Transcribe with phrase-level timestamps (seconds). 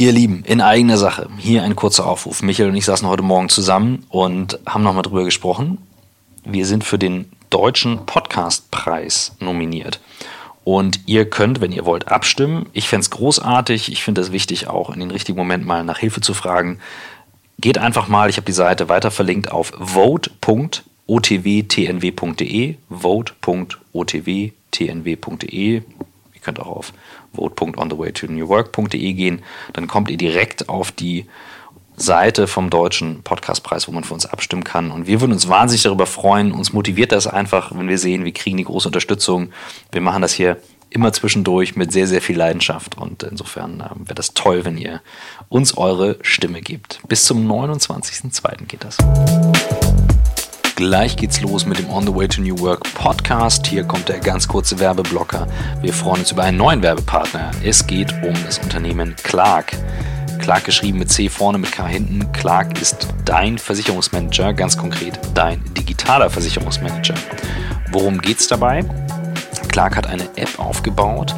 [0.00, 2.40] Ihr Lieben, in eigener Sache, hier ein kurzer Aufruf.
[2.40, 5.76] Michael und ich saßen heute Morgen zusammen und haben nochmal drüber gesprochen.
[6.42, 10.00] Wir sind für den Deutschen Podcastpreis nominiert.
[10.64, 12.64] Und ihr könnt, wenn ihr wollt, abstimmen.
[12.72, 13.92] Ich fände es großartig.
[13.92, 16.78] Ich finde es wichtig, auch in den richtigen Moment mal nach Hilfe zu fragen.
[17.58, 25.82] Geht einfach mal, ich habe die Seite weiter verlinkt auf vote.otwtnw.de, vote.otwtnw.de.
[26.40, 26.94] Ihr könnt auch auf
[27.34, 29.42] vote.onthewaytonewwork.de gehen.
[29.72, 31.26] Dann kommt ihr direkt auf die
[31.96, 34.90] Seite vom Deutschen Podcastpreis, wo man für uns abstimmen kann.
[34.90, 36.52] Und wir würden uns wahnsinnig darüber freuen.
[36.52, 39.50] Uns motiviert das einfach, wenn wir sehen, wir kriegen die große Unterstützung.
[39.92, 40.56] Wir machen das hier
[40.88, 42.96] immer zwischendurch mit sehr, sehr viel Leidenschaft.
[42.96, 45.00] Und insofern äh, wäre das toll, wenn ihr
[45.48, 47.00] uns eure Stimme gebt.
[47.08, 48.66] Bis zum 29.02.
[48.66, 48.98] geht das.
[50.80, 53.66] Gleich geht's los mit dem On the Way to New Work Podcast.
[53.66, 55.46] Hier kommt der ganz kurze Werbeblocker.
[55.82, 57.50] Wir freuen uns über einen neuen Werbepartner.
[57.62, 59.76] Es geht um das Unternehmen Clark.
[60.38, 62.32] Clark geschrieben mit C vorne, mit K hinten.
[62.32, 67.14] Clark ist dein Versicherungsmanager, ganz konkret dein digitaler Versicherungsmanager.
[67.92, 68.82] Worum geht's dabei?
[69.68, 71.34] Clark hat eine App aufgebaut,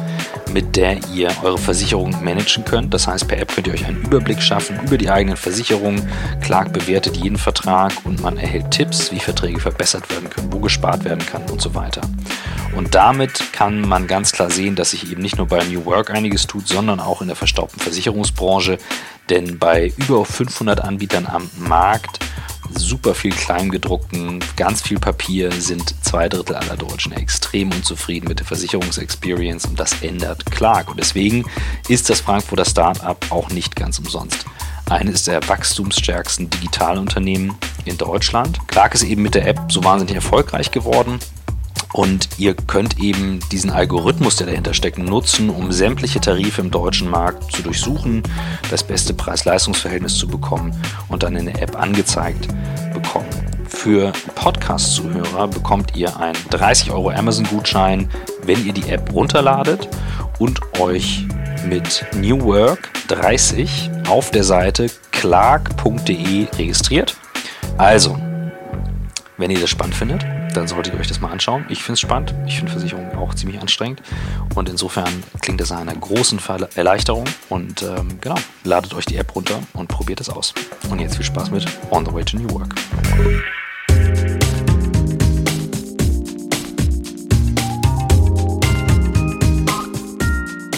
[0.51, 2.93] mit der ihr eure Versicherung managen könnt.
[2.93, 6.07] Das heißt, per App könnt ihr euch einen Überblick schaffen über die eigenen Versicherungen.
[6.41, 11.03] Clark bewertet jeden Vertrag und man erhält Tipps, wie Verträge verbessert werden können, wo gespart
[11.03, 12.01] werden kann und so weiter.
[12.75, 16.09] Und damit kann man ganz klar sehen, dass sich eben nicht nur bei New Work
[16.09, 18.77] einiges tut, sondern auch in der verstaubten Versicherungsbranche.
[19.29, 22.19] Denn bei über 500 Anbietern am Markt
[22.79, 28.45] super viel Kleingedruckten, ganz viel Papier, sind zwei Drittel aller Deutschen extrem unzufrieden mit der
[28.45, 30.89] Versicherungsexperience und das ändert Clark.
[30.89, 31.45] Und deswegen
[31.87, 34.45] ist das Frankfurter Startup auch nicht ganz umsonst.
[34.89, 38.59] Eines der wachstumsstärksten Digitalunternehmen in Deutschland.
[38.67, 41.19] Clark ist eben mit der App so wahnsinnig erfolgreich geworden
[41.93, 47.09] und ihr könnt eben diesen Algorithmus, der dahinter steckt, nutzen, um sämtliche Tarife im deutschen
[47.09, 48.23] Markt zu durchsuchen,
[48.69, 50.75] das beste Preis-Leistungs-Verhältnis zu bekommen
[51.07, 52.47] und dann in der App angezeigt
[52.93, 53.29] bekommen.
[53.67, 58.09] Für Podcast-Zuhörer bekommt ihr einen 30 Euro Amazon-Gutschein,
[58.43, 59.87] wenn ihr die App runterladet
[60.39, 61.25] und euch
[61.67, 67.15] mit New Work 30 auf der Seite clark.de registriert.
[67.77, 68.17] Also,
[69.37, 71.65] wenn ihr das spannend findet, dann solltet ihr euch das mal anschauen.
[71.69, 72.33] Ich finde es spannend.
[72.45, 74.01] Ich finde Versicherungen auch ziemlich anstrengend.
[74.55, 76.39] Und insofern klingt das nach einer großen
[76.75, 77.25] Erleichterung.
[77.49, 80.53] Und ähm, genau, ladet euch die App runter und probiert es aus.
[80.89, 82.75] Und jetzt viel Spaß mit On the Way to New Work.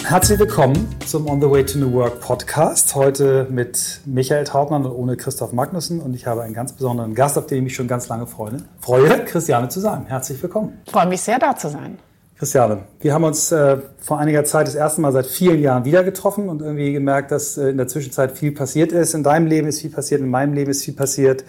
[0.08, 2.94] Herzlich willkommen zum On the Way to New Work Podcast.
[2.94, 5.98] Heute mit Michael Trautmann und ohne Christoph Magnussen.
[5.98, 8.58] Und ich habe einen ganz besonderen Gast, auf den ich mich schon ganz lange freue.
[8.78, 10.06] Freue, Christiane zu sein.
[10.06, 10.78] Herzlich willkommen.
[10.84, 11.98] Ich freue mich sehr, da zu sein.
[12.38, 16.04] Christiane, wir haben uns äh, vor einiger Zeit das erste Mal seit vielen Jahren wieder
[16.04, 19.12] getroffen und irgendwie gemerkt, dass äh, in der Zwischenzeit viel passiert ist.
[19.12, 21.44] In deinem Leben ist viel passiert, in meinem Leben ist viel passiert.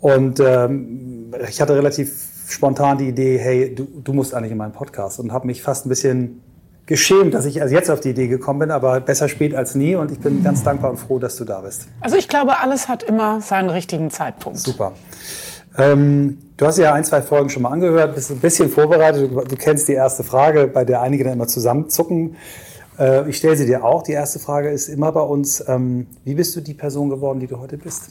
[0.00, 4.72] Und ähm, ich hatte relativ spontan die Idee, hey, du, du musst eigentlich in meinen
[4.72, 6.40] Podcast und habe mich fast ein bisschen
[6.86, 9.94] geschämt, dass ich erst jetzt auf die Idee gekommen bin, aber besser spät als nie
[9.94, 11.88] und ich bin ganz dankbar und froh, dass du da bist.
[12.00, 14.58] Also ich glaube, alles hat immer seinen richtigen Zeitpunkt.
[14.58, 14.92] Super.
[15.76, 19.30] Ähm, du hast ja ein, zwei Folgen schon mal angehört, bist ein bisschen vorbereitet.
[19.30, 22.36] Du, du kennst die erste Frage, bei der einige dann immer zusammenzucken.
[22.98, 24.02] Äh, ich stelle sie dir auch.
[24.02, 27.46] Die erste Frage ist immer bei uns, ähm, wie bist du die Person geworden, die
[27.46, 28.10] du heute bist?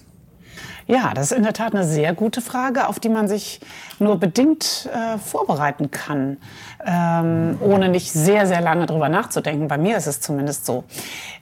[0.87, 3.61] Ja, das ist in der Tat eine sehr gute Frage, auf die man sich
[3.99, 6.37] nur bedingt äh, vorbereiten kann,
[6.85, 9.67] ähm, ohne nicht sehr, sehr lange drüber nachzudenken.
[9.67, 10.83] Bei mir ist es zumindest so.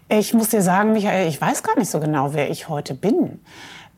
[0.09, 3.40] Ich muss dir sagen, Michael, ich weiß gar nicht so genau, wer ich heute bin.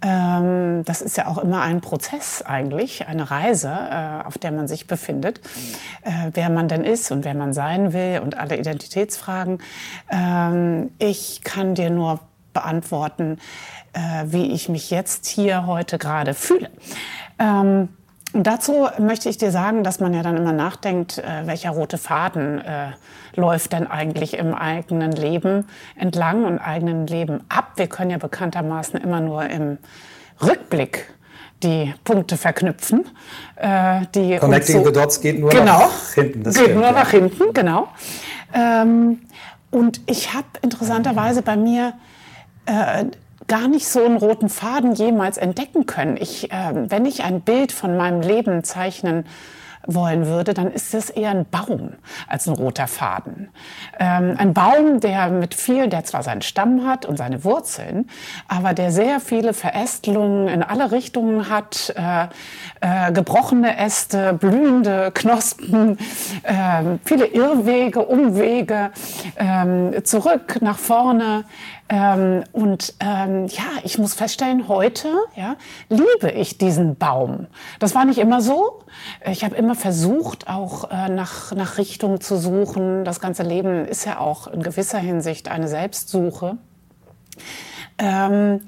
[0.01, 4.67] Ähm, das ist ja auch immer ein Prozess eigentlich, eine Reise, äh, auf der man
[4.67, 5.39] sich befindet,
[6.03, 9.59] äh, wer man denn ist und wer man sein will und alle Identitätsfragen.
[10.09, 12.19] Ähm, ich kann dir nur
[12.53, 13.39] beantworten,
[13.93, 16.69] äh, wie ich mich jetzt hier heute gerade fühle.
[17.39, 17.89] Ähm,
[18.33, 21.99] und dazu möchte ich dir sagen, dass man ja dann immer nachdenkt, äh, welcher rote
[21.99, 22.91] Faden äh,
[23.35, 27.73] läuft denn eigentlich im eigenen Leben entlang und eigenen Leben ab.
[27.75, 29.77] Wir können ja bekanntermaßen immer nur im
[30.41, 31.13] Rückblick
[31.61, 33.05] die Punkte verknüpfen.
[33.55, 36.43] Äh, die Connecting so, the Dots geht nur genau, nach hinten.
[36.43, 36.91] Das geht stimmt, nur ja.
[36.91, 37.87] nach hinten, genau.
[38.53, 39.21] Ähm,
[39.71, 41.93] und ich habe interessanterweise bei mir
[42.65, 43.05] äh,
[43.47, 46.17] gar nicht so einen roten Faden jemals entdecken können.
[46.17, 49.25] Ich, äh, wenn ich ein Bild von meinem Leben zeichnen
[49.85, 51.93] wollen würde, dann ist es eher ein Baum
[52.27, 53.49] als ein roter Faden.
[53.99, 58.09] Ähm, ein Baum, der mit viel, der zwar seinen Stamm hat und seine Wurzeln,
[58.47, 62.27] aber der sehr viele Verästelungen in alle Richtungen hat, äh,
[62.81, 65.97] äh, gebrochene Äste, blühende Knospen,
[66.43, 68.91] äh, viele Irrwege, Umwege,
[69.37, 71.43] ähm, zurück, nach vorne.
[71.93, 75.57] Ähm, und ähm, ja, ich muss feststellen, heute ja,
[75.89, 77.45] liebe ich diesen Baum.
[77.77, 78.79] Das war nicht immer so.
[79.29, 83.05] Ich habe immer versucht, auch äh, nach, nach Richtung zu suchen.
[83.05, 86.57] Das ganze Leben ist ja auch in gewisser Hinsicht eine Selbstsuche.
[87.99, 88.61] Ähm,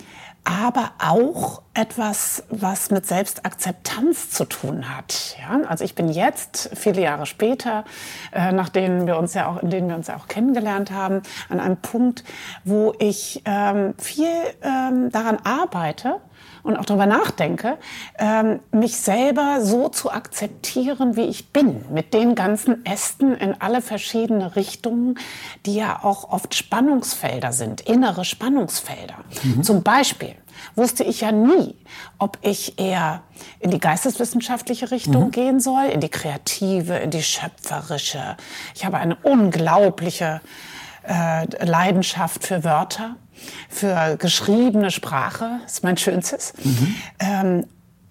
[0.46, 5.36] aber auch etwas, was mit Selbstakzeptanz zu tun hat.
[5.40, 5.68] Ja?
[5.68, 7.84] Also ich bin jetzt, viele Jahre später,
[8.32, 11.60] äh, nachdem wir uns ja auch, in denen wir uns ja auch kennengelernt haben, an
[11.60, 12.24] einem Punkt,
[12.64, 14.28] wo ich ähm, viel
[14.62, 16.22] ähm, daran arbeite,
[16.66, 17.78] und auch darüber nachdenke,
[18.18, 23.82] ähm, mich selber so zu akzeptieren, wie ich bin, mit den ganzen Ästen in alle
[23.82, 25.20] verschiedene Richtungen,
[25.66, 29.16] die ja auch oft Spannungsfelder sind, innere Spannungsfelder.
[29.44, 29.64] Mhm.
[29.64, 30.36] Zum Beispiel
[30.76, 31.76] wusste ich ja nie,
[32.18, 33.22] ob ich eher
[33.60, 35.32] in die geisteswissenschaftliche Richtung mhm.
[35.32, 38.38] gehen soll, in die kreative, in die schöpferische.
[38.74, 40.42] Ich habe eine unglaubliche
[41.08, 43.18] äh, Leidenschaft für Wörter,
[43.70, 46.54] für geschriebene Sprache, ist mein Schönstes.
[46.64, 46.96] Mhm.
[47.20, 47.66] Ähm,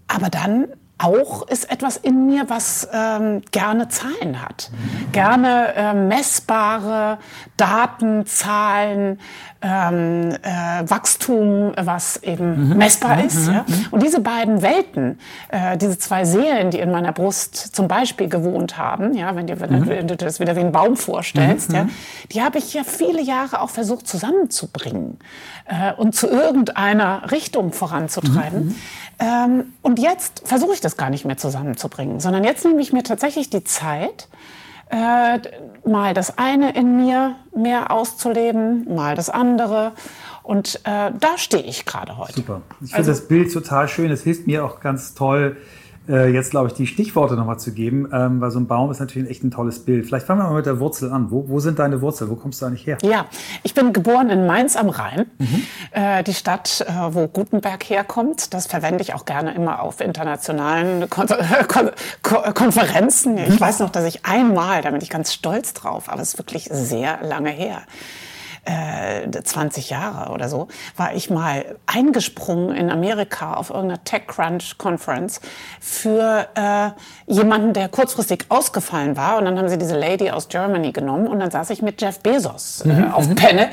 [0.07, 0.69] aber dann
[0.99, 4.71] auch ist etwas in mir, was ähm, gerne Zahlen hat.
[5.13, 7.19] Gerne äh, messbare
[7.57, 9.21] Daten, Zahlen,
[9.63, 12.77] ähm, äh, Wachstum, was eben mhm.
[12.77, 13.27] messbar mhm.
[13.27, 13.47] ist.
[13.47, 13.65] Ja?
[13.67, 13.87] Mhm.
[13.93, 15.19] Und diese beiden Welten,
[15.49, 19.57] äh, diese zwei Seelen, die in meiner Brust zum Beispiel gewohnt haben, ja, wenn, dir,
[19.57, 19.89] mhm.
[19.89, 21.75] wenn du das wieder wie einen Baum vorstellst, mhm.
[21.77, 21.89] ja,
[22.33, 25.19] die habe ich ja viele Jahre auch versucht zusammenzubringen
[25.67, 28.67] äh, und zu irgendeiner Richtung voranzutreiben.
[28.67, 28.75] Mhm.
[29.21, 33.05] Ähm, und jetzt versuche ich das gar nicht mehr zusammenzubringen, sondern jetzt nehme ich mir
[33.05, 34.29] tatsächlich die Zeit,
[34.91, 35.39] äh,
[35.89, 39.93] mal das eine in mir mehr auszuleben, mal das andere.
[40.43, 42.35] Und äh, da stehe ich gerade heute.
[42.35, 42.63] Super.
[42.81, 44.11] Ich finde also, das Bild total schön.
[44.11, 45.57] Es hilft mir auch ganz toll,
[46.09, 49.01] äh, jetzt, glaube ich, die Stichworte nochmal zu geben, ähm, weil so ein Baum ist
[49.01, 50.07] natürlich echt ein tolles Bild.
[50.07, 51.31] Vielleicht fangen wir mal mit der Wurzel an.
[51.31, 52.31] Wo, wo sind deine Wurzeln?
[52.31, 52.99] Wo kommst du eigentlich her?
[53.03, 53.27] Ja,
[53.63, 55.63] ich bin geboren in Mainz am Rhein, mhm.
[55.93, 58.53] äh, die Stadt, äh, wo Gutenberg herkommt.
[58.55, 61.27] Das verwende ich auch gerne immer auf internationalen Kon
[61.69, 61.91] Kon
[62.23, 63.39] Kon Konferenzen.
[63.39, 63.61] Ich mhm.
[63.61, 66.69] weiß noch, dass ich einmal, da bin ich ganz stolz drauf, aber es ist wirklich
[66.71, 67.83] sehr lange her
[68.65, 75.41] äh, 20 Jahre oder so, war ich mal eingesprungen in Amerika auf irgendeiner TechCrunch Conference
[75.81, 76.91] für äh,
[77.27, 79.39] jemanden, der kurzfristig ausgefallen war.
[79.39, 82.21] Und dann haben sie diese Lady aus Germany genommen und dann saß ich mit Jeff
[82.21, 83.13] Bezos äh, mhm.
[83.13, 83.35] auf mhm.
[83.35, 83.69] Penne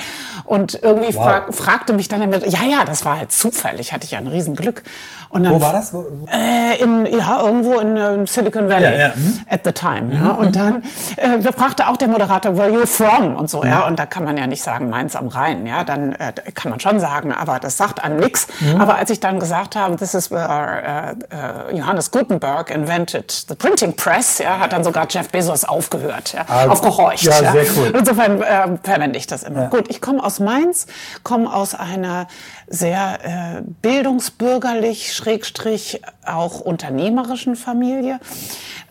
[0.45, 1.23] und irgendwie wow.
[1.23, 4.83] fra fragte mich dann, ja, ja, das war halt zufällig, hatte ich ja ein Riesenglück.
[5.31, 5.93] Und dann, Wo war das?
[5.93, 6.05] Wo?
[6.29, 9.11] Äh, in, ja, irgendwo in äh, Silicon Valley ja, ja.
[9.15, 9.39] Mhm.
[9.49, 10.01] at the time.
[10.01, 10.13] Mhm.
[10.13, 10.31] Ja.
[10.31, 10.83] Und dann
[11.15, 13.37] äh, fragte auch der Moderator, where you from?
[13.37, 13.87] Und so, ja.
[13.87, 15.65] Und da kann man ja nicht sagen, Mainz am Rhein.
[15.65, 18.47] Ja, dann äh, kann man schon sagen, aber das sagt einem nichts.
[18.59, 18.81] Mhm.
[18.81, 23.55] Aber als ich dann gesagt habe, this is where uh, uh, Johannes Gutenberg invented the
[23.55, 27.23] printing press, ja, hat dann sogar Jeff Bezos aufgehört, ja, also, aufgehorcht.
[27.23, 27.93] Ja, sehr cool.
[27.97, 29.67] Insofern äh, verwende ich das immer.
[29.67, 30.87] Gut, ich komme aus Mainz,
[31.23, 32.27] komme aus einer
[32.67, 38.19] sehr äh, bildungsbürgerlich, schrägstrich auch unternehmerischen Familie.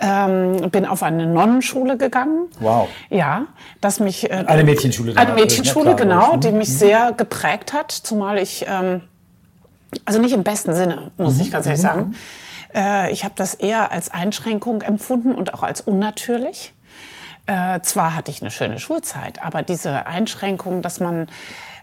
[0.01, 2.49] Ähm, bin auf eine Nonnenschule gegangen.
[2.59, 2.89] Wow.
[3.09, 3.47] Ja,
[3.81, 4.31] dass mich...
[4.31, 5.17] Äh, eine Mädchenschule.
[5.17, 6.75] Eine Mädchenschule, genau, die mich mhm.
[6.75, 8.65] sehr geprägt hat, zumal ich...
[8.69, 9.03] Ähm,
[10.05, 11.41] also nicht im besten Sinne, muss mhm.
[11.41, 11.87] ich ganz ehrlich mhm.
[11.87, 12.17] sagen.
[12.75, 16.73] Äh, ich habe das eher als Einschränkung empfunden und auch als unnatürlich.
[17.47, 21.27] Äh, zwar hatte ich eine schöne Schulzeit, aber diese Einschränkung, dass man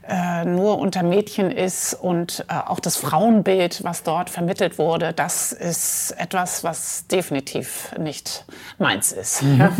[0.08, 5.51] äh, nur unter Mädchen ist und äh, auch das Frauenbild, was dort vermittelt wurde, das
[5.51, 8.46] ist etwas, was definitiv nicht
[8.77, 9.44] meins ist.
[9.44, 9.72] Mhm, ja.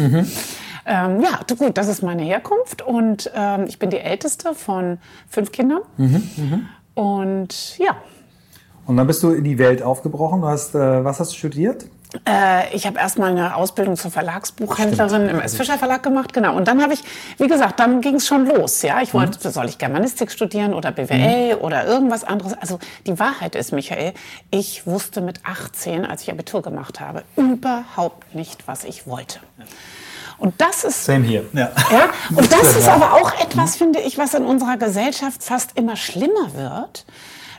[0.88, 0.94] Mhm.
[0.94, 5.52] Ähm, ja, gut, das ist meine Herkunft und ähm, ich bin die älteste von fünf
[5.52, 5.82] Kindern.
[5.98, 6.70] Mhm, mhm.
[6.96, 7.98] und ja.
[8.86, 10.42] Und dann bist du in die Welt aufgebrochen.
[10.42, 11.86] Du hast, äh, was hast du studiert?
[12.26, 15.30] Äh, ich habe erstmal eine Ausbildung zur Verlagsbuchhändlerin Stimmt.
[15.30, 15.58] im S.
[15.58, 16.56] Fischer Verlag gemacht, genau.
[16.56, 17.04] Und dann habe ich,
[17.38, 18.82] wie gesagt, dann ging es schon los.
[18.82, 19.52] Ja, ich wollte, mhm.
[19.52, 21.62] soll ich Germanistik studieren oder BWL mhm.
[21.62, 22.54] oder irgendwas anderes?
[22.54, 24.14] Also die Wahrheit ist, Michael,
[24.52, 29.40] ich wusste mit 18, als ich Abitur gemacht habe, überhaupt nicht, was ich wollte.
[30.38, 31.06] Und das ist.
[31.06, 31.46] Same hier.
[31.54, 31.72] Ja.
[31.92, 35.96] ja und das ist aber auch etwas, finde ich, was in unserer Gesellschaft fast immer
[35.96, 37.06] schlimmer wird,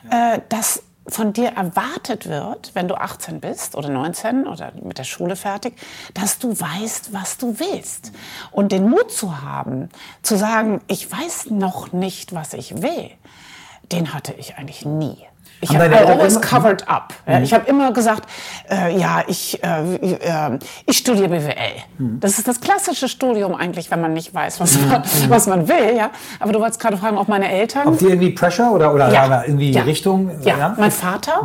[0.09, 5.03] äh, dass von dir erwartet wird, wenn du 18 bist oder 19 oder mit der
[5.03, 5.73] Schule fertig,
[6.13, 8.11] dass du weißt, was du willst.
[8.51, 9.89] Und den Mut zu haben,
[10.21, 13.09] zu sagen, ich weiß noch nicht, was ich will,
[13.91, 15.17] den hatte ich eigentlich nie.
[15.61, 17.13] Ich habe always covered up.
[17.25, 17.43] Mhm.
[17.43, 18.29] Ich habe immer gesagt,
[18.69, 21.53] äh, ja, ich, äh, äh, ich studiere BWL.
[21.97, 22.19] Mhm.
[22.19, 25.29] Das ist das klassische Studium eigentlich, wenn man nicht weiß, was man, mhm.
[25.29, 25.95] was man will.
[25.97, 26.11] Ja?
[26.39, 27.87] Aber du wolltest gerade fragen, ob meine Eltern...
[27.87, 29.43] Ob die irgendwie Pressure oder, oder ja.
[29.43, 29.81] irgendwie ja.
[29.83, 30.31] Richtung...
[30.43, 30.75] Ja, ja?
[30.77, 31.43] mein Vater...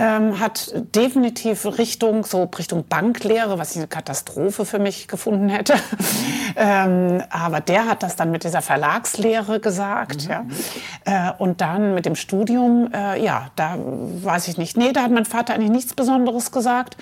[0.00, 5.74] Ähm, hat definitiv Richtung, so Richtung Banklehre, was ich eine Katastrophe für mich gefunden hätte.
[6.56, 10.26] ähm, aber der hat das dann mit dieser Verlagslehre gesagt.
[10.26, 10.30] Mhm.
[10.30, 11.30] Ja.
[11.30, 14.76] Äh, und dann mit dem Studium, äh, ja, da weiß ich nicht.
[14.76, 16.96] Nee, da hat mein Vater eigentlich nichts Besonderes gesagt.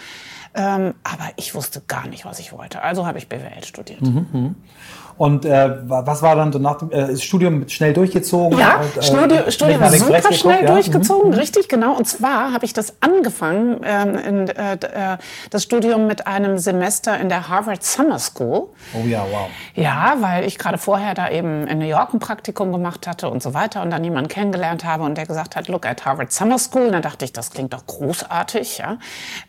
[0.55, 2.81] Ähm, aber ich wusste gar nicht, was ich wollte.
[2.81, 4.01] Also habe ich BWL studiert.
[4.01, 4.55] Mhm, mhm.
[5.19, 8.59] Und äh, was war dann so nach dem äh, Studium schnell durchgezogen?
[8.59, 10.73] Ja, und, äh, Studium, Studium war super geguckt, schnell ja?
[10.73, 11.37] durchgezogen, mhm.
[11.39, 11.95] richtig, genau.
[11.97, 15.17] Und zwar habe ich das angefangen, ähm, in, äh, äh,
[15.51, 18.69] das Studium mit einem Semester in der Harvard Summer School.
[18.95, 19.49] Oh ja, wow.
[19.75, 23.43] Ja, weil ich gerade vorher da eben in New York ein Praktikum gemacht hatte und
[23.43, 26.59] so weiter und dann jemanden kennengelernt habe und der gesagt hat, look at Harvard Summer
[26.59, 26.87] School.
[26.87, 28.99] Und dann dachte ich, das klingt doch großartig, ja.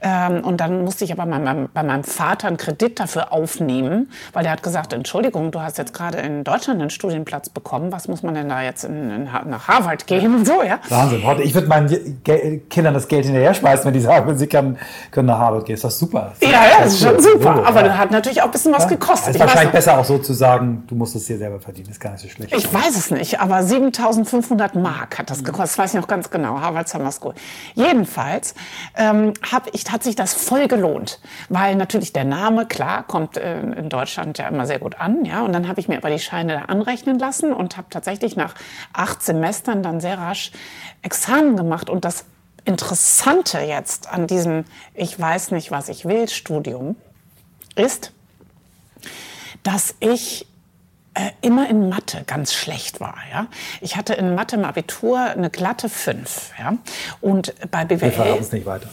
[0.02, 4.10] Ähm, und dann musste ich aber bei meinem, bei meinem Vater einen Kredit dafür aufnehmen,
[4.32, 8.08] weil der hat gesagt, Entschuldigung, du hast jetzt gerade in Deutschland einen Studienplatz bekommen, was
[8.08, 10.80] muss man denn da jetzt in, in, nach Harvard gehen und so, ja?
[10.90, 11.24] Wahnsinn.
[11.42, 12.22] Ich würde meinen
[12.70, 14.78] Kindern das Geld hinterher schmeißen, wenn die sagen, sie können,
[15.10, 15.74] können nach Harvard gehen.
[15.74, 16.34] Ist das super?
[16.42, 17.56] Ja, ja, das ist schon super.
[17.56, 17.88] So, aber ja.
[17.88, 18.90] das hat natürlich auch ein bisschen was ja?
[18.90, 19.30] gekostet.
[19.30, 21.88] Es ist wahrscheinlich besser auch so zu sagen, du musst es dir selber verdienen.
[21.88, 22.54] Das ist gar nicht so schlecht.
[22.56, 25.70] Ich weiß es nicht, aber 7500 Mark hat das gekostet.
[25.72, 26.62] Das weiß ich noch ganz genau.
[26.62, 27.34] Harvard Summer School.
[27.74, 28.54] Jedenfalls
[28.96, 33.60] ähm, hab ich, hat sich das voll gelohnt, weil natürlich der Name, klar, kommt äh,
[33.60, 36.20] in Deutschland ja immer sehr gut an, ja, und dann habe ich mir aber die
[36.20, 38.54] Scheine da anrechnen lassen und habe tatsächlich nach
[38.92, 40.52] acht Semestern dann sehr rasch
[41.04, 41.90] Examen gemacht.
[41.90, 42.26] Und das
[42.66, 46.98] Interessante jetzt an diesem Ich weiß nicht, was ich will Studium
[47.76, 48.12] ist,
[49.64, 50.48] dass ich
[51.18, 53.16] äh, immer in Mathe ganz schlecht war.
[53.32, 53.48] Ja?
[53.82, 56.52] Ich hatte in Mathe im Abitur eine glatte 5.
[56.60, 56.74] Ja?
[57.22, 58.02] Und bei BWL...
[58.02, 58.88] Wir verraten es nicht weiter.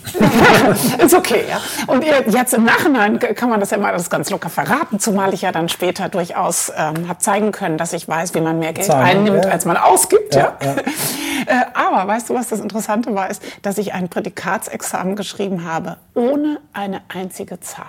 [1.05, 1.61] ist okay, ja.
[1.87, 5.43] Und jetzt im Nachhinein kann man das ja mal das ganz locker verraten, zumal ich
[5.43, 8.87] ja dann später durchaus ähm, habe zeigen können, dass ich weiß, wie man mehr Geld
[8.87, 9.51] Zahlen, einnimmt, ja.
[9.51, 10.35] als man ausgibt.
[10.35, 10.73] Ja, ja.
[11.47, 15.99] äh, aber weißt du, was das Interessante war, ist, dass ich ein Prädikatsexamen geschrieben habe,
[16.15, 17.85] ohne eine einzige Zahl.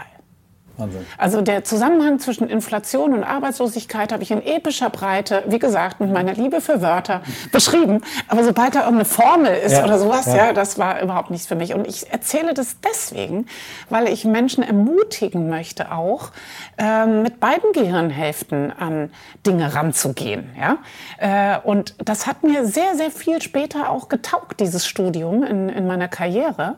[0.77, 1.05] Wahnsinn.
[1.17, 6.11] Also der Zusammenhang zwischen Inflation und Arbeitslosigkeit habe ich in epischer Breite, wie gesagt, mit
[6.11, 8.01] meiner Liebe für Wörter beschrieben.
[8.27, 10.35] Aber sobald da irgendeine Formel ist ja, oder sowas, ja.
[10.35, 10.53] ja.
[10.53, 11.73] das war überhaupt nichts für mich.
[11.73, 13.47] Und ich erzähle das deswegen,
[13.89, 16.31] weil ich Menschen ermutigen möchte, auch
[16.77, 19.11] ähm, mit beiden Gehirnhälften an
[19.45, 20.51] Dinge ranzugehen.
[20.59, 20.77] Ja?
[21.17, 25.87] Äh, und das hat mir sehr, sehr viel später auch getaugt, dieses Studium in, in
[25.87, 26.75] meiner Karriere.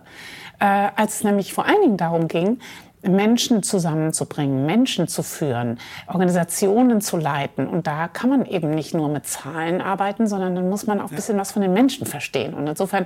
[0.60, 2.60] Äh, als es nämlich vor allen Dingen darum ging,
[3.04, 7.68] Menschen zusammenzubringen, Menschen zu führen, Organisationen zu leiten.
[7.68, 11.12] Und da kann man eben nicht nur mit Zahlen arbeiten, sondern dann muss man auch
[11.12, 12.54] ein bisschen was von den Menschen verstehen.
[12.54, 13.06] Und insofern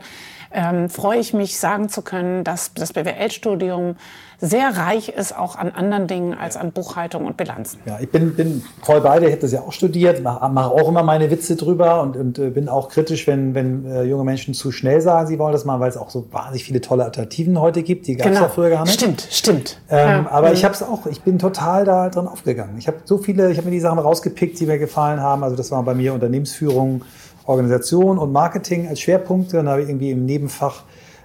[0.52, 3.96] ähm, freue ich mich, sagen zu können, dass das BWL-Studium
[4.42, 7.80] sehr reich ist, auch an anderen Dingen als an Buchhaltung und Bilanzen.
[7.86, 10.72] Ja, ich bin, bin voll bei dir, ich habe das ja auch studiert, mache mach
[10.72, 14.24] auch immer meine Witze drüber und, und äh, bin auch kritisch, wenn, wenn äh, junge
[14.24, 17.06] Menschen zu schnell sagen, sie wollen das machen, weil es auch so wahnsinnig viele tolle
[17.06, 18.48] Alternativen heute gibt, die gab es genau.
[18.48, 18.96] ja früher gar nicht.
[18.96, 19.78] Stimmt, stimmt.
[19.90, 20.32] Ähm, ja.
[20.32, 20.54] Aber mhm.
[20.56, 22.78] ich habe es auch, ich bin total da drin aufgegangen.
[22.80, 25.44] Ich habe so viele, ich habe mir die Sachen rausgepickt, die mir gefallen haben.
[25.44, 27.04] Also das waren bei mir Unternehmensführung,
[27.46, 29.58] Organisation und Marketing als Schwerpunkte.
[29.58, 30.84] Dann habe ich irgendwie im Nebenfach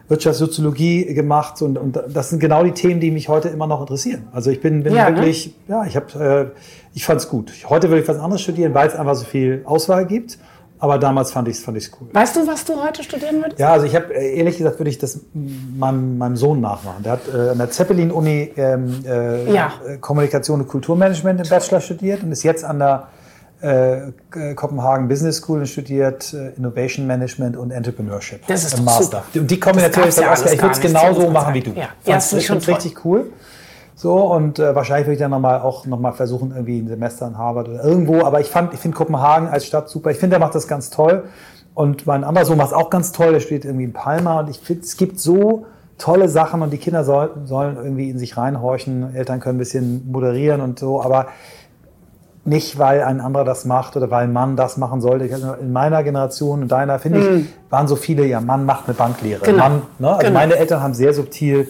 [0.09, 4.29] Wirtschaftssoziologie gemacht und, und das sind genau die Themen, die mich heute immer noch interessieren.
[4.33, 5.17] Also ich bin, bin ja, ne?
[5.17, 5.75] wirklich, ne?
[5.75, 6.61] ja, ich habe, äh,
[6.95, 7.53] ich fand es gut.
[7.69, 10.39] Heute würde ich was anderes studieren, weil es einfach so viel Auswahl gibt.
[10.79, 12.09] Aber damals fand ich es fand ich's cool.
[12.13, 13.59] Weißt du, was du heute studieren würdest?
[13.59, 17.03] Ja, also ich habe, äh, ehrlich gesagt, würde ich das meinem, meinem Sohn nachmachen.
[17.03, 19.73] Der hat äh, an der Zeppelin-Uni ähm, äh, ja.
[20.01, 23.09] Kommunikation und Kulturmanagement im Bachelor studiert und ist jetzt an der
[24.55, 29.25] Kopenhagen Business School und studiert äh, Innovation Management und Entrepreneurship das ist im Master.
[29.33, 29.41] Super.
[29.41, 30.53] Und die Kombination ist ja Oscar.
[30.53, 31.71] Ich würde es genauso machen wie du.
[31.71, 33.31] Ja, ja das ist schon richtig cool.
[33.99, 37.39] So, und äh, wahrscheinlich würde ich dann nochmal auch nochmal versuchen, irgendwie ein Semester in
[37.39, 38.25] Harvard oder irgendwo.
[38.25, 40.11] Aber ich fand, ich finde Kopenhagen als Stadt super.
[40.11, 41.25] Ich finde, der macht das ganz toll.
[41.73, 43.33] Und mein anderer Sohn macht es auch ganz toll.
[43.33, 44.41] Der steht irgendwie in Palma.
[44.41, 45.65] Und ich finde, es gibt so
[45.97, 49.15] tolle Sachen und die Kinder sollten, sollen irgendwie in sich reinhorchen.
[49.15, 51.03] Eltern können ein bisschen moderieren und so.
[51.03, 51.29] Aber
[52.47, 55.25] nicht, weil ein anderer das macht oder weil ein Mann das machen sollte.
[55.61, 57.49] In meiner Generation und deiner, finde ich, mhm.
[57.71, 59.45] waren so viele, ja, Mann macht eine Banklehre.
[59.45, 59.59] Genau.
[59.59, 60.09] Mann, ne?
[60.11, 60.39] Also genau.
[60.39, 61.69] meine Eltern haben sehr subtil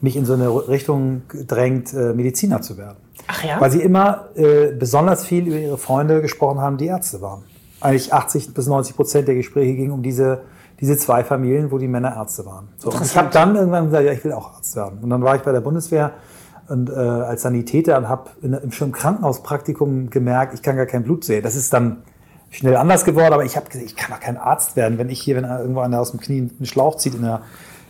[0.00, 2.96] mich in so eine Richtung gedrängt, äh, Mediziner zu werden.
[3.28, 3.60] Ach ja?
[3.60, 7.44] Weil sie immer äh, besonders viel über ihre Freunde gesprochen haben, die Ärzte waren.
[7.80, 10.42] Eigentlich 80 bis 90 Prozent der Gespräche gingen um diese,
[10.80, 12.68] diese zwei Familien, wo die Männer Ärzte waren.
[12.78, 14.98] So, und ich habe dann irgendwann gesagt, ja, ich will auch Arzt werden.
[15.02, 16.12] Und dann war ich bei der Bundeswehr
[16.68, 21.42] und äh, als Sanitäter und habe im Krankenhauspraktikum gemerkt, ich kann gar kein Blut sehen.
[21.42, 22.02] Das ist dann
[22.50, 25.20] schnell anders geworden, aber ich habe gesagt, ich kann doch kein Arzt werden, wenn ich
[25.20, 27.42] hier, wenn irgendwo einer aus dem Knie einen Schlauch zieht in der,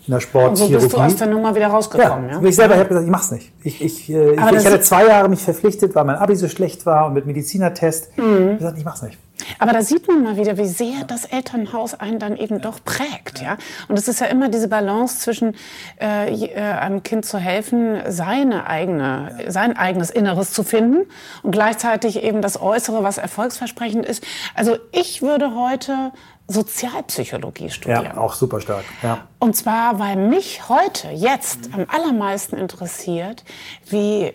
[0.06, 0.74] in der Sportchirurgie.
[0.74, 2.40] Und so bist du aus der Nummer wieder rausgekommen, ja?
[2.40, 2.48] ja?
[2.48, 3.52] Ich selber habe gesagt, ich mach's nicht.
[3.62, 6.86] Ich, ich, äh, ich, ich hatte zwei Jahre mich verpflichtet, weil mein Abi so schlecht
[6.86, 8.16] war und mit Medizinertest.
[8.16, 8.24] Mhm.
[8.24, 9.18] Ich habe gesagt, ich mach's nicht.
[9.58, 13.40] Aber da sieht man mal wieder, wie sehr das Elternhaus einen dann eben doch prägt,
[13.40, 13.56] ja.
[13.88, 15.54] Und es ist ja immer diese Balance zwischen
[16.00, 21.06] äh, äh, einem Kind zu helfen, seine eigene, sein eigenes Inneres zu finden
[21.42, 24.24] und gleichzeitig eben das Äußere, was erfolgsversprechend ist.
[24.54, 26.12] Also ich würde heute
[26.48, 28.04] Sozialpsychologie studieren.
[28.04, 28.84] Ja, auch super stark.
[29.02, 29.26] Ja.
[29.38, 33.44] Und zwar, weil mich heute, jetzt am allermeisten interessiert,
[33.88, 34.32] wie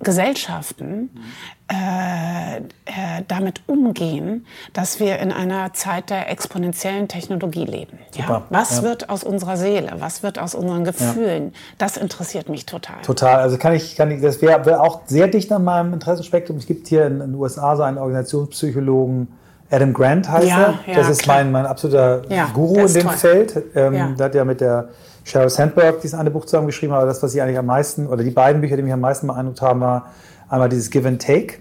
[0.00, 1.10] Gesellschaften
[1.66, 2.47] äh,
[3.18, 7.98] äh, damit umgehen, dass wir in einer Zeit der exponentiellen Technologie leben.
[8.14, 8.42] Ja?
[8.50, 8.82] Was ja.
[8.84, 9.92] wird aus unserer Seele?
[9.98, 11.46] Was wird aus unseren Gefühlen?
[11.46, 11.58] Ja.
[11.78, 13.02] Das interessiert mich total.
[13.02, 13.36] Total.
[13.40, 16.56] Also kann ich, kann ich das wäre wär auch sehr dicht an meinem Interessenspektrum.
[16.56, 19.28] Es gibt hier in, den USA so einen Organisationspsychologen,
[19.70, 20.78] Adam Grant heißt er.
[20.94, 22.22] das ist mein, mein absoluter
[22.54, 23.12] Guru in dem toll.
[23.12, 23.62] Feld.
[23.74, 24.88] Ähm, Der hat ja mit der
[25.24, 28.30] Sheryl Sandberg dieses eine Buch zusammengeschrieben, aber das, was ich eigentlich am meisten, oder die
[28.30, 30.06] beiden Bücher, die mich am meisten beeindruckt haben, war
[30.48, 31.58] einmal dieses Give and Take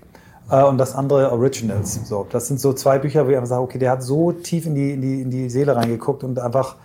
[0.49, 2.07] äh, und das andere Originals.
[2.07, 4.65] So, das sind so zwei Bücher, wo ich einfach sage, okay, der hat so tief
[4.65, 6.75] in die, in die, in die Seele reingeguckt und einfach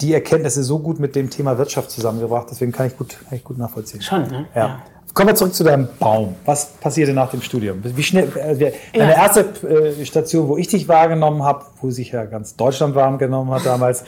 [0.00, 2.48] die Erkenntnisse so gut mit dem Thema Wirtschaft zusammengebracht.
[2.50, 4.00] Deswegen kann ich gut, kann ich gut nachvollziehen.
[4.00, 4.46] Schon, ne?
[4.54, 4.66] ja.
[4.66, 4.82] ja.
[5.12, 6.36] Kommen wir zurück zu deinem Baum.
[6.44, 7.80] Was passierte nach dem Studium?
[7.82, 9.10] Wie schnell, äh, deine ja.
[9.10, 13.66] erste äh, Station, wo ich dich wahrgenommen habe, wo sich ja ganz Deutschland wahrgenommen hat
[13.66, 14.04] damals,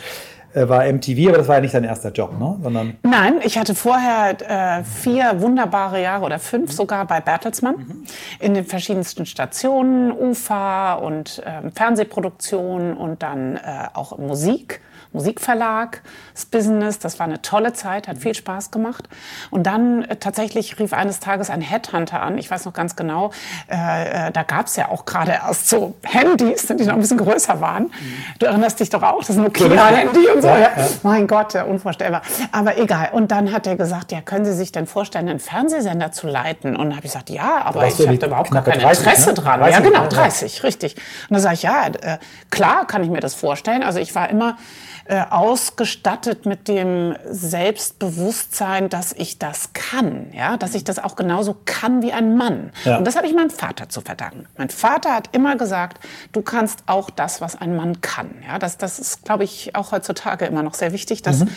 [0.54, 2.58] war MTV, aber das war ja nicht dein erster Job, ne?
[2.62, 8.04] Sondern Nein, ich hatte vorher äh, vier wunderbare Jahre oder fünf sogar bei Bertelsmann mhm.
[8.40, 14.80] in den verschiedensten Stationen, UFA und äh, Fernsehproduktion und dann äh, auch Musik.
[15.12, 16.02] Musikverlag,
[16.34, 16.98] das Business.
[16.98, 19.08] Das war eine tolle Zeit, hat viel Spaß gemacht.
[19.50, 22.38] Und dann äh, tatsächlich rief eines Tages ein Headhunter an.
[22.38, 23.30] Ich weiß noch ganz genau,
[23.70, 27.18] äh, äh da gab es ja auch gerade erst so Handys, die noch ein bisschen
[27.18, 27.92] größer waren.
[28.38, 30.48] Du erinnerst dich doch auch, das Nokia-Handy und so.
[30.48, 30.70] Ja, ja.
[31.02, 32.22] Mein Gott, unvorstellbar.
[32.50, 33.10] Aber egal.
[33.12, 36.76] Und dann hat er gesagt, ja, können Sie sich denn vorstellen, einen Fernsehsender zu leiten?
[36.76, 39.34] Und habe ich gesagt, ja, aber ich habe überhaupt gar kein 30, Interesse ne?
[39.34, 39.60] dran.
[39.60, 40.96] 30, ja, genau, 30, richtig.
[40.96, 42.18] Und dann sage ich, ja, äh,
[42.50, 43.82] klar kann ich mir das vorstellen.
[43.82, 44.56] Also ich war immer
[45.04, 51.56] äh, ausgestattet mit dem Selbstbewusstsein, dass ich das kann, ja, dass ich das auch genauso
[51.64, 52.70] kann wie ein Mann.
[52.84, 52.98] Ja.
[52.98, 54.46] Und das habe ich meinem Vater zu verdanken.
[54.56, 55.98] Mein Vater hat immer gesagt,
[56.30, 58.30] du kannst auch das, was ein Mann kann.
[58.46, 61.48] Ja, das, das ist, glaube ich, auch heutzutage immer noch sehr wichtig, dass mhm.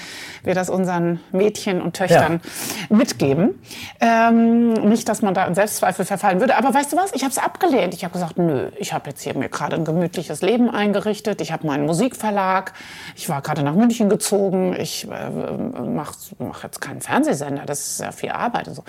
[0.44, 2.42] wir das unseren Mädchen und Töchtern
[2.90, 2.98] ja.
[2.98, 3.62] mitgeben.
[4.00, 6.58] Ähm, nicht, dass man da in Selbstzweifel verfallen würde.
[6.58, 7.14] Aber weißt du was?
[7.14, 7.94] Ich habe es abgelehnt.
[7.94, 11.42] Ich habe gesagt, nö, ich habe jetzt hier mir gerade ein gemütliches Leben eingerichtet.
[11.42, 12.74] Ich habe meinen Musikverlag.
[13.16, 17.88] Ich war war gerade nach München gezogen, ich äh, mache mach jetzt keinen Fernsehsender, das
[17.88, 18.84] ist ja viel Arbeit und so.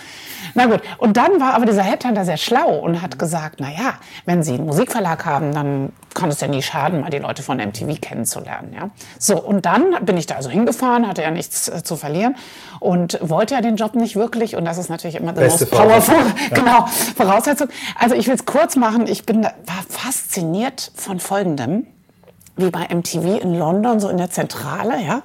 [0.55, 3.95] Na gut, und dann war aber dieser Headhunter sehr schlau und hat gesagt, na ja,
[4.25, 7.59] wenn Sie einen Musikverlag haben, dann kann es ja nie schaden, mal die Leute von
[7.59, 8.73] MTV kennenzulernen.
[8.75, 8.91] Ja?
[9.19, 12.35] So, und dann bin ich da also hingefahren, hatte ja nichts äh, zu verlieren
[12.81, 16.17] und wollte ja den Job nicht wirklich und das ist natürlich immer the most powerful
[16.51, 16.57] ja.
[16.57, 17.69] genau, Voraussetzung.
[17.99, 19.53] Also ich will es kurz machen, ich bin, war
[19.89, 21.87] fasziniert von Folgendem
[22.57, 25.23] wie bei MTV in London, so in der Zentrale, ja.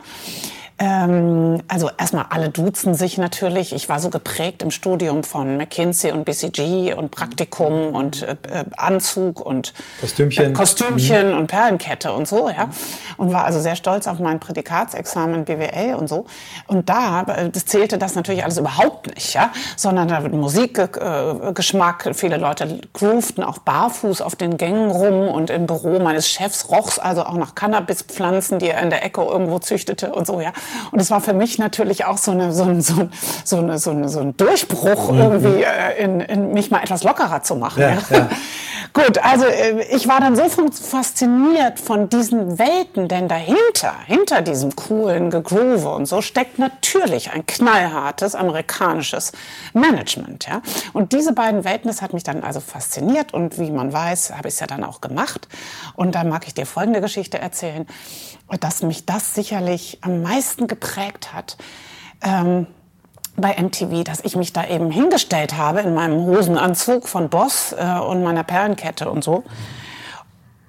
[0.81, 3.71] Ähm, also erstmal alle duzen sich natürlich.
[3.71, 8.65] Ich war so geprägt im Studium von McKinsey und BCG und Praktikum und äh, äh,
[8.77, 11.37] Anzug und Kostümchen, äh, Kostümchen mhm.
[11.37, 12.71] und Perlenkette und so, ja.
[13.17, 16.25] Und war also sehr stolz auf mein Prädikatsexamen BWL und so.
[16.65, 22.05] Und da, äh, das zählte das natürlich alles überhaupt nicht, ja, sondern da wird Musikgeschmack.
[22.07, 26.71] Äh, viele Leute groovten auch barfuß auf den Gängen rum und im Büro meines Chefs
[26.71, 30.53] roch's also auch nach Cannabispflanzen, die er in der Ecke irgendwo züchtete und so, ja.
[30.91, 33.09] Und es war für mich natürlich auch so, eine, so, ein, so,
[33.43, 35.19] so, eine, so, eine, so ein Durchbruch, mhm.
[35.19, 37.81] irgendwie äh, in, in mich mal etwas lockerer zu machen.
[37.81, 38.29] Ja, ja.
[38.93, 44.75] Gut, also äh, ich war dann so fasziniert von diesen Welten, denn dahinter, hinter diesem
[44.75, 49.31] coolen Gegroove und so, steckt natürlich ein knallhartes amerikanisches
[49.73, 50.45] Management.
[50.47, 50.61] Ja?
[50.91, 54.49] Und diese beiden Welten, das hat mich dann also fasziniert und wie man weiß, habe
[54.49, 55.47] ich es ja dann auch gemacht.
[55.95, 57.87] Und da mag ich dir folgende Geschichte erzählen
[58.59, 61.57] dass mich das sicherlich am meisten geprägt hat.
[62.21, 62.67] Ähm,
[63.37, 67.99] bei MTV, dass ich mich da eben hingestellt habe in meinem Hosenanzug von Boss äh,
[67.99, 69.43] und meiner Perlenkette und so.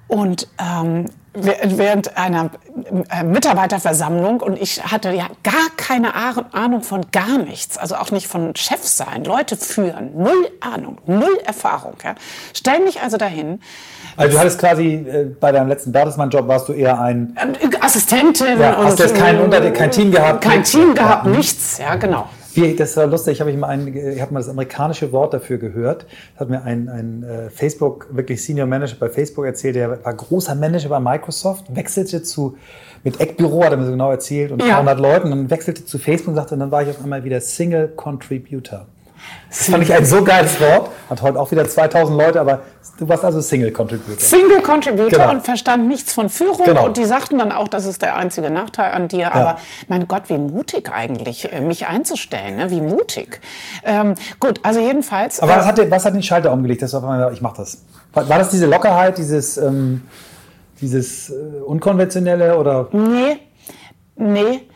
[0.07, 2.51] Und ähm, während einer
[3.11, 8.29] äh, Mitarbeiterversammlung und ich hatte ja gar keine Ahnung von gar nichts, also auch nicht
[8.29, 11.95] von Chef sein, Leute führen, null Ahnung, null Erfahrung.
[12.05, 12.15] Ja.
[12.53, 13.63] Stell mich also dahin.
[14.17, 18.61] Also du hattest quasi äh, bei deinem letzten Bertelsmann-Job warst du eher ein ähm, Assistentin
[18.61, 20.43] ja, hast du jetzt kein, unter, kein Team gehabt?
[20.43, 22.29] Kein Team gehabt, nichts, ja genau.
[22.55, 25.57] Wie, das war lustig, ich habe mal, ein, ich hab mal das amerikanische Wort dafür
[25.57, 26.05] gehört.
[26.35, 30.15] Das hat mir ein, ein äh, Facebook, wirklich Senior Manager bei Facebook erzählt, der war
[30.15, 32.57] großer Manager bei Microsoft, wechselte zu,
[33.05, 34.75] mit Eckbüro, hat er mir so genau erzählt, und ja.
[34.75, 37.41] 300 Leuten, und wechselte zu Facebook und sagte, und dann war ich auf einmal wieder
[37.41, 38.87] Single Contributor.
[39.53, 40.91] Das fand ich ein so geiles Wort.
[41.11, 42.63] Hat heute auch wieder 2000 Leute, aber
[42.99, 44.19] du warst also Single Contributor.
[44.19, 45.31] Single Contributor genau.
[45.31, 46.65] und verstand nichts von Führung.
[46.65, 46.87] Genau.
[46.87, 49.21] Und die sagten dann auch, das ist der einzige Nachteil an dir.
[49.21, 49.33] Ja.
[49.33, 49.59] Aber
[49.89, 52.57] mein Gott, wie mutig eigentlich, äh, mich einzustellen.
[52.57, 52.71] Ne?
[52.71, 53.41] Wie mutig.
[53.85, 55.41] Ähm, gut, also jedenfalls.
[55.41, 57.85] Aber was, äh, hat, was hat den Schalter umgelegt, auf einmal, ich mach das?
[58.15, 60.03] War, war das diese Lockerheit, dieses, ähm,
[60.81, 61.35] dieses äh,
[61.67, 62.89] Unkonventionelle oder?
[62.93, 63.39] Nee,
[64.17, 64.67] nee.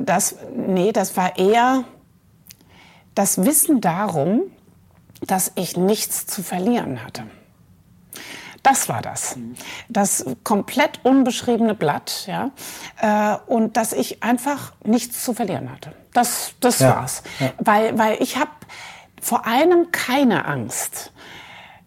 [0.00, 1.84] das, nee, das war eher
[3.20, 4.44] das Wissen darum,
[5.20, 7.24] dass ich nichts zu verlieren hatte.
[8.62, 9.36] Das war das.
[9.90, 12.50] Das komplett unbeschriebene Blatt, ja.
[12.98, 15.92] Äh, und dass ich einfach nichts zu verlieren hatte.
[16.14, 16.96] Das, das ja.
[16.96, 17.22] war's.
[17.40, 17.52] Ja.
[17.58, 18.52] Weil, weil ich habe
[19.20, 21.12] vor einem keine Angst.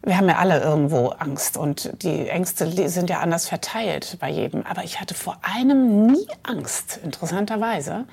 [0.04, 4.68] Wir haben ja alle irgendwo Angst und die Ängste sind ja anders verteilt bei jedem.
[4.68, 8.06] Aber ich hatte vor einem nie Angst, interessanterweise,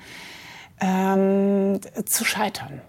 [0.79, 2.81] ähm, zu scheitern.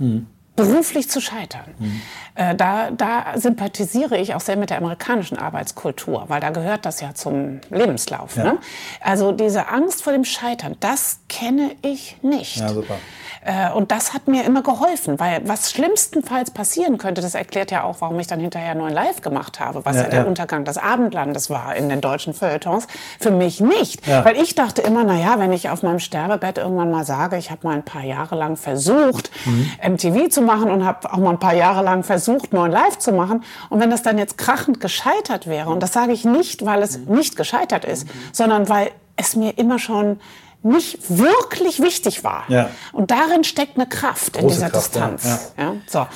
[0.00, 0.39] Mhm.
[0.66, 1.74] Beruflich zu scheitern.
[1.78, 2.00] Mhm.
[2.34, 7.00] Äh, da, da sympathisiere ich auch sehr mit der amerikanischen Arbeitskultur, weil da gehört das
[7.00, 8.36] ja zum Lebenslauf.
[8.36, 8.44] Ja.
[8.44, 8.58] Ne?
[9.00, 12.56] Also diese Angst vor dem Scheitern, das kenne ich nicht.
[12.56, 12.96] Ja, super.
[13.42, 17.84] Äh, und das hat mir immer geholfen, weil was schlimmstenfalls passieren könnte, das erklärt ja
[17.84, 20.26] auch, warum ich dann hinterher nur ein Live gemacht habe, was ja, ja der.
[20.30, 22.86] Untergang des Abendlandes war in den deutschen Feuilletons.
[23.18, 26.90] Für mich nicht, weil ich dachte immer, na ja, wenn ich auf meinem Sterbebett irgendwann
[26.90, 29.70] mal sage, ich habe mal ein paar Jahre lang versucht, mhm.
[29.94, 33.12] MTV zu machen und habe auch mal ein paar Jahre lang versucht, neun Live zu
[33.12, 33.44] machen.
[33.68, 36.98] Und wenn das dann jetzt krachend gescheitert wäre, und das sage ich nicht, weil es
[36.98, 40.20] nicht gescheitert ist, sondern weil es mir immer schon
[40.62, 42.44] nicht wirklich wichtig war.
[42.48, 42.68] Ja.
[42.92, 45.52] Und darin steckt eine Kraft Große in dieser Kraft, Distanz.
[45.56, 45.64] Ja.
[45.64, 45.72] ja.
[45.86, 46.06] so.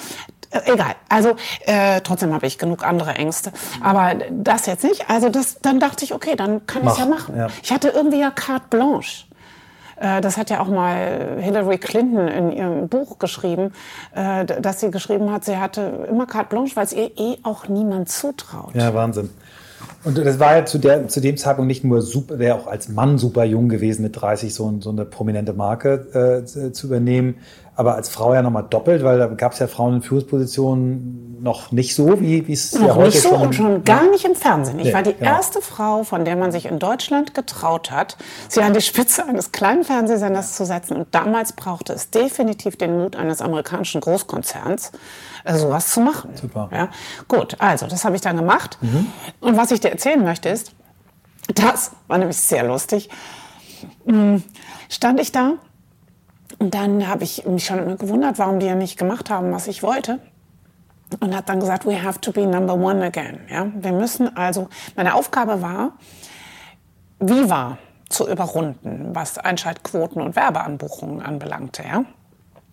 [0.51, 0.95] Äh, egal.
[1.09, 3.53] Also äh, trotzdem habe ich genug andere Ängste.
[3.81, 5.09] Aber das jetzt nicht.
[5.09, 7.37] Also das, dann dachte ich, okay, dann kann ich es ja machen.
[7.37, 7.49] Ja.
[7.63, 9.25] Ich hatte irgendwie ja carte blanche.
[10.01, 13.73] Äh, das hat ja auch mal Hillary Clinton in ihrem Buch geschrieben,
[14.15, 17.69] äh, dass sie geschrieben hat, sie hatte immer carte blanche, weil es ihr eh auch
[17.69, 18.75] niemand zutraut.
[18.75, 19.31] Ja, Wahnsinn.
[20.05, 22.89] Und das war ja zu, der, zu dem Zeitpunkt nicht nur super, wäre auch als
[22.89, 27.37] Mann super jung gewesen, mit 30 so, so eine prominente Marke äh, zu übernehmen
[27.77, 31.73] aber als Frau ja nochmal doppelt, weil da gab es ja Frauen in Führungspositionen noch
[31.73, 34.79] nicht so, wie es ja heute nicht so schon und schon gar nicht im Fernsehen.
[34.79, 35.31] Ich nee, war die genau.
[35.31, 38.17] erste Frau, von der man sich in Deutschland getraut hat,
[38.49, 40.97] sie an die Spitze eines kleinen Fernsehsenders zu setzen.
[40.97, 44.93] Und damals brauchte es definitiv den Mut eines amerikanischen Großkonzerns,
[45.45, 46.31] äh, sowas zu machen.
[46.41, 46.71] Super.
[46.73, 46.89] Ja?
[47.29, 48.79] Gut, also das habe ich dann gemacht.
[48.81, 49.07] Mhm.
[49.41, 50.73] Und was ich dir erzählen möchte ist,
[51.55, 53.11] das war nämlich sehr lustig.
[54.07, 54.43] Hm,
[54.89, 55.55] stand ich da
[56.59, 59.83] und dann habe ich mich schon gewundert, warum die ja nicht gemacht haben, was ich
[59.83, 60.21] wollte.
[61.21, 63.41] Und habe dann gesagt, we have to be number one again.
[63.51, 63.67] Ja?
[63.75, 65.93] Wir müssen also, meine Aufgabe war,
[67.21, 67.79] Viva
[68.09, 71.83] zu überrunden, was Einschaltquoten und Werbeanbuchungen anbelangte.
[71.83, 72.05] Ja?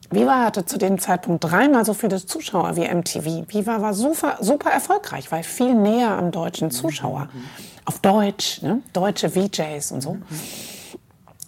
[0.09, 3.47] Viva hatte zu dem Zeitpunkt dreimal so viele Zuschauer wie MTV.
[3.47, 7.29] Viva war super, super erfolgreich, weil viel näher am deutschen Zuschauer.
[7.85, 8.81] Auf Deutsch, ne?
[8.93, 10.17] deutsche VJs und so.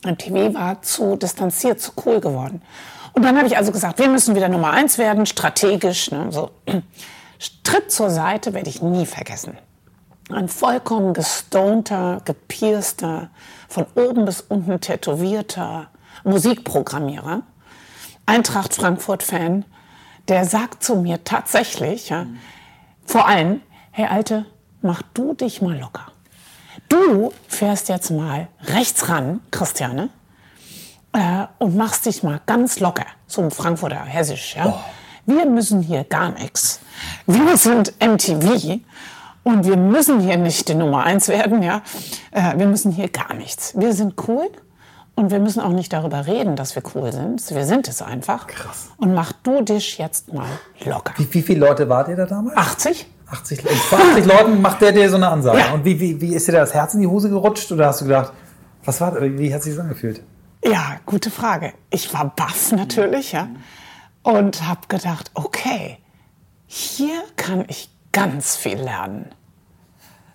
[0.05, 2.61] MTV war zu distanziert, zu cool geworden.
[3.13, 6.11] Und dann habe ich also gesagt, wir müssen wieder Nummer eins werden, strategisch.
[6.11, 6.51] Ne, so.
[7.63, 9.57] Tritt zur Seite werde ich nie vergessen.
[10.31, 13.29] Ein vollkommen gestonter, gepierster,
[13.67, 15.89] von oben bis unten tätowierter
[16.23, 17.41] Musikprogrammierer,
[18.25, 19.65] Eintracht Frankfurt-Fan,
[20.29, 22.25] der sagt zu mir tatsächlich, ja,
[23.05, 23.61] vor allem,
[23.91, 24.45] hey Alte,
[24.81, 26.12] mach du dich mal locker.
[26.93, 30.09] Du fährst jetzt mal rechts ran, Christiane,
[31.11, 34.55] äh, und machst dich mal ganz locker zum Frankfurter Hessisch.
[34.55, 34.67] Ja?
[34.67, 34.79] Oh.
[35.25, 36.81] Wir müssen hier gar nichts.
[37.25, 38.79] Wir sind MTV
[39.41, 41.63] und wir müssen hier nicht die Nummer eins werden.
[41.63, 41.81] Ja?
[42.29, 43.73] Äh, wir müssen hier gar nichts.
[43.75, 44.51] Wir sind cool
[45.15, 47.49] und wir müssen auch nicht darüber reden, dass wir cool sind.
[47.49, 48.45] Wir sind es einfach.
[48.45, 48.91] Krass.
[48.97, 50.45] Und mach du dich jetzt mal
[50.85, 51.15] locker.
[51.17, 52.55] Wie, wie viele Leute wart ihr da damals?
[52.55, 53.07] 80.
[53.33, 55.59] 80, vor 80 Leuten macht der dir so eine Ansage.
[55.59, 55.73] Ja.
[55.73, 58.05] Und wie, wie, wie ist dir das Herz in die Hose gerutscht oder hast du
[58.05, 58.31] gedacht,
[58.85, 60.21] was war, wie hat sich das angefühlt?
[60.65, 61.73] Ja, gute Frage.
[61.89, 63.47] Ich war baff natürlich, ja.
[64.21, 65.97] Und habe gedacht, okay,
[66.65, 69.33] hier kann ich ganz viel lernen.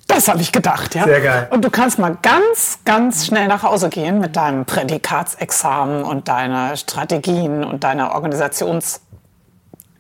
[0.07, 1.05] Das habe ich gedacht, ja.
[1.05, 1.49] Sehr geil.
[1.51, 6.77] Und du kannst mal ganz, ganz schnell nach Hause gehen mit deinem Prädikatsexamen und deiner
[6.77, 9.03] Strategien und deiner Organisations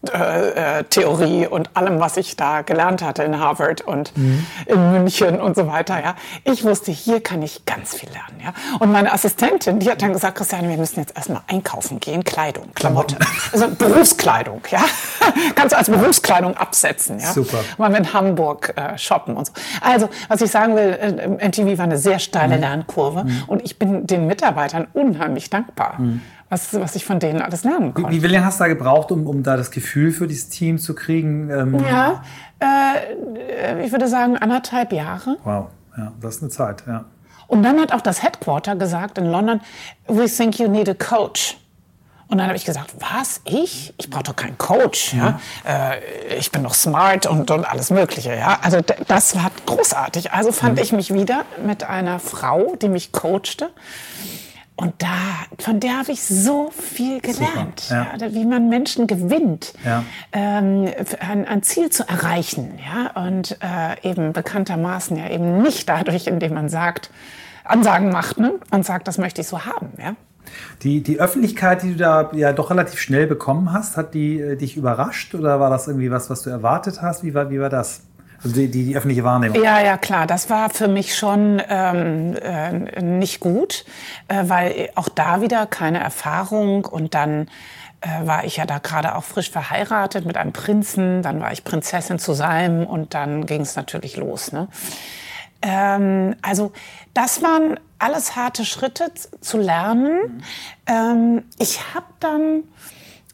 [0.03, 4.47] äh, Theorie und allem, was ich da gelernt hatte in Harvard und mhm.
[4.67, 6.01] in München und so weiter.
[6.01, 8.41] Ja, ich wusste, hier kann ich ganz viel lernen.
[8.43, 12.23] Ja, und meine Assistentin, die hat dann gesagt, Christiane, wir müssen jetzt erstmal einkaufen gehen,
[12.23, 13.17] Kleidung, Klamotte,
[13.53, 14.63] also Berufskleidung.
[14.71, 14.85] Ja,
[15.57, 17.19] kannst du als Berufskleidung absetzen.
[17.19, 17.59] Ja, super.
[17.77, 19.53] Mal in Hamburg äh, shoppen und so.
[19.81, 22.61] Also, was ich sagen will, äh, NTV war eine sehr steile mhm.
[22.61, 23.43] Lernkurve mhm.
[23.49, 25.97] und ich bin den Mitarbeitern unheimlich dankbar.
[26.49, 28.11] Mhm was, was ich von denen alles lernen konnte.
[28.11, 30.79] Wie, wie lange hast du da gebraucht, um, um da das Gefühl für dieses Team
[30.79, 31.51] zu kriegen?
[31.51, 32.23] Ähm ja,
[32.59, 35.37] äh, ich würde sagen anderthalb Jahre.
[35.45, 37.05] Wow, ja, das ist eine Zeit, ja.
[37.47, 39.61] Und dann hat auch das Headquarter gesagt in London,
[40.07, 41.57] we think you need a coach.
[42.31, 43.95] Und dann habe ich gesagt, was, ich?
[43.97, 45.15] Ich brauche doch keinen Coach.
[45.15, 45.41] Ja?
[45.65, 45.93] ja.
[45.93, 48.35] Äh, ich bin doch smart und, und alles Mögliche.
[48.37, 48.59] Ja?
[48.61, 50.33] Also das war großartig.
[50.33, 50.83] Also fand mhm.
[50.83, 53.71] ich mich wieder mit einer Frau, die mich coachte.
[54.81, 55.09] Und da,
[55.59, 58.07] von der habe ich so viel gelernt, ja.
[58.17, 60.05] Ja, wie man Menschen gewinnt, ja.
[60.31, 60.89] ähm,
[61.19, 66.55] ein, ein, Ziel zu erreichen, ja, und äh, eben bekanntermaßen ja eben nicht dadurch, indem
[66.55, 67.11] man sagt,
[67.65, 70.15] Ansagen macht, ne, und sagt, das möchte ich so haben, ja.
[70.85, 74.55] Die, die Öffentlichkeit, die du da ja doch relativ schnell bekommen hast, hat die äh,
[74.55, 77.25] dich überrascht oder war das irgendwie was, was du erwartet hast?
[77.25, 78.03] Wie war, wie war das?
[78.43, 79.63] Also die, die, die, öffentliche Wahrnehmung.
[79.63, 80.27] Ja, ja, klar.
[80.27, 83.85] Das war für mich schon ähm, äh, nicht gut,
[84.29, 87.49] äh, weil auch da wieder keine Erfahrung und dann
[88.01, 91.65] äh, war ich ja da gerade auch frisch verheiratet mit einem Prinzen, dann war ich
[91.65, 94.53] Prinzessin zu Salm und dann ging es natürlich los.
[94.53, 94.69] Ne?
[95.63, 96.73] Ähm, also
[97.15, 100.13] das waren alles harte Schritte zu lernen.
[100.13, 100.43] Mhm.
[100.87, 102.63] Ähm, ich habe dann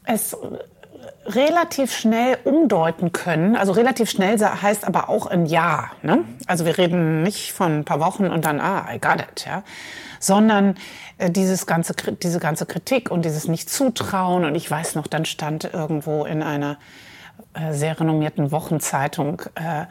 [0.05, 0.35] es
[1.25, 3.55] relativ schnell umdeuten können.
[3.55, 5.91] Also relativ schnell heißt aber auch ein Jahr.
[6.01, 6.23] Ne?
[6.47, 9.63] Also wir reden nicht von ein paar Wochen und dann, ah, I got it, ja.
[10.19, 10.75] Sondern
[11.17, 14.45] äh, dieses ganze, diese ganze Kritik und dieses Nicht-Zutrauen.
[14.45, 16.77] Und ich weiß noch, dann stand irgendwo in einer
[17.53, 19.85] äh, sehr renommierten Wochenzeitung, äh,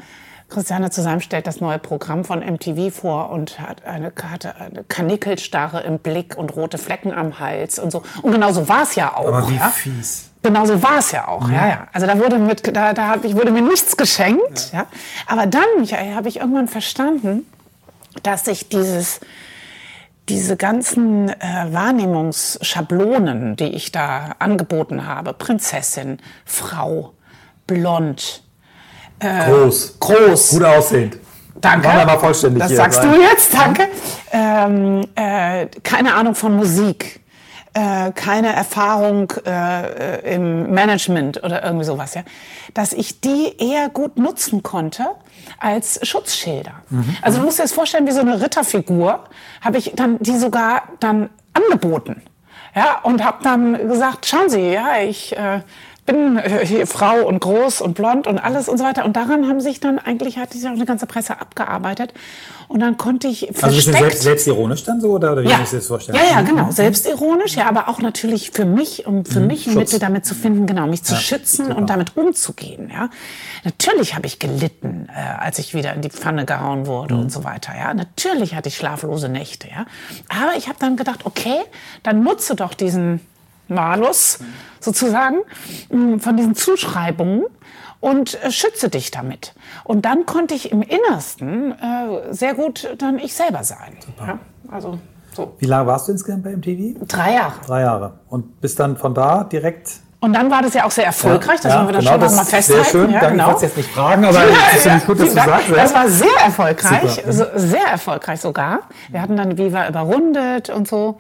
[0.51, 5.81] Christiane zusammen stellt das neue Programm von MTV vor und hat eine, hatte eine Kanickelsstarre
[5.81, 8.03] im Blick und rote Flecken am Hals und so.
[8.23, 9.27] Und genau so war es ja auch.
[9.27, 9.71] Aber wie ja?
[9.71, 10.31] fies.
[10.45, 11.49] Genau so war es ja auch.
[11.49, 11.55] Ja.
[11.55, 11.87] ja, ja.
[11.95, 14.73] Also da wurde mit, da, da hab ich, wurde mir nichts geschenkt.
[14.73, 14.81] Ja.
[14.81, 14.87] ja.
[15.27, 17.47] Aber dann, Michael, habe ich irgendwann verstanden,
[18.23, 19.21] dass ich dieses,
[20.29, 27.15] diese ganzen äh, Wahrnehmungsschablonen, die ich da angeboten habe, Prinzessin, Frau,
[27.67, 28.43] blond,
[29.21, 31.17] äh, groß, groß, gut aussehend.
[31.59, 31.89] Danke.
[31.89, 33.15] War aber vollständig das sagst sein.
[33.15, 33.89] du jetzt, danke.
[34.31, 37.24] Ähm, äh, keine Ahnung von Musik
[37.75, 42.23] äh, keine Erfahrung äh, im Management oder irgendwie sowas, ja,
[42.73, 45.07] dass ich die eher gut nutzen konnte
[45.59, 46.75] als Schutzschilder.
[46.91, 47.17] Mhm.
[47.21, 49.25] Also du musst dir das vorstellen, wie so eine Ritterfigur,
[49.61, 52.23] habe ich dann die sogar dann angeboten.
[52.77, 55.61] Ja, und habe dann gesagt, schauen Sie, ja, ich äh,
[56.07, 59.05] bin äh, hier Frau und groß und blond und alles und so weiter.
[59.05, 62.13] Und daran haben sich dann eigentlich, hat sich auch eine ganze Presse abgearbeitet.
[62.69, 63.65] Und dann konnte ich versteckt...
[63.65, 65.59] Also bist du selbst, selbstironisch dann so, oder, oder wie ja.
[65.59, 66.19] muss ich das vorstellen?
[66.19, 66.71] Ja, ja, genau.
[66.71, 69.47] Selbstironisch, ja, aber auch natürlich für mich, um für mhm.
[69.47, 71.79] mich ein Mittel damit zu finden, genau, mich zu ja, schützen super.
[71.79, 73.11] und damit umzugehen, ja.
[73.65, 77.21] Natürlich habe ich gelitten, äh, als ich wieder in die Pfanne gehauen wurde mhm.
[77.21, 77.93] und so weiter, ja.
[77.95, 79.87] Natürlich hatte ich schlaflose Nächte, ja.
[80.29, 81.59] Aber ich habe dann gedacht, okay,
[82.03, 83.21] dann nutze doch diesen
[83.69, 84.39] Malus
[84.81, 85.39] sozusagen
[85.91, 87.45] mm, von diesen Zuschreibungen
[88.01, 89.55] und äh, schütze dich damit.
[89.85, 93.97] Und dann konnte ich im Innersten äh, sehr gut dann ich selber sein.
[94.19, 94.99] Ja, also
[95.33, 95.55] so.
[95.59, 97.07] Wie lange warst du insgesamt bei MTV?
[97.09, 97.55] Drei Jahre.
[97.67, 98.21] Drei Jahre.
[98.29, 101.73] Und bist dann von da direkt und dann war das ja auch sehr erfolgreich, das
[101.73, 102.83] ja, wollen wir dann genau, schon mal festhalten.
[102.83, 103.57] Sehr schön, ja, danke, genau.
[103.57, 104.41] ich jetzt nicht fragen, aber
[104.75, 105.71] es ist gut, dass du sagst.
[105.71, 108.81] Das war sehr erfolgreich, so, sehr erfolgreich sogar.
[109.11, 111.19] Wir hatten dann Viva überrundet und so.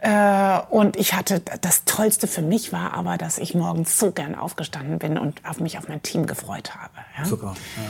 [0.00, 4.34] Äh, und ich hatte, das Tollste für mich war aber, dass ich morgens so gern
[4.34, 6.92] aufgestanden bin und auf mich auf mein Team gefreut habe.
[7.16, 7.24] Ja?
[7.24, 7.54] Super.
[7.76, 7.82] Ja.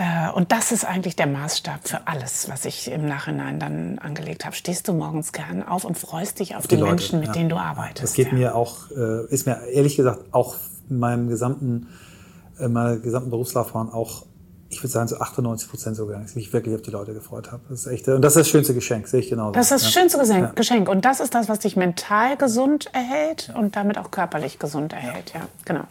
[0.00, 4.46] Äh, und das ist eigentlich der Maßstab für alles, was ich im Nachhinein dann angelegt
[4.46, 4.56] habe.
[4.56, 7.34] Stehst du morgens gern auf und freust dich auf, die, die Menschen, mit ja.
[7.34, 8.04] denen du arbeitest.
[8.04, 8.32] Das geht ja.
[8.32, 10.56] mir auch, äh, ist mir ehrlich gesagt auch
[10.88, 11.88] in meinem gesamten,
[12.58, 14.24] in meiner gesamten Berufslaufbahn auch
[14.72, 17.50] ich würde sagen, so 98 Prozent sogar, dass ich mich wirklich auf die Leute gefreut
[17.50, 17.60] habe.
[17.68, 19.50] Das ist echt, und das ist das schönste Geschenk, sehe ich genau.
[19.50, 20.00] Das ist das ja.
[20.00, 20.18] schönste
[20.54, 20.86] Geschenk.
[20.86, 20.92] Ja.
[20.92, 25.32] Und das ist das, was dich mental gesund erhält und damit auch körperlich gesund erhält.
[25.34, 25.82] Ja, ja genau.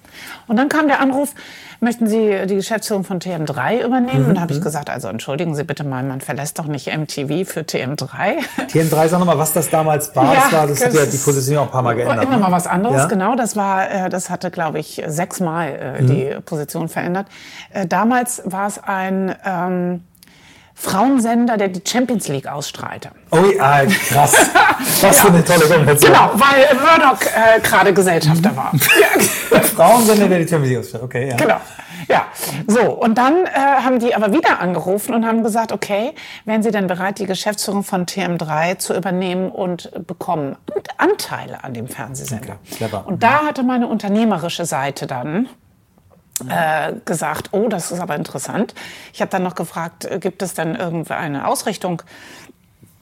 [0.48, 1.36] Und dann kam der Anruf,
[1.82, 4.24] möchten Sie die Geschäftsführung von TM3 übernehmen?
[4.24, 4.30] Mhm.
[4.30, 4.64] Und da habe ich mhm.
[4.64, 8.38] gesagt, also entschuldigen Sie bitte mal, man verlässt doch nicht MTV für TM3.
[8.70, 10.34] TM3, sag nochmal, was das damals war.
[10.34, 12.24] Das, war, das hat ja die Position auch ein paar Mal geändert.
[12.24, 12.44] Immer ne?
[12.44, 13.36] mal was anderes, genau.
[13.36, 16.08] Das war, äh, das hatte, glaube ich, sechsmal äh, mhm.
[16.08, 17.28] die Position verändert.
[17.74, 20.04] Äh, damals war es ein ähm,
[20.82, 23.10] Frauensender, der die Champions League ausstrahlte.
[23.32, 24.34] Oh ja, krass.
[25.02, 26.14] Was für eine tolle Kombination.
[26.14, 28.72] Genau, weil Murdoch äh, gerade Gesellschafter war.
[29.76, 31.04] Frauensender, der die Champions League ausstrahlt.
[31.04, 31.36] Okay, ja.
[31.36, 31.58] Genau.
[32.08, 32.28] Ja,
[32.66, 32.94] so.
[32.94, 33.50] Und dann äh,
[33.84, 36.14] haben die aber wieder angerufen und haben gesagt, okay,
[36.46, 40.56] wären Sie denn bereit, die Geschäftsführung von TM3 zu übernehmen und bekommen
[40.98, 42.58] Anteile an dem Fernsehsender?
[42.64, 43.06] Okay, clever.
[43.06, 45.50] Und da hatte meine unternehmerische Seite dann
[46.48, 48.74] äh, gesagt, oh, das ist aber interessant.
[49.14, 52.02] Ich habe dann noch gefragt, äh, gibt es denn irgendeine Ausrichtung?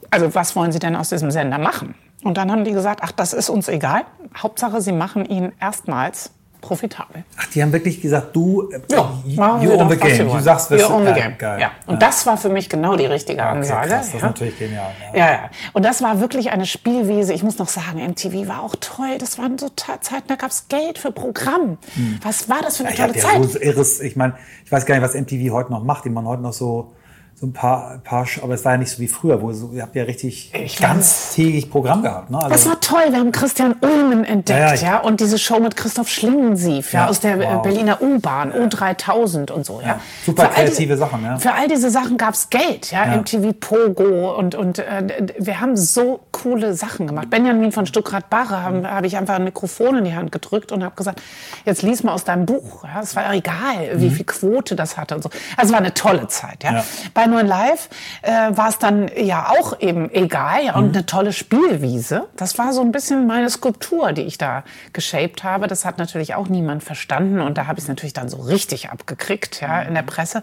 [0.09, 1.95] Also was wollen Sie denn aus diesem Sender machen?
[2.23, 4.03] Und dann haben die gesagt, ach, das ist uns egal.
[4.35, 7.23] Hauptsache, Sie machen ihn erstmals profitabel.
[7.37, 10.27] Ach, die haben wirklich gesagt, du, äh, Ja, you own the game.
[10.29, 11.37] Du sagst, Wir own the ja, game.
[11.37, 11.59] geil.
[11.61, 11.71] Ja.
[11.85, 13.87] Und das war für mich genau die richtige Okay, Ansage.
[13.89, 14.27] krass, das ist ja.
[14.27, 14.91] natürlich genial.
[15.13, 15.19] Ja.
[15.19, 15.39] Ja, ja.
[15.73, 17.33] Und das war wirklich eine Spielwiese.
[17.33, 19.17] Ich muss noch sagen, MTV war auch toll.
[19.19, 21.77] Das waren so Zeiten, da gab es Geld für Programm.
[22.23, 23.43] Was war das für eine tolle ja Zeit?
[23.43, 24.33] so irres, ich meine,
[24.65, 26.05] ich weiß gar nicht, was MTV heute noch macht.
[26.05, 26.93] Die machen heute noch so,
[27.39, 29.69] so ein paar, paar, Sch- aber es war ja nicht so wie früher, wo so,
[29.71, 32.31] ihr habt ja richtig Ich ganztägig Programm gehabt.
[32.31, 32.37] Ne?
[32.37, 33.11] Also, Das war toll.
[33.11, 37.01] Wir haben Christian Ulmen entdeckt, Ja, ja, ja, und diese Show mit Christoph Schlingensief, ja,
[37.03, 37.61] Ja, aus der äh, wow.
[37.61, 39.99] Berliner U-Bahn, U3000 und so, ja.
[40.25, 41.37] Super Für all die- kreative Sachen, ja.
[41.37, 46.21] Für all diese Sachen gab's Geld, ja, MTV Pogo und und äh, wir haben so
[46.31, 47.29] coole Sachen gemacht.
[47.29, 50.95] Benjamin von Stuckrad-Barre habe hab ich einfach ein Mikrofon in die Hand gedrückt und habe
[50.95, 51.21] gesagt,
[51.65, 52.83] jetzt lies mal aus deinem Buch.
[52.83, 55.29] Ja, es war egal, wie viel Quote das hatte und so.
[55.55, 56.73] Also es war eine tolle Zeit, ja.
[56.77, 56.83] Ja.
[57.27, 57.89] Bei 9 Live
[58.21, 62.29] äh, war es dann ja auch eben egal ja, und eine tolle Spielwiese.
[62.37, 64.63] Das war so ein bisschen meine Skulptur, die ich da
[64.93, 65.67] geshaped habe.
[65.67, 68.91] Das hat natürlich auch niemand verstanden und da habe ich es natürlich dann so richtig
[68.91, 70.41] abgekriegt ja, in der Presse.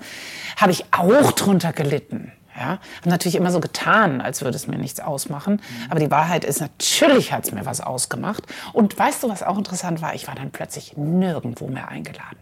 [0.58, 2.32] Habe ich auch drunter gelitten.
[2.54, 5.62] Ja, habe natürlich immer so getan, als würde es mir nichts ausmachen.
[5.88, 8.44] Aber die Wahrheit ist, natürlich hat es mir was ausgemacht.
[8.74, 10.14] Und weißt du, was auch interessant war?
[10.14, 12.36] Ich war dann plötzlich nirgendwo mehr eingeladen.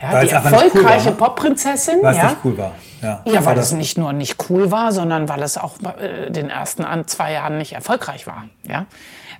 [0.00, 1.16] Ja, die nicht cool erfolgreiche ne?
[1.16, 1.98] Popprinzessin.
[2.02, 2.72] weil es ja, nicht cool war.
[3.02, 6.50] Ja, ja, weil es nicht nur nicht cool war, sondern weil es auch äh, den
[6.50, 8.44] ersten an zwei Jahren nicht erfolgreich war.
[8.62, 8.86] Ja?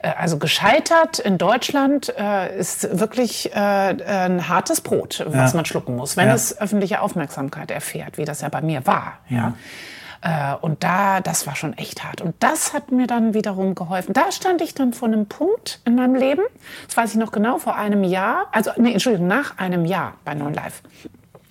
[0.03, 5.57] Äh, Also gescheitert in Deutschland äh, ist wirklich äh, ein hartes Brot, was Ja.
[5.57, 6.35] man schlucken muss, wenn Ja.
[6.35, 9.19] es öffentliche Aufmerksamkeit erfährt, wie das ja bei mir war.
[9.29, 9.55] Ja?
[10.23, 12.21] Äh, Und da, das war schon echt hart.
[12.21, 14.13] Und das hat mir dann wiederum geholfen.
[14.13, 16.43] Da stand ich dann vor einem Punkt in meinem Leben,
[16.87, 20.35] das weiß ich noch genau, vor einem Jahr, also, nee, Entschuldigung, nach einem Jahr bei
[20.35, 20.83] Non Live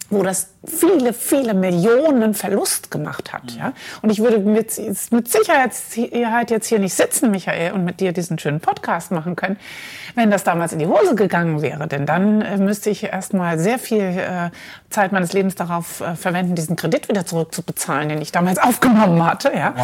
[0.10, 3.52] wo das viele, viele Millionen Verlust gemacht hat.
[3.52, 3.74] Ja?
[4.02, 4.78] Und ich würde mit,
[5.12, 9.58] mit Sicherheit jetzt hier nicht sitzen, Michael, und mit dir diesen schönen Podcast machen können,
[10.16, 11.88] wenn das damals in die Hose gegangen wäre.
[11.88, 14.50] Denn dann äh, müsste ich erst mal sehr viel äh,
[14.90, 19.52] Zeit meines Lebens darauf äh, verwenden, diesen Kredit wieder zurückzubezahlen, den ich damals aufgenommen hatte.
[19.56, 19.76] Ja?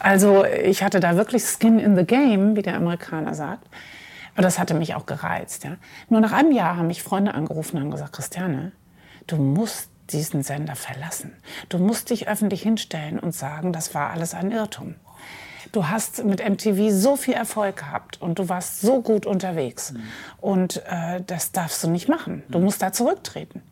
[0.00, 3.66] Also ich hatte da wirklich Skin in the Game, wie der Amerikaner sagt.
[4.34, 5.64] Aber das hatte mich auch gereizt.
[5.64, 5.76] Ja?
[6.08, 8.72] Nur nach einem Jahr haben mich Freunde angerufen und haben gesagt, Christiane,
[9.26, 11.32] du musst diesen Sender verlassen.
[11.68, 14.96] Du musst dich öffentlich hinstellen und sagen, das war alles ein Irrtum.
[15.72, 19.94] Du hast mit MTV so viel Erfolg gehabt und du warst so gut unterwegs.
[20.40, 22.44] Und äh, das darfst du nicht machen.
[22.48, 23.62] Du musst da zurücktreten.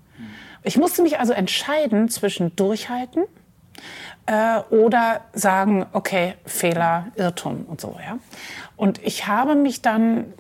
[0.65, 3.25] Ich musste mich also entscheiden zwischen durchhalten
[4.27, 7.97] äh, oder sagen, okay, Fehler, Irrtum und so.
[8.05, 8.19] Ja?
[8.77, 10.33] Und ich habe mich dann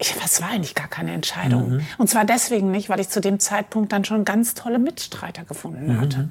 [0.00, 1.80] ich, das war eigentlich gar keine Entscheidung.
[1.98, 6.00] Und zwar deswegen nicht, weil ich zu dem Zeitpunkt dann schon ganz tolle Mitstreiter gefunden
[6.00, 6.30] hatte.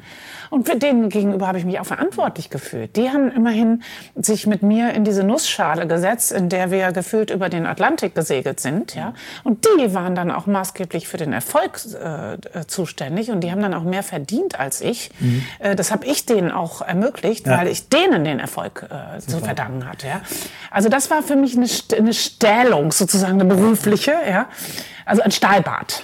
[0.50, 2.96] Und für denen gegenüber habe ich mich auch verantwortlich gefühlt.
[2.96, 3.84] Die haben immerhin
[4.16, 8.62] sich mit mir in diese Nussschale gesetzt, in der wir gefühlt über den Atlantik gesegelt
[8.62, 8.96] sind.
[8.96, 9.14] Ja?
[9.44, 13.74] Und die waren dann auch maßgeblich für den Erfolg äh, zuständig und die haben dann
[13.74, 15.12] auch mehr verdient als ich.
[15.60, 17.58] Äh, das habe ich denen auch ermöglicht, Ja.
[17.58, 20.08] weil ich denen den Erfolg äh, zu verdanken hatte.
[20.08, 20.22] Ja?
[20.72, 24.48] Also das war für mich eine, eine Stellung, sozusagen eine berufliche, ja?
[25.06, 26.04] also ein Stahlbad.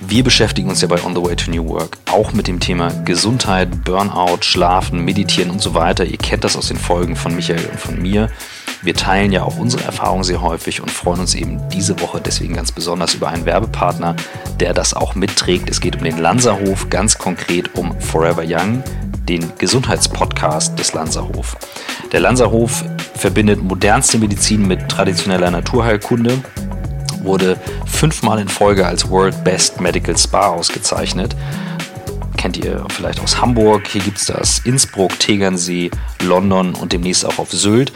[0.00, 2.90] Wir beschäftigen uns ja bei On the Way to New Work auch mit dem Thema
[3.04, 6.04] Gesundheit, Burnout, Schlafen, Meditieren und so weiter.
[6.06, 8.30] Ihr kennt das aus den Folgen von Michael und von mir.
[8.80, 12.54] Wir teilen ja auch unsere Erfahrungen sehr häufig und freuen uns eben diese Woche deswegen
[12.54, 14.14] ganz besonders über einen Werbepartner,
[14.60, 15.68] der das auch mitträgt.
[15.68, 18.82] Es geht um den Lanzerhof, ganz konkret um Forever Young,
[19.28, 21.56] den Gesundheitspodcast des Lanzerhof.
[22.12, 26.42] Der Lanzerhof verbindet modernste Medizin mit traditioneller Naturheilkunde
[27.22, 31.34] wurde fünfmal in Folge als World Best Medical Spa ausgezeichnet.
[32.36, 35.90] Kennt ihr vielleicht aus Hamburg, hier gibt es das Innsbruck, Tegernsee,
[36.22, 37.92] London und demnächst auch auf Sylt.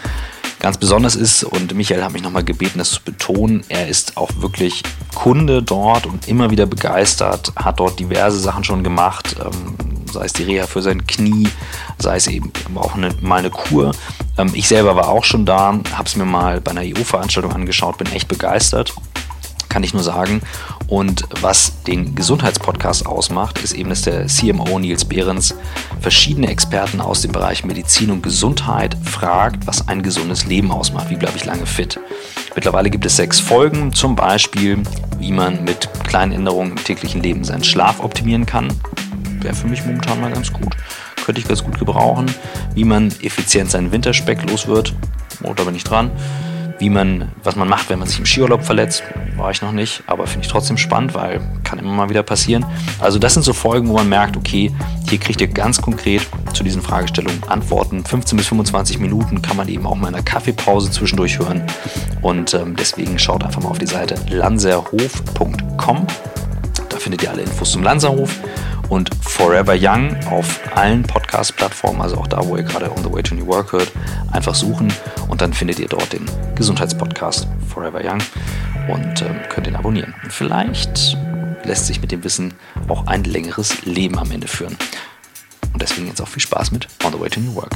[0.58, 4.30] Ganz besonders ist, und Michael hat mich nochmal gebeten, das zu betonen, er ist auch
[4.38, 4.82] wirklich
[5.14, 9.74] Kunde dort und immer wieder begeistert, hat dort diverse Sachen schon gemacht, ähm,
[10.12, 11.48] sei es die Reha für sein Knie,
[11.98, 13.92] sei es eben auch eine, mal eine Kur.
[14.38, 17.98] Ähm, ich selber war auch schon da, habe es mir mal bei einer EU-Veranstaltung angeschaut,
[17.98, 18.94] bin echt begeistert
[19.72, 20.42] kann ich nur sagen.
[20.86, 25.54] Und was den Gesundheitspodcast ausmacht, ist eben, dass der CMO Nils Behrens
[26.00, 31.08] verschiedene Experten aus dem Bereich Medizin und Gesundheit fragt, was ein gesundes Leben ausmacht.
[31.08, 31.98] Wie bleibe ich lange fit?
[32.54, 34.82] Mittlerweile gibt es sechs Folgen, zum Beispiel,
[35.18, 38.68] wie man mit kleinen Änderungen im täglichen Leben seinen Schlaf optimieren kann.
[39.40, 40.76] Wäre für mich momentan mal ganz gut.
[41.24, 42.26] Könnte ich ganz gut gebrauchen.
[42.74, 44.94] Wie man effizient seinen Winterspeck los wird.
[45.42, 46.10] Oh, da bin ich dran
[46.82, 49.04] wie man, was man macht, wenn man sich im Skiurlaub verletzt.
[49.36, 52.66] War ich noch nicht, aber finde ich trotzdem spannend, weil kann immer mal wieder passieren.
[52.98, 54.72] Also das sind so Folgen, wo man merkt, okay,
[55.08, 58.04] hier kriegt ihr ganz konkret zu diesen Fragestellungen Antworten.
[58.04, 61.62] 15 bis 25 Minuten kann man eben auch mal in einer Kaffeepause zwischendurch hören.
[62.20, 66.06] Und ähm, deswegen schaut einfach mal auf die Seite lanserhof.com.
[66.88, 68.40] Da findet ihr alle Infos zum Lanserhof
[68.92, 73.22] und Forever Young auf allen Podcast-Plattformen, also auch da, wo ihr gerade On the Way
[73.22, 73.90] to New Work hört,
[74.30, 74.92] einfach suchen
[75.28, 76.26] und dann findet ihr dort den
[76.56, 78.18] Gesundheitspodcast Forever Young
[78.88, 80.14] und ähm, könnt ihn abonnieren.
[80.22, 81.16] Und vielleicht
[81.64, 82.52] lässt sich mit dem Wissen
[82.88, 84.76] auch ein längeres Leben am Ende führen.
[85.72, 87.72] Und deswegen jetzt auch viel Spaß mit On the Way to New Work.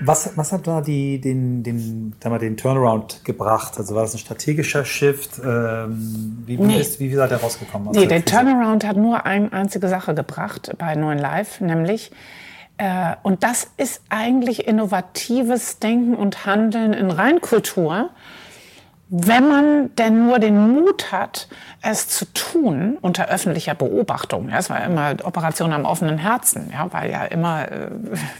[0.00, 3.74] Was, was hat da die, den, den, mal, den Turnaround gebracht?
[3.78, 5.40] Also war das ein strategischer Shift?
[5.44, 6.80] Ähm, wie, nee.
[6.80, 7.90] ist, wie seid ihr rausgekommen?
[7.92, 12.10] Nee, der Turnaround hat nur eine einzige Sache gebracht bei Neuen Live, nämlich,
[12.78, 18.10] äh, und das ist eigentlich innovatives Denken und Handeln in Reinkultur
[19.14, 21.46] wenn man denn nur den Mut hat,
[21.82, 24.48] es zu tun unter öffentlicher Beobachtung.
[24.48, 27.90] Ja, es war immer Operation am offenen Herzen, ja, weil ja immer, äh,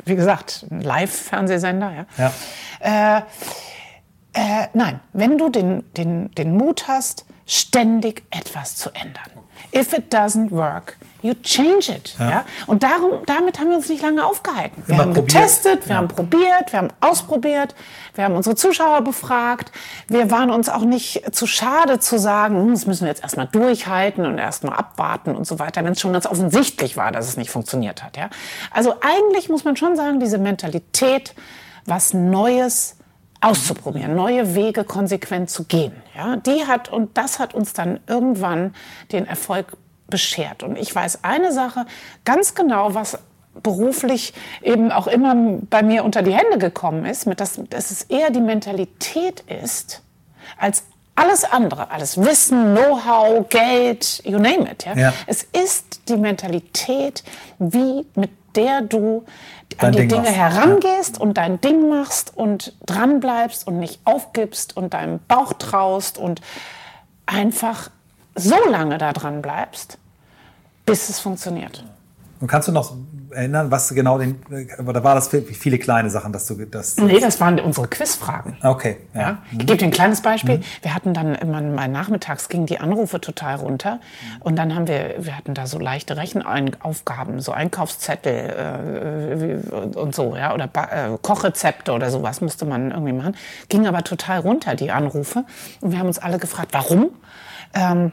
[0.07, 2.07] wie gesagt, ein Live-Fernsehsender.
[2.17, 2.33] Ja.
[2.81, 3.19] ja.
[3.19, 3.23] Äh,
[4.33, 9.31] äh, nein, wenn du den, den, den Mut hast, ständig etwas zu ändern.
[9.75, 12.15] If it doesn't work, you change it.
[12.19, 12.31] Ja.
[12.31, 12.45] ja?
[12.67, 14.83] Und darum, damit haben wir uns nicht lange aufgehalten.
[14.87, 15.33] Wir Immer haben probiert.
[15.33, 15.97] getestet, wir ja.
[15.97, 17.75] haben probiert, wir haben ausprobiert,
[18.15, 19.73] wir haben unsere Zuschauer befragt.
[20.09, 23.47] Wir waren uns auch nicht zu schade zu sagen, hm, das müssen wir jetzt erstmal
[23.47, 27.37] durchhalten und erstmal abwarten und so weiter, wenn es schon ganz offensichtlich war, dass es
[27.37, 28.17] nicht funktioniert hat.
[28.17, 28.29] Ja?
[28.71, 31.35] Also eigentlich muss man schon sagen, diese Mentalität,
[31.87, 32.97] was Neues
[33.41, 35.93] auszuprobieren, neue Wege konsequent zu gehen.
[36.15, 38.75] Ja, die hat und das hat uns dann irgendwann
[39.11, 39.77] den Erfolg
[40.13, 40.63] beschert.
[40.63, 41.87] Und ich weiß eine Sache
[42.25, 43.19] ganz genau, was
[43.63, 45.35] beruflich eben auch immer
[45.69, 50.03] bei mir unter die Hände gekommen ist, mit dass, dass es eher die Mentalität ist,
[50.59, 50.85] als
[51.15, 54.85] alles andere, alles Wissen, Know-how, Geld, you name it.
[54.85, 54.97] Ja?
[54.97, 55.13] ja?
[55.27, 57.25] Es ist die Mentalität,
[57.59, 59.25] wie mit der du
[59.79, 60.37] dein an die Ding Dinge machst.
[60.37, 61.23] herangehst ja.
[61.23, 66.41] und dein Ding machst und dranbleibst und nicht aufgibst und deinem Bauch traust und
[67.27, 67.91] einfach
[68.35, 69.99] so lange da dran bleibst,
[70.93, 71.83] bis es funktioniert.
[72.39, 72.95] Und kannst du noch
[73.31, 74.43] erinnern, was genau den,
[74.87, 76.99] oder war das viele kleine Sachen, dass du das?
[76.99, 78.59] Nee, das waren unsere Quizfragen.
[78.63, 78.99] Okay.
[79.15, 79.21] Ja.
[79.21, 79.39] ja.
[79.53, 80.59] Ich gebe dir ein kleines Beispiel.
[80.59, 80.63] Mhm.
[80.83, 84.01] Wir hatten dann immer mal nachmittags gingen die Anrufe total runter
[84.41, 90.37] und dann haben wir, wir hatten da so leichte Rechenaufgaben, so Einkaufszettel äh, und so,
[90.37, 93.35] ja, oder äh, Kochrezepte oder sowas musste man irgendwie machen.
[93.71, 95.47] Ging aber total runter die Anrufe
[95.81, 97.13] und wir haben uns alle gefragt, warum?
[97.73, 98.13] Ähm,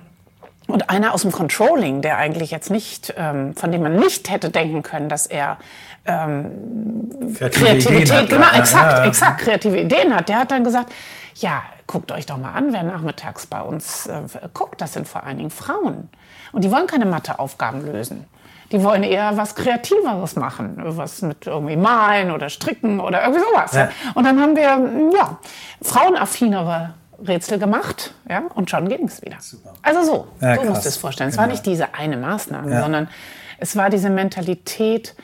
[0.69, 4.49] und einer aus dem Controlling, der eigentlich jetzt nicht, ähm, von dem man nicht hätte
[4.49, 5.57] denken können, dass er
[6.05, 9.05] ähm, Kreativität, hat, genau, ja, exakt, ja, ja.
[9.05, 10.93] exakt, kreative Ideen hat, der hat dann gesagt,
[11.35, 14.21] ja, guckt euch doch mal an, wer nachmittags bei uns äh,
[14.53, 16.09] guckt, das sind vor allen Dingen Frauen.
[16.51, 18.25] Und die wollen keine Matheaufgaben lösen.
[18.71, 23.75] Die wollen eher was Kreativeres machen, was mit irgendwie malen oder stricken oder irgendwie sowas.
[24.13, 25.39] Und dann haben wir, ja,
[25.81, 26.93] frauenaffinere
[27.25, 29.37] Rätsel gemacht, ja, und schon ging es wieder.
[29.39, 29.73] Super.
[29.81, 31.29] Also so, ja, so musst du es vorstellen.
[31.29, 31.47] Es genau.
[31.47, 32.81] war nicht diese eine Maßnahme, ja.
[32.81, 33.09] sondern
[33.59, 35.15] es war diese Mentalität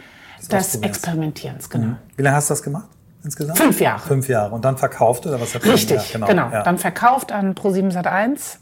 [0.49, 1.85] das des Experimentierens, genau.
[1.85, 1.97] Mhm.
[2.15, 2.87] Wie lange hast du das gemacht?
[3.23, 3.57] Insgesamt?
[3.57, 3.99] Fünf Jahre.
[4.07, 4.53] Fünf Jahre.
[4.53, 6.27] Und dann verkauft oder was hat Richtig, ja, genau.
[6.27, 6.49] genau.
[6.51, 6.63] Ja.
[6.63, 8.59] Dann verkauft an Pro7 Sat 1.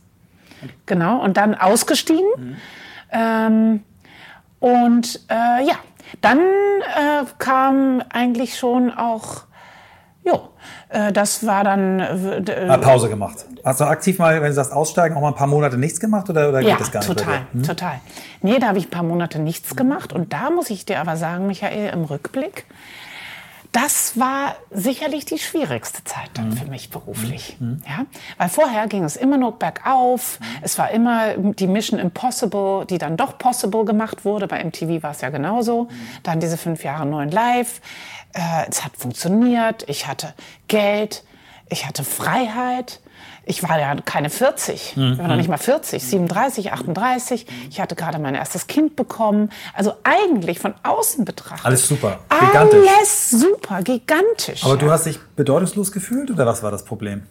[0.86, 1.21] Genau.
[1.21, 2.25] Und dann ausgestiegen.
[2.38, 2.55] Mhm.
[3.11, 3.84] Ähm,
[4.59, 5.75] und äh, ja,
[6.21, 9.43] dann äh, kam eigentlich schon auch
[10.26, 10.49] Jo,
[10.89, 11.99] äh, das war dann.
[11.99, 13.45] Äh, mal Pause gemacht.
[13.63, 16.30] Hast du aktiv mal, wenn du sagst, aussteigen, auch mal ein paar Monate nichts gemacht
[16.30, 17.17] oder, oder geht ja, das gar nicht?
[17.17, 17.63] Total, hm?
[17.63, 17.99] total.
[18.41, 20.13] Nee, da habe ich ein paar Monate nichts gemacht.
[20.13, 22.65] Und da muss ich dir aber sagen, Michael, im Rückblick,
[23.74, 26.57] das war sicherlich die schwierigste Zeit dann mhm.
[26.57, 27.57] für mich beruflich.
[27.59, 27.82] Mhm.
[27.88, 28.05] Ja?
[28.38, 30.39] Weil vorher ging es immer nur bergauf.
[30.39, 30.45] Mhm.
[30.61, 34.47] Es war immer die Mission Impossible, die dann doch possible gemacht wurde.
[34.47, 35.86] Bei MTV war es ja genauso.
[35.86, 35.89] Mhm.
[36.21, 37.82] Dann diese fünf Jahre neuen Live.
[38.34, 39.88] Äh, es hat funktioniert.
[39.88, 40.34] Ich hatte
[40.67, 41.23] Geld.
[41.69, 42.99] Ich hatte Freiheit.
[43.45, 45.13] ich war ja keine 40, Mhm.
[45.13, 47.45] ich war noch nicht mal 40, 37, 38.
[47.69, 49.49] Ich hatte gerade mein erstes Kind bekommen.
[49.73, 51.65] Also eigentlich von außen betrachtet.
[51.65, 52.89] Alles super, gigantisch.
[52.97, 54.63] Alles super, gigantisch.
[54.63, 54.79] Aber ja.
[54.79, 57.23] du hast dich bedeutungslos gefühlt oder was war das Problem?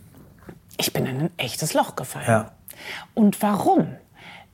[0.76, 2.26] Ich bin in ein echtes Loch gefallen.
[2.28, 2.50] Ja.
[3.14, 3.96] Und warum?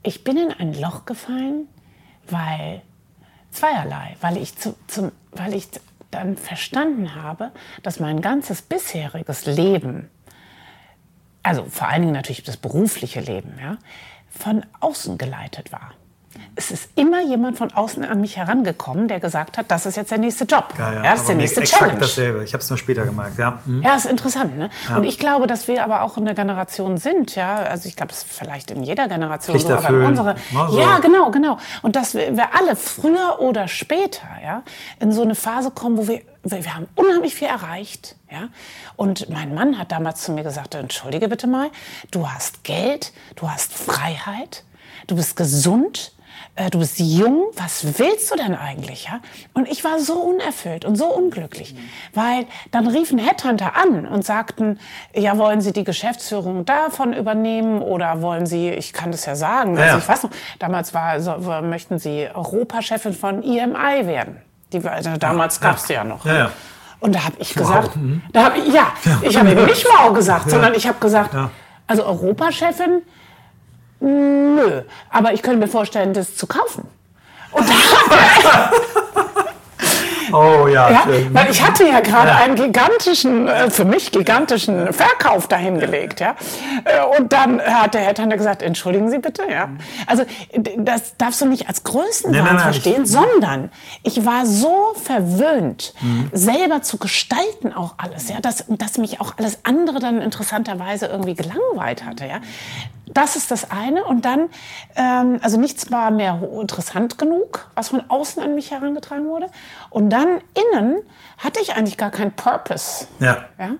[0.03, 1.67] Ich bin in ein Loch gefallen,
[2.29, 2.81] weil
[3.51, 5.67] zweierlei, weil ich zu, zum, weil ich
[6.11, 7.51] dann verstanden habe,
[7.83, 10.09] dass mein ganzes bisheriges Leben,
[11.43, 13.77] also vor allen Dingen natürlich das berufliche Leben, ja,
[14.29, 15.93] von außen geleitet war.
[16.55, 20.11] Es ist immer jemand von außen an mich herangekommen, der gesagt hat, das ist jetzt
[20.11, 20.73] der nächste Job.
[20.77, 21.99] das ist der nächste Challenge.
[21.99, 22.43] dasselbe.
[22.43, 23.59] Ich habe es nur später gemerkt, ja.
[23.65, 23.81] Mhm.
[23.81, 24.69] Ja, ist interessant, ne?
[24.95, 27.55] Und ich glaube, dass wir aber auch eine Generation sind, ja.
[27.55, 30.35] Also ich glaube, es ist vielleicht in jeder Generation so, aber in Pflichterfüllen, unsere.
[30.69, 30.79] so.
[30.79, 31.57] Ja, genau, genau.
[31.81, 34.63] Und dass wir, wir alle früher oder später, ja,
[34.99, 38.49] in so eine Phase kommen, wo wir wir wir haben unheimlich viel erreicht, ja.
[38.95, 41.69] Und mein Mann hat damals zu mir gesagt: Entschuldige bitte mal,
[42.11, 44.63] du hast Geld, du hast Freiheit,
[45.07, 46.13] du bist gesund,
[46.59, 49.05] äh, du bist jung, was willst du denn eigentlich?
[49.05, 49.21] Ja?
[49.53, 51.73] Und ich war so unerfüllt und so unglücklich,
[52.13, 54.79] weil dann riefen Headhunter an und sagten,
[55.15, 59.77] ja, wollen Sie die Geschäftsführung davon übernehmen oder wollen Sie, ich kann das ja sagen,
[59.77, 64.41] Ja, also ich weiß noch, damals war, so, möchten Sie Europachefin von EMI werden.
[64.73, 66.25] Die, also damals gab es die ja noch.
[66.25, 66.51] Ja, ja.
[66.99, 67.91] Und da habe ich gesagt,
[68.33, 68.91] da hab ich, ja,
[69.21, 71.33] ich habe eben nicht wow gesagt, sondern ich habe gesagt,
[71.87, 73.01] also Europachefin,
[73.99, 76.85] nö, aber ich könnte mir vorstellen, das zu kaufen.
[77.51, 78.71] Und da,
[80.31, 80.91] Oh ja.
[80.91, 86.35] ja, weil ich hatte ja gerade einen gigantischen, äh, für mich gigantischen Verkauf dahingelegt, ja.
[86.85, 89.69] Äh, Und dann hat der Headhunter gesagt, entschuldigen Sie bitte, ja.
[90.05, 90.25] Also
[90.77, 93.71] das darfst du nicht als Größenwahn Nein, nein, nein, verstehen, sondern
[94.03, 96.29] ich war so verwöhnt, Mhm.
[96.31, 101.33] selber zu gestalten auch alles, ja, dass, dass mich auch alles andere dann interessanterweise irgendwie
[101.33, 102.37] gelangweilt hatte, ja.
[103.13, 104.05] Das ist das eine.
[104.05, 104.49] Und dann,
[104.95, 109.47] ähm, also nichts war mehr interessant genug, was von außen an mich herangetragen wurde.
[109.89, 110.97] Und dann innen
[111.37, 113.07] hatte ich eigentlich gar keinen Purpose.
[113.19, 113.45] ja.
[113.57, 113.75] Ja?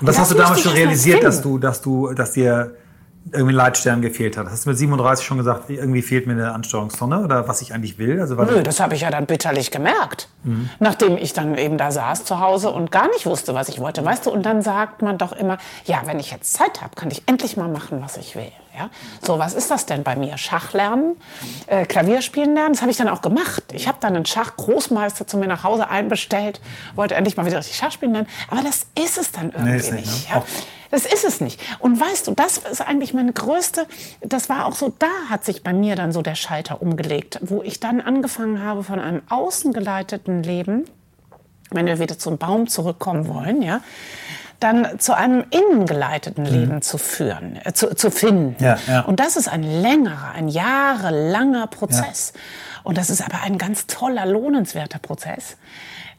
[0.00, 2.76] Und das Das hast du damals schon realisiert, dass du, dass du, dass dir
[3.32, 4.46] irgendwie ein Leitstern gefehlt hat.
[4.46, 7.98] Hast du mit 37 schon gesagt, irgendwie fehlt mir eine Ansteuerungszone oder was ich eigentlich
[7.98, 8.20] will?
[8.20, 10.28] Also Nö, das habe ich ja dann bitterlich gemerkt.
[10.78, 14.04] Nachdem ich dann eben da saß zu Hause und gar nicht wusste, was ich wollte.
[14.04, 15.56] Weißt du, und dann sagt man doch immer,
[15.86, 18.52] ja, wenn ich jetzt Zeit habe, kann ich endlich mal machen, was ich will.
[18.76, 18.90] Ja?
[19.22, 20.36] So, was ist das denn bei mir?
[20.36, 21.16] Schach lernen,
[21.66, 23.62] äh, Klavier spielen lernen, das habe ich dann auch gemacht.
[23.72, 26.60] Ich habe dann einen Schachgroßmeister zu mir nach Hause einbestellt,
[26.94, 28.28] wollte endlich mal wieder richtig Schach spielen lernen.
[28.50, 30.28] Aber das ist es dann irgendwie ist nicht, nicht.
[30.28, 30.36] ne?
[30.36, 30.44] ja?
[30.90, 31.60] Das ist es nicht.
[31.78, 33.86] Und weißt du, das ist eigentlich meine größte,
[34.20, 37.62] das war auch so, da hat sich bei mir dann so der Schalter umgelegt, wo
[37.62, 40.84] ich dann angefangen habe von einem außengeleiteten Leben,
[41.70, 43.80] wenn wir wieder zum Baum zurückkommen wollen, ja,
[44.60, 48.56] dann zu einem innengeleiteten Leben zu führen, äh, zu, zu finden.
[48.62, 49.00] Ja, ja.
[49.00, 52.32] Und das ist ein längerer, ein jahrelanger Prozess.
[52.82, 55.56] Und das ist aber ein ganz toller, lohnenswerter Prozess,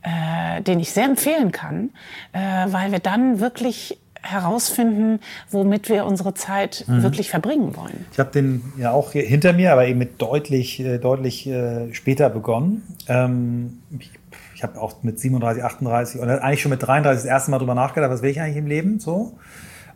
[0.04, 1.92] äh, den ich sehr empfehlen kann,
[2.34, 5.20] äh, weil wir dann wirklich herausfinden,
[5.50, 7.04] womit wir unsere Zeit Mhm.
[7.04, 8.06] wirklich verbringen wollen.
[8.12, 12.30] Ich habe den ja auch hinter mir, aber eben mit deutlich, äh, deutlich äh, später
[12.30, 12.84] begonnen.
[13.08, 14.12] Ähm, ich
[14.54, 17.76] ich habe auch mit 37, 38 und eigentlich schon mit 33 das erste Mal drüber
[17.76, 19.34] nachgedacht, was will ich eigentlich im Leben so.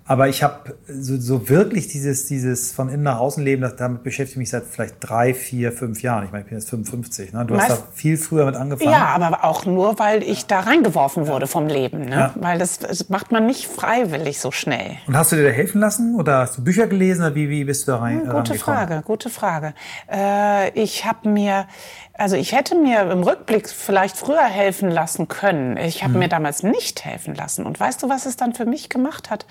[0.09, 4.01] Aber ich habe so, so wirklich dieses, dieses von innen nach außen Leben, das, damit
[4.01, 6.25] beschäftige ich mich seit vielleicht drei, vier, fünf Jahren.
[6.25, 7.31] Ich meine, ich bin jetzt 55.
[7.31, 7.45] Ne?
[7.45, 8.89] Du hast da Meist- viel früher mit angefangen.
[8.89, 12.05] Ja, aber auch nur, weil ich da reingeworfen wurde vom Leben.
[12.05, 12.15] Ne?
[12.15, 12.33] Ja.
[12.33, 14.97] Weil das, das macht man nicht freiwillig so schnell.
[15.05, 17.63] Und hast du dir da helfen lassen oder hast du Bücher gelesen oder wie, wie
[17.63, 18.21] bist du da rein?
[18.21, 18.59] Gute rangekommen?
[18.59, 19.73] Frage, gute Frage.
[20.11, 21.67] Äh, ich habe mir,
[22.15, 25.77] also ich hätte mir im Rückblick vielleicht früher helfen lassen können.
[25.77, 27.67] Ich habe mir damals nicht helfen lassen.
[27.67, 29.45] Und weißt du, was es dann für mich gemacht hat?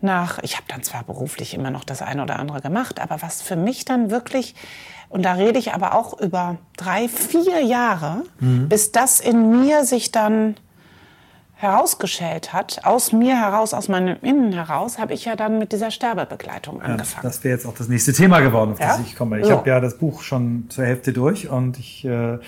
[0.00, 3.42] Nach, ich habe dann zwar beruflich immer noch das eine oder andere gemacht, aber was
[3.42, 4.54] für mich dann wirklich,
[5.08, 10.12] und da rede ich aber auch über drei, vier Jahre, bis das in mir sich
[10.12, 10.56] dann
[11.58, 15.90] herausgeschält hat, aus mir heraus, aus meinem Innen heraus, habe ich ja dann mit dieser
[15.90, 17.22] Sterbebegleitung angefangen.
[17.22, 19.04] Das wäre jetzt auch das nächste Thema geworden, auf das Ja?
[19.04, 19.40] ich komme.
[19.40, 19.52] Ich So.
[19.52, 22.38] habe ja das Buch schon zur Hälfte durch und ich äh,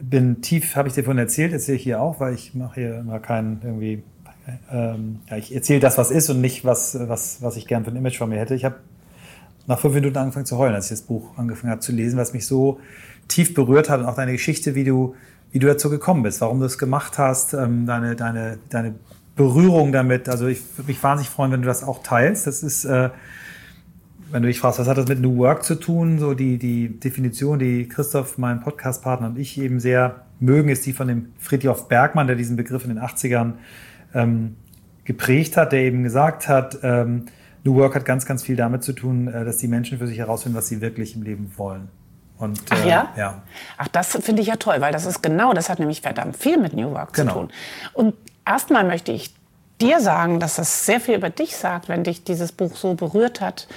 [0.00, 2.98] bin tief, habe ich dir vorhin erzählt, erzähle ich hier auch, weil ich mache hier
[2.98, 4.02] immer keinen irgendwie,
[4.70, 7.90] ähm, ja, ich erzähle das, was ist und nicht, was, was, was ich gern für
[7.90, 8.54] ein Image von mir hätte.
[8.54, 8.76] Ich habe
[9.66, 12.32] nach fünf Minuten angefangen zu heulen, als ich das Buch angefangen habe zu lesen, was
[12.32, 12.80] mich so
[13.28, 15.14] tief berührt hat und auch deine Geschichte, wie du,
[15.52, 18.94] wie du dazu gekommen bist, warum du es gemacht hast, ähm, deine, deine, deine
[19.36, 20.28] Berührung damit.
[20.28, 22.46] Also ich würde mich wahnsinnig freuen, wenn du das auch teilst.
[22.46, 23.10] Das ist, äh,
[24.30, 26.18] wenn du dich fragst, was hat das mit New Work zu tun?
[26.18, 30.92] So die, die Definition, die Christoph, mein Podcastpartner und ich eben sehr mögen, ist die
[30.92, 33.52] von dem Friedhof Bergmann, der diesen Begriff in den 80ern
[34.14, 34.56] ähm,
[35.04, 37.26] geprägt hat, der eben gesagt hat, ähm,
[37.64, 40.18] New Work hat ganz, ganz viel damit zu tun, äh, dass die Menschen für sich
[40.18, 41.88] herausfinden, was sie wirklich im Leben wollen.
[42.38, 43.12] Und, Ach ja?
[43.14, 43.42] Äh, ja.
[43.78, 46.58] Ach, das finde ich ja toll, weil das ist genau, das hat nämlich verdammt viel
[46.58, 47.32] mit New Work genau.
[47.32, 47.52] zu tun.
[47.92, 49.32] Und erstmal möchte ich
[49.80, 53.40] dir sagen, dass das sehr viel über dich sagt, wenn dich dieses Buch so berührt
[53.40, 53.68] hat,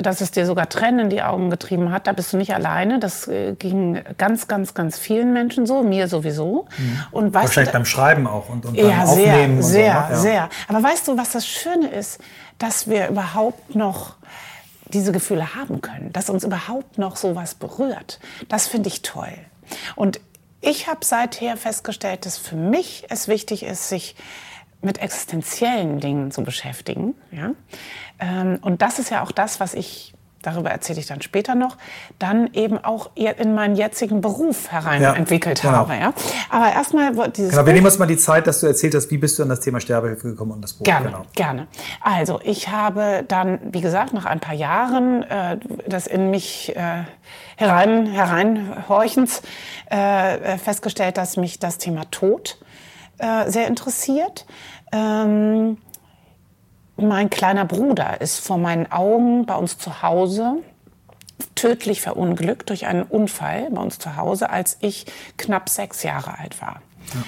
[0.00, 2.06] dass es dir sogar Tränen in die Augen getrieben hat.
[2.06, 2.98] Da bist du nicht alleine.
[2.98, 6.66] Das äh, ging ganz, ganz, ganz vielen Menschen so, mir sowieso.
[6.76, 7.02] Mhm.
[7.10, 9.62] Und weißt Wahrscheinlich du, beim Schreiben auch und, und ja, beim Aufnehmen.
[9.62, 10.10] Sehr, sehr, so, ne?
[10.10, 10.16] ja.
[10.16, 10.48] sehr.
[10.68, 12.20] Aber weißt du, was das Schöne ist?
[12.58, 14.16] Dass wir überhaupt noch
[14.88, 18.20] diese Gefühle haben können, dass uns überhaupt noch sowas berührt.
[18.48, 19.32] Das finde ich toll.
[19.96, 20.20] Und
[20.60, 24.16] ich habe seither festgestellt, dass für mich es wichtig ist, sich
[24.86, 27.14] mit existenziellen Dingen zu beschäftigen.
[27.30, 27.50] Ja?
[28.18, 30.14] Ähm, und das ist ja auch das, was ich
[30.46, 31.76] darüber erzähle ich dann später noch,
[32.18, 35.78] dann eben auch in meinen jetzigen Beruf herein ja, entwickelt genau.
[35.78, 35.96] habe.
[35.96, 36.12] Ja?
[36.50, 37.50] Aber erstmal dieses.
[37.50, 39.48] Genau, wir nehmen uns mal die Zeit, dass du erzählt hast, wie bist du an
[39.48, 40.84] das Thema Sterbehilfe gekommen und das Buch.
[40.84, 41.22] Gerne, genau.
[41.34, 41.66] gerne.
[42.00, 45.58] Also ich habe dann, wie gesagt, nach ein paar Jahren äh,
[45.88, 47.02] das in mich äh,
[47.56, 49.42] herein, hereinhorchens
[49.90, 52.58] äh, festgestellt, dass mich das Thema Tod
[53.18, 54.46] äh, sehr interessiert.
[54.92, 55.78] Ähm,
[56.96, 60.62] mein kleiner Bruder ist vor meinen Augen bei uns zu Hause
[61.54, 65.06] tödlich verunglückt durch einen Unfall bei uns zu Hause, als ich
[65.36, 66.80] knapp sechs Jahre alt war.
[67.14, 67.22] Ja.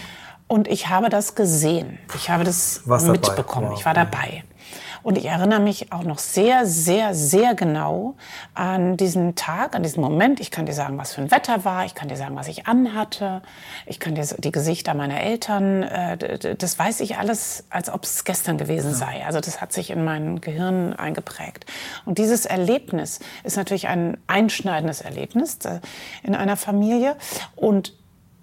[0.46, 1.98] Und ich habe das gesehen.
[2.14, 3.70] Ich habe das mitbekommen.
[3.70, 3.78] Wow.
[3.78, 4.44] Ich war dabei.
[5.02, 8.16] Und ich erinnere mich auch noch sehr, sehr, sehr genau
[8.54, 10.40] an diesen Tag, an diesen Moment.
[10.40, 11.84] Ich kann dir sagen, was für ein Wetter war.
[11.84, 13.42] Ich kann dir sagen, was ich anhatte.
[13.86, 18.24] Ich kann dir die Gesichter meiner Eltern, äh, das weiß ich alles, als ob es
[18.24, 19.24] gestern gewesen sei.
[19.24, 21.66] Also das hat sich in mein Gehirn eingeprägt.
[22.04, 25.80] Und dieses Erlebnis ist natürlich ein einschneidendes Erlebnis äh,
[26.22, 27.16] in einer Familie.
[27.56, 27.97] Und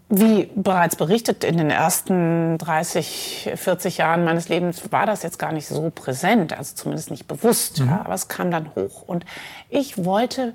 [0.08, 5.52] wie bereits berichtet, in den ersten 30, 40 Jahren meines Lebens war das jetzt gar
[5.52, 7.88] nicht so präsent, also zumindest nicht bewusst, mhm.
[7.88, 9.02] ja, aber es kam dann hoch.
[9.02, 9.26] Und
[9.70, 10.54] ich wollte,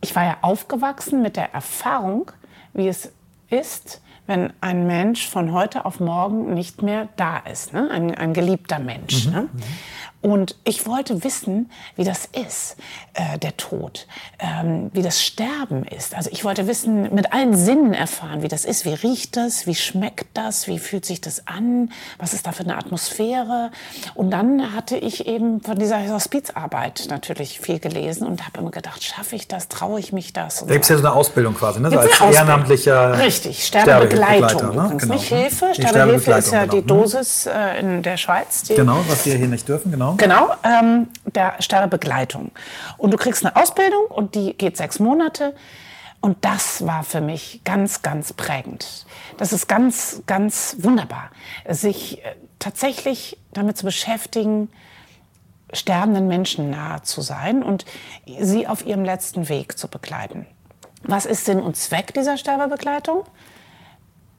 [0.00, 2.32] ich war ja aufgewachsen mit der Erfahrung,
[2.72, 3.12] wie es
[3.50, 7.90] ist, wenn ein Mensch von heute auf morgen nicht mehr da ist, ne?
[7.90, 9.26] ein, ein geliebter Mensch.
[9.26, 9.32] Mhm.
[9.32, 9.48] Ne?
[10.20, 12.76] Und ich wollte wissen, wie das ist,
[13.14, 14.08] äh, der Tod,
[14.40, 16.14] ähm, wie das Sterben ist.
[16.14, 18.84] Also ich wollte wissen, mit allen Sinnen erfahren, wie das ist.
[18.84, 19.68] Wie riecht das?
[19.68, 20.66] Wie schmeckt das?
[20.66, 21.92] Wie fühlt sich das an?
[22.18, 23.70] Was ist da für eine Atmosphäre?
[24.14, 29.04] Und dann hatte ich eben von dieser Hospizarbeit natürlich viel gelesen und habe immer gedacht,
[29.04, 29.68] schaffe ich das?
[29.68, 30.64] Traue ich mich das?
[30.66, 31.90] da gibt es ja so eine Ausbildung quasi, ne?
[31.90, 34.74] So als ehrenamtlicher Richtig, Sterbebegleitung.
[34.74, 34.96] Ne?
[34.98, 35.14] Genau.
[35.14, 37.02] Nicht Hilfe, Sterbehilfe ist ja die genau.
[37.02, 38.64] Dosis äh, in der Schweiz.
[38.66, 40.07] genau, was wir hier nicht dürfen, genau.
[40.16, 42.50] Genau, ähm, der Sterbebegleitung.
[42.96, 45.54] Und du kriegst eine Ausbildung und die geht sechs Monate.
[46.20, 49.06] Und das war für mich ganz, ganz prägend.
[49.36, 51.30] Das ist ganz, ganz wunderbar,
[51.68, 54.70] sich äh, tatsächlich damit zu beschäftigen,
[55.72, 57.84] sterbenden Menschen nahe zu sein und
[58.40, 60.46] sie auf ihrem letzten Weg zu begleiten.
[61.02, 63.24] Was ist Sinn und Zweck dieser Sterbebegleitung?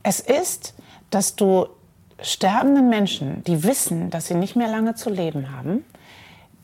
[0.04, 0.74] Es ist,
[1.12, 1.68] dass du
[2.22, 5.86] sterbenden Menschen, die wissen, dass sie nicht mehr lange zu leben haben,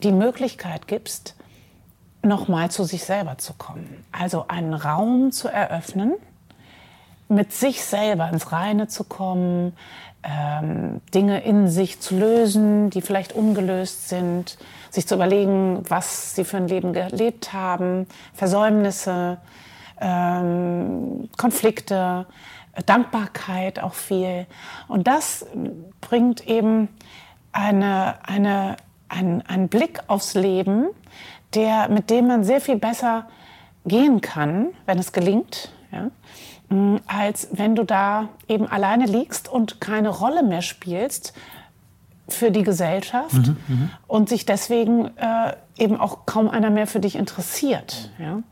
[0.02, 1.34] die Möglichkeit gibst,
[2.22, 4.04] nochmal zu sich selber zu kommen.
[4.12, 6.14] Also einen Raum zu eröffnen,
[7.28, 9.72] mit sich selber ins Reine zu kommen,
[10.22, 14.58] ähm, Dinge in sich zu lösen, die vielleicht ungelöst sind,
[14.90, 19.38] sich zu überlegen, was sie für ein Leben gelebt haben, Versäumnisse,
[20.00, 22.26] ähm, Konflikte,
[22.84, 24.46] Dankbarkeit auch viel.
[24.88, 25.46] Und das
[26.00, 26.88] bringt eben
[27.52, 28.76] eine, eine,
[29.08, 30.86] ein, einen Blick aufs Leben,
[31.54, 33.26] der, mit dem man sehr viel besser
[33.86, 36.10] gehen kann, wenn es gelingt, ja,
[37.06, 41.32] als wenn du da eben alleine liegst und keine Rolle mehr spielst
[42.28, 43.90] für die Gesellschaft mhm, mhm.
[44.08, 48.10] und sich deswegen äh, eben auch kaum einer mehr für dich interessiert.
[48.18, 48.42] Ja.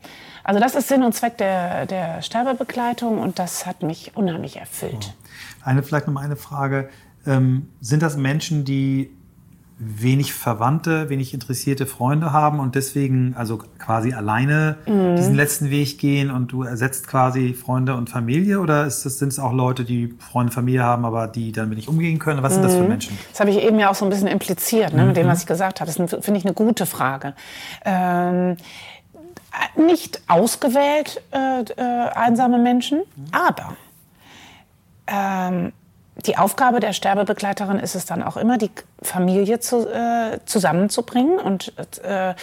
[0.45, 5.15] Also das ist Sinn und Zweck der, der Sterbebegleitung und das hat mich unheimlich erfüllt.
[5.63, 6.89] Eine vielleicht noch eine Frage.
[7.25, 9.09] Ähm, sind das Menschen, die
[9.77, 15.17] wenig Verwandte, wenig interessierte Freunde haben und deswegen also quasi alleine mhm.
[15.17, 19.39] diesen letzten Weg gehen und du ersetzt quasi Freunde und Familie oder das, sind es
[19.39, 22.41] auch Leute, die Freunde, Familie haben, aber die damit nicht umgehen können?
[22.41, 22.55] Was mhm.
[22.55, 22.89] sind das für mhm.
[22.89, 23.17] Menschen?
[23.31, 25.07] Das habe ich eben ja auch so ein bisschen impliziert ne, mhm.
[25.07, 25.91] mit dem, was ich gesagt habe.
[25.91, 27.33] Das finde ich eine gute Frage.
[27.83, 28.55] Ähm,
[29.75, 33.01] nicht ausgewählt äh, äh, einsame Menschen,
[33.31, 33.75] aber
[35.07, 35.73] ähm,
[36.25, 41.73] die Aufgabe der Sterbebegleiterin ist es dann auch immer, die Familie zu, äh, zusammenzubringen und
[42.03, 42.33] äh,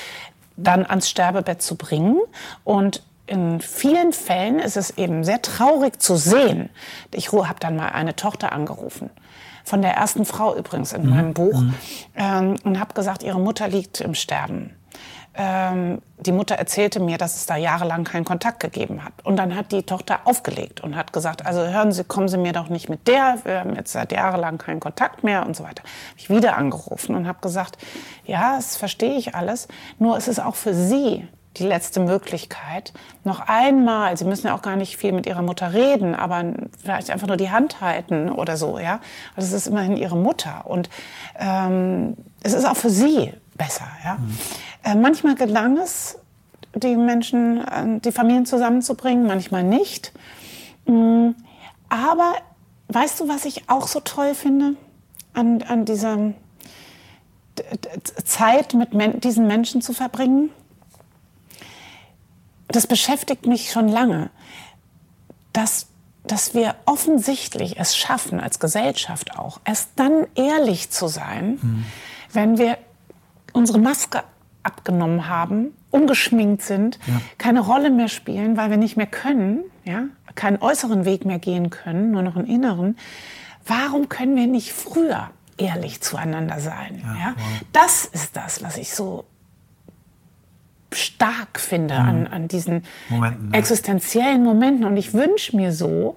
[0.56, 2.20] dann ans Sterbebett zu bringen
[2.64, 6.68] und in vielen Fällen ist es eben sehr traurig zu sehen.
[7.12, 9.10] Ich habe dann mal eine Tochter angerufen
[9.64, 11.10] von der ersten Frau übrigens in mhm.
[11.10, 11.74] meinem Buch mhm.
[12.16, 14.76] ähm, und habe gesagt, ihre Mutter liegt im Sterben
[15.34, 19.12] ähm, die Mutter erzählte mir, dass es da jahrelang keinen Kontakt gegeben hat.
[19.24, 22.52] Und dann hat die Tochter aufgelegt und hat gesagt, also hören Sie, kommen Sie mir
[22.52, 25.82] doch nicht mit der, wir haben jetzt seit jahrelang keinen Kontakt mehr und so weiter.
[25.82, 27.78] Hab ich wieder angerufen und habe gesagt,
[28.24, 29.68] ja, das verstehe ich alles,
[29.98, 31.26] nur es ist auch für Sie
[31.58, 32.92] die letzte Möglichkeit,
[33.24, 36.44] noch einmal, Sie müssen ja auch gar nicht viel mit Ihrer Mutter reden, aber
[36.82, 39.00] vielleicht einfach nur die Hand halten oder so, ja.
[39.36, 40.88] Also es ist immerhin Ihre Mutter und
[41.38, 44.14] ähm, es ist auch für Sie besser, ja.
[44.14, 44.38] Mhm.
[44.84, 46.18] Äh, manchmal gelang es,
[46.74, 50.12] die Menschen, äh, die Familien zusammenzubringen, manchmal nicht.
[50.86, 51.30] Mm,
[51.88, 52.34] aber
[52.88, 54.74] weißt du, was ich auch so toll finde
[55.34, 56.32] an, an dieser
[58.24, 60.50] Zeit mit men diesen Menschen zu verbringen?
[62.68, 64.30] Das beschäftigt mich schon lange,
[65.52, 65.88] dass,
[66.24, 71.84] dass wir offensichtlich es schaffen, als Gesellschaft auch, erst dann ehrlich zu sein, mhm.
[72.32, 72.78] wenn wir
[73.52, 74.22] unsere Maske
[74.62, 77.20] abgenommen haben, ungeschminkt sind, ja.
[77.38, 80.04] keine Rolle mehr spielen, weil wir nicht mehr können, ja,
[80.34, 82.96] keinen äußeren Weg mehr gehen können, nur noch einen inneren.
[83.66, 87.02] Warum können wir nicht früher ehrlich zueinander sein?
[87.02, 87.34] Ja, ja?
[87.36, 87.60] Wow.
[87.72, 89.24] Das ist das, was ich so
[90.94, 92.08] stark finde mhm.
[92.08, 94.84] an, an diesen Momenten, existenziellen Momenten.
[94.84, 96.16] Und ich wünsche mir so,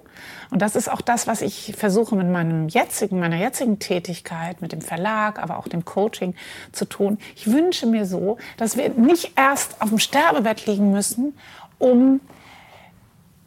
[0.50, 4.72] und das ist auch das, was ich versuche mit meinem jetzigen, meiner jetzigen Tätigkeit, mit
[4.72, 6.34] dem Verlag, aber auch dem Coaching
[6.72, 7.18] zu tun.
[7.34, 11.36] Ich wünsche mir so, dass wir nicht erst auf dem Sterbebett liegen müssen,
[11.78, 12.20] um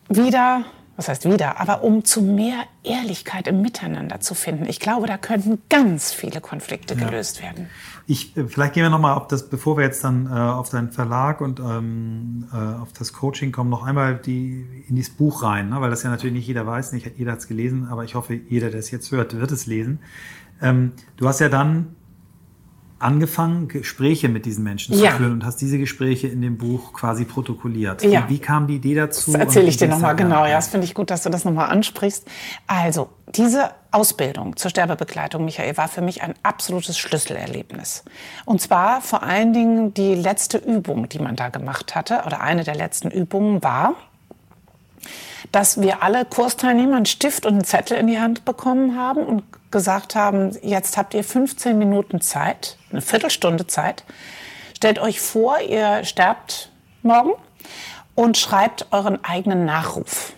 [0.09, 0.65] wieder
[0.99, 4.65] was heißt wieder, aber um zu mehr Ehrlichkeit im Miteinander zu finden.
[4.65, 7.07] Ich glaube, da könnten ganz viele Konflikte ja.
[7.07, 7.69] gelöst werden.
[8.05, 10.91] Ich, äh, vielleicht gehen wir nochmal auf das, bevor wir jetzt dann äh, auf deinen
[10.91, 15.69] Verlag und ähm, äh, auf das Coaching kommen, noch einmal die, in dieses Buch rein,
[15.69, 15.79] ne?
[15.79, 18.33] weil das ja natürlich nicht jeder weiß, nicht jeder hat es gelesen, aber ich hoffe,
[18.33, 19.99] jeder, der es jetzt hört, wird es lesen.
[20.61, 21.95] Ähm, du hast ja dann
[22.99, 25.11] angefangen, Gespräche mit diesen Menschen zu ja.
[25.11, 28.03] führen und hast diese Gespräche in dem Buch quasi protokolliert.
[28.03, 28.25] Ja.
[28.27, 29.31] Wie, wie kam die Idee dazu?
[29.31, 30.45] Das erzähle ich dir nochmal, genau.
[30.45, 32.27] Ja, das finde ich gut, dass du das nochmal ansprichst.
[32.67, 38.03] Also, diese Ausbildung zur Sterbebegleitung, Michael, war für mich ein absolutes Schlüsselerlebnis.
[38.45, 42.63] Und zwar vor allen Dingen die letzte Übung, die man da gemacht hatte, oder eine
[42.63, 43.95] der letzten Übungen war,
[45.51, 49.43] dass wir alle Kursteilnehmer einen Stift und einen Zettel in die Hand bekommen haben und
[49.71, 54.03] gesagt haben, jetzt habt ihr 15 Minuten Zeit, eine Viertelstunde Zeit.
[54.75, 56.71] Stellt euch vor, ihr sterbt
[57.01, 57.31] morgen
[58.15, 60.33] und schreibt euren eigenen Nachruf.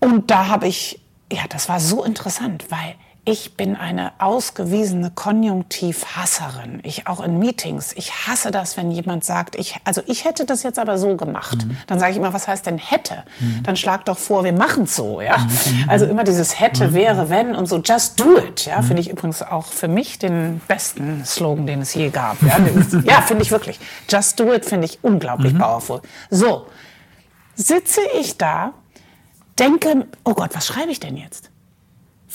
[0.00, 1.00] Und da habe ich,
[1.32, 2.94] ja, das war so interessant, weil
[3.28, 6.78] ich bin eine ausgewiesene Konjunktivhasserin.
[6.84, 7.92] Ich auch in Meetings.
[7.96, 11.66] Ich hasse das, wenn jemand sagt, ich, also ich hätte das jetzt aber so gemacht.
[11.66, 11.76] Mhm.
[11.88, 13.24] Dann sage ich immer, was heißt denn hätte?
[13.40, 13.64] Mhm.
[13.64, 15.38] Dann schlag doch vor, wir machen es so, ja.
[15.38, 15.88] Mhm.
[15.88, 16.94] Also immer dieses hätte, mhm.
[16.94, 17.78] wäre, wenn und so.
[17.78, 18.80] Just do it, ja.
[18.80, 18.84] Mhm.
[18.84, 22.40] Finde ich übrigens auch für mich den besten Slogan, den es je gab.
[22.42, 22.58] Ja,
[23.04, 23.80] ja finde ich wirklich.
[24.08, 25.58] Just do it finde ich unglaublich mhm.
[25.58, 26.00] powerful.
[26.30, 26.68] So
[27.56, 28.74] sitze ich da,
[29.58, 31.50] denke, oh Gott, was schreibe ich denn jetzt?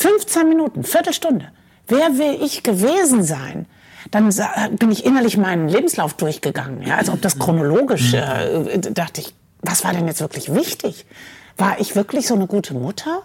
[0.01, 1.51] 15 Minuten, Viertelstunde.
[1.87, 3.67] Wer will ich gewesen sein?
[4.09, 4.33] Dann
[4.77, 6.81] bin ich innerlich meinen Lebenslauf durchgegangen.
[6.81, 8.67] Ja, als ob das chronologisch, mhm.
[8.67, 11.05] äh, dachte ich, was war denn jetzt wirklich wichtig?
[11.55, 13.21] War ich wirklich so eine gute Mutter?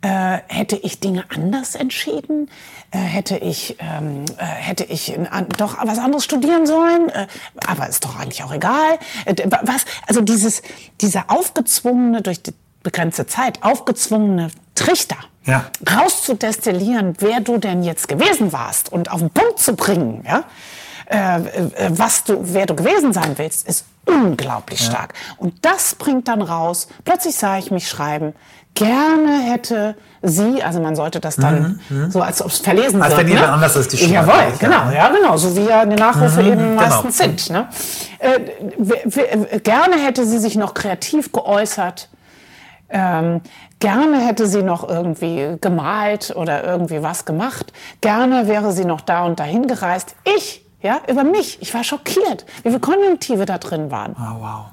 [0.00, 2.48] Äh, hätte ich Dinge anders entschieden?
[2.92, 7.10] Äh, hätte ich, ähm, äh, hätte ich an, doch was anderes studieren sollen?
[7.10, 7.26] Äh,
[7.66, 8.98] aber ist doch eigentlich auch egal.
[9.26, 10.62] Äh, was, also dieses,
[11.02, 15.64] dieser aufgezwungene, durch die begrenzte Zeit, aufgezwungene Trichter ja.
[15.90, 20.44] rauszudestillieren, wer du denn jetzt gewesen warst und auf den Punkt zu bringen, ja,
[21.06, 24.90] äh, äh, was du, wer du gewesen sein willst, ist unglaublich ja.
[24.90, 25.14] stark.
[25.38, 28.34] Und das bringt dann raus, plötzlich sah ich mich schreiben,
[28.74, 32.10] gerne hätte sie, also man sollte das dann mhm, mhm.
[32.10, 33.24] so, als ob es verlesen als wird.
[33.24, 33.52] Als wenn ne?
[33.52, 34.12] anders ist die Schule.
[34.12, 36.80] Jawohl, genau, ja, genau, so wie ja die Nachrufe mhm, eben genau.
[36.80, 37.50] meistens sind.
[37.50, 37.68] Ne?
[38.20, 42.08] Äh, gerne hätte sie sich noch kreativ geäußert,
[42.90, 43.40] ähm,
[43.78, 47.72] gerne hätte sie noch irgendwie gemalt oder irgendwie was gemacht.
[48.00, 50.16] Gerne wäre sie noch da und dahin gereist.
[50.24, 51.60] Ich, ja, über mich.
[51.62, 54.14] Ich war schockiert, wie viele Konjunktive da drin waren.
[54.18, 54.64] Oh, wow.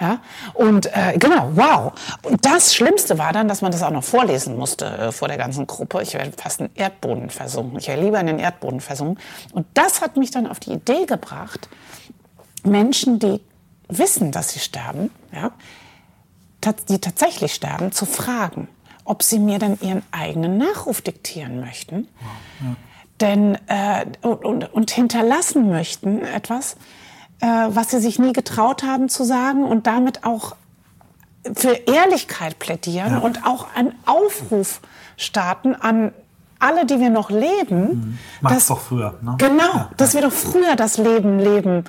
[0.00, 0.18] Ja,
[0.54, 1.92] und äh, genau, wow.
[2.22, 5.36] Und das Schlimmste war dann, dass man das auch noch vorlesen musste äh, vor der
[5.36, 6.02] ganzen Gruppe.
[6.02, 7.78] Ich wäre fast in Erdboden versunken.
[7.78, 9.22] Ich wäre lieber in den Erdboden versunken.
[9.52, 11.68] Und das hat mich dann auf die Idee gebracht,
[12.64, 13.40] Menschen, die
[13.88, 15.52] wissen, dass sie sterben, ja,
[16.88, 18.68] die tatsächlich sterben, zu fragen,
[19.04, 22.08] ob sie mir denn ihren eigenen Nachruf diktieren möchten.
[22.60, 22.66] Ja.
[23.20, 26.76] Denn, äh, und, und, und, hinterlassen möchten etwas,
[27.40, 30.56] äh, was sie sich nie getraut haben zu sagen und damit auch
[31.54, 33.18] für Ehrlichkeit plädieren Ja.
[33.18, 34.80] und auch einen Aufruf
[35.16, 36.12] starten an
[36.58, 38.18] alle, die wir noch leben.
[38.40, 39.18] Macht's dass- doch früher.
[39.22, 39.34] Ne?
[39.38, 41.84] Genau, dass wir doch früher das Leben leben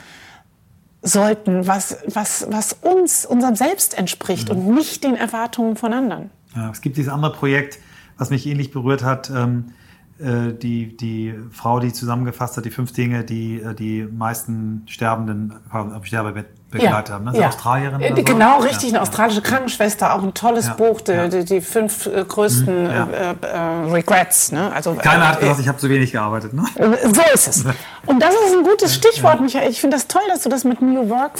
[1.03, 4.55] sollten, was, was, was uns, unserem Selbst entspricht Mhm.
[4.57, 6.29] und nicht den Erwartungen von anderen.
[6.55, 7.79] Ja, es gibt dieses andere Projekt,
[8.17, 9.29] was mich ähnlich berührt hat.
[9.29, 9.73] Ähm,
[10.19, 15.53] äh, die, die Frau, die zusammengefasst hat, die fünf Dinge, die äh, die meisten Sterbenden
[15.69, 17.26] am Sterbebett begleitet haben.
[17.26, 17.38] Ne?
[17.38, 18.01] Ist Australierin.
[18.01, 18.24] Äh, oder so?
[18.24, 18.89] Genau, richtig.
[18.89, 18.95] Ja.
[18.95, 21.28] Eine australische Krankenschwester, auch ein tolles Ja, Buch, die, ja.
[21.28, 23.07] die, die fünf äh, größten ja.
[23.11, 24.51] äh, äh, Regrets.
[24.51, 24.71] Ne?
[24.74, 26.53] Also, Keiner hat äh, gesagt, ich habe zu wenig gearbeitet.
[26.53, 26.65] Ne?
[26.78, 27.65] So ist es.
[28.05, 29.69] Und das ist ein gutes Stichwort, Michael.
[29.69, 31.34] Ich finde das toll, dass du das mit New Work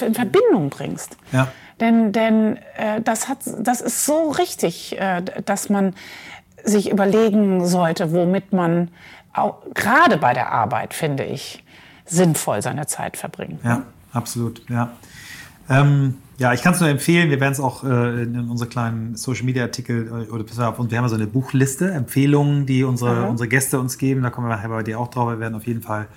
[0.00, 1.16] in Verbindung bringst.
[1.32, 1.48] Ja.
[1.80, 5.94] Denn, denn äh, das, hat, das ist so richtig, äh, dass man
[6.62, 8.88] sich überlegen sollte, womit man
[9.32, 11.64] auch, gerade bei der Arbeit, finde ich,
[12.04, 13.64] sinnvoll seine Zeit verbringt.
[13.64, 14.62] Ja, absolut.
[14.68, 14.92] Ja,
[15.68, 17.30] ähm, ja ich kann es nur empfehlen.
[17.30, 20.90] Wir werden es auch äh, in unsere kleinen Social Media Artikel äh, oder besser, und
[20.90, 24.22] wir haben ja so eine Buchliste, Empfehlungen, die unsere, unsere Gäste uns geben.
[24.22, 25.28] Da kommen wir nachher bei dir auch drauf.
[25.30, 26.08] Wir werden auf jeden Fall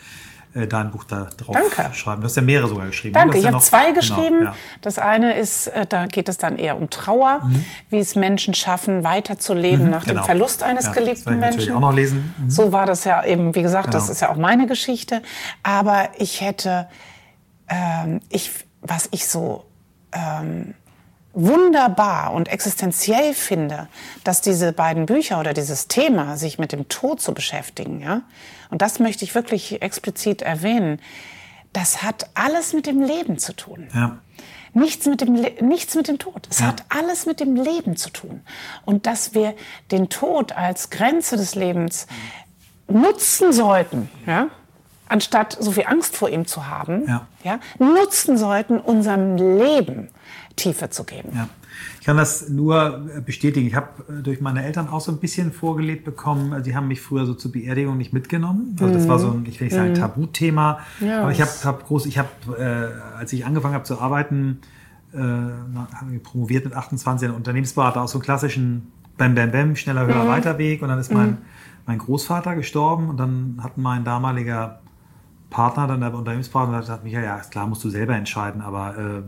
[0.56, 1.96] äh, dein Buch da drauf Danke.
[1.96, 2.22] schreiben.
[2.22, 3.14] Du hast ja mehrere sogar geschrieben.
[3.16, 4.44] Danke, ich ja habe zwei genau, geschrieben.
[4.44, 4.56] ja.
[4.82, 7.50] Das eine ist, äh, da geht es dann eher um Trauer,
[7.90, 10.22] wie es Menschen schaffen, weiterzuleben nach genau.
[10.22, 11.76] dem Verlust eines Ja, das geliebten natürlich Menschen.
[11.76, 12.36] auch noch lesen.
[12.38, 12.50] Mhm.
[12.52, 14.12] So war das ja eben, wie gesagt, das Genau.
[14.14, 15.24] ist ja auch meine Geschichte.
[15.64, 16.88] Aber ich hätte,
[17.68, 18.52] ähm, ich,
[18.82, 19.66] was ich so
[20.12, 20.74] ähm,
[21.34, 23.88] wunderbar und existenziell finde,
[24.24, 28.22] dass diese beiden Bücher oder dieses Thema, sich mit dem Tod zu beschäftigen, ja,
[28.70, 31.00] und das möchte ich wirklich explizit erwähnen,
[31.74, 33.88] das hat alles mit dem Leben zu tun.
[33.96, 34.18] Ja.
[34.76, 36.48] Nichts mit, dem, Le- nichts mit dem Tod.
[36.50, 38.42] Es hat alles mit dem Leben zu tun.
[38.86, 39.56] Und dass wir
[39.92, 42.08] den Tod als Grenze des Lebens
[42.88, 44.48] nutzen sollten, ja,
[45.14, 47.28] anstatt so viel Angst vor ihm zu haben, Ja.
[47.44, 50.10] ja, nutzen sollten, unserem Leben
[50.56, 51.30] Tiefe zu geben.
[51.36, 51.48] Ja.
[52.00, 53.66] Ich kann das nur äh, bestätigen.
[53.68, 56.62] Ich habe äh, durch meine Eltern auch so ein bisschen vorgelebt bekommen.
[56.64, 58.76] Die haben mich früher so zur Beerdigung nicht mitgenommen.
[58.80, 60.80] Also das war so ein, ich will nicht sagen, Tabuthema.
[61.00, 61.08] Mhm.
[61.08, 64.60] Ja, Aber ich habe hab groß, ich habe, äh, als ich angefangen habe zu arbeiten,
[65.14, 69.76] äh, habe ich promoviert mit 28 ein Unternehmensberater aus so einem klassischen Bam Bam Bam,
[69.76, 70.14] schneller, Mhm.
[70.14, 70.82] höher, weiter Weg.
[70.84, 71.38] Und dann ist mein,
[71.88, 74.80] mein Großvater gestorben und dann hat mein damaliger
[75.54, 79.22] Partner, dann der Unternehmenspartner, gesagt, Michael, ja, klar, musst du selber entscheiden, aber äh,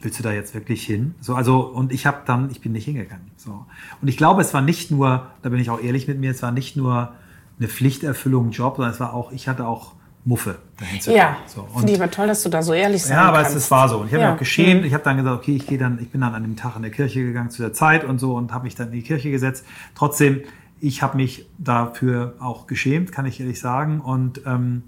[0.00, 1.14] willst du da jetzt wirklich hin?
[1.20, 3.30] So, also, und ich habe dann, ich bin nicht hingegangen.
[3.36, 3.66] So.
[4.00, 6.42] Und ich glaube, es war nicht nur, da bin ich auch ehrlich mit mir, es
[6.42, 7.12] war nicht nur
[7.58, 9.92] eine Pflichterfüllung, Job, sondern es war auch, ich hatte auch
[10.26, 11.36] Muffe dahin zu Ja, gehen.
[11.46, 11.60] So.
[11.62, 13.56] Und, finde ich aber toll, dass du da so ehrlich sein ja, aber kannst.
[13.56, 13.98] es, war so.
[13.98, 14.28] Und ich habe Ja.
[14.30, 14.84] mich auch geschämt.
[14.86, 16.82] Ich habe dann gesagt, okay, ich gehe dann, ich bin dann an dem Tag in
[16.82, 19.30] der Kirche gegangen zu der Zeit und so und habe mich dann in die Kirche
[19.30, 19.66] gesetzt.
[19.94, 20.40] Trotzdem,
[20.84, 24.00] ich habe mich dafür auch geschämt, kann ich ehrlich sagen.
[24.00, 24.82] Und ähm,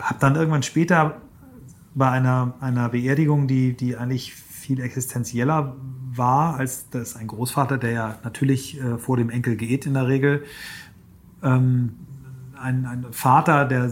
[0.00, 1.20] habe dann irgendwann später
[1.94, 5.76] bei einer, einer Beerdigung, die, die eigentlich viel existenzieller
[6.12, 10.08] war, als das ein Großvater, der ja natürlich äh, vor dem Enkel geht in der
[10.08, 10.44] Regel,
[11.44, 11.94] ähm,
[12.60, 13.90] ein, ein Vater, der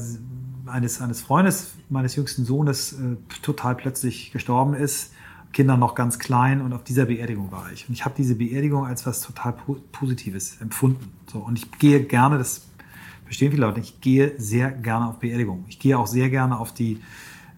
[0.67, 5.13] eines, eines Freundes meines jüngsten Sohnes äh, total plötzlich gestorben ist,
[5.55, 7.89] Kinder noch ganz klein und auf dieser Beerdigung war ich.
[7.89, 11.13] Und ich habe diese Beerdigung als was total po Positives empfunden.
[11.33, 12.67] So, und ich gehe gerne, das
[13.25, 15.65] verstehen viele Leute, ich gehe sehr gerne auf Beerdigungen.
[15.69, 17.01] Ich gehe auch sehr gerne auf die,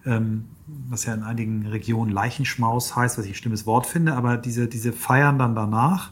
[0.05, 0.45] ähm,
[0.89, 4.67] was ja in einigen Regionen Leichenschmaus heißt, was ich ein schlimmes Wort finde, aber diese,
[4.67, 6.11] diese Feiern dann danach,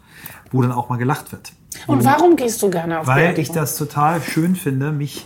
[0.51, 1.53] wo dann auch mal gelacht wird.
[1.87, 5.25] Und warum gehst du gerne auf Weil ich das total schön finde, mich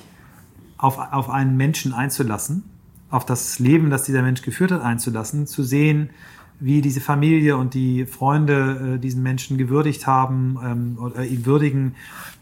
[0.78, 2.64] auf, auf einen Menschen einzulassen,
[3.10, 6.10] auf das Leben, das dieser Mensch geführt hat, einzulassen, zu sehen,
[6.60, 11.96] wie diese Familie und die Freunde äh, diesen Menschen gewürdigt haben ähm, oder ihn würdigen.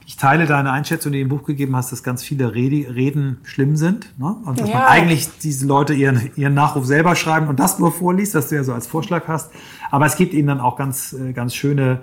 [0.06, 3.38] Ich teile deine Einschätzung, die du im Buch gegeben hast, dass ganz viele Rede, Reden
[3.44, 4.14] schlimm sind.
[4.18, 4.36] Ne?
[4.46, 4.88] Und dass man Ja.
[4.88, 8.64] eigentlich diese Leute ihren, ihren Nachruf selber schreiben und das nur vorliest, was du ja
[8.64, 9.52] so als Vorschlag hast.
[9.92, 12.00] Aber es gibt ihnen dann auch ganz, äh, ganz schöne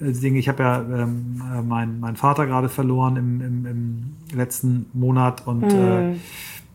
[0.00, 0.38] äh, Dinge.
[0.38, 5.46] Ich habe ja ähm, äh, meinen meinen Vater gerade verloren im, im, im letzten Monat
[5.46, 6.14] und äh,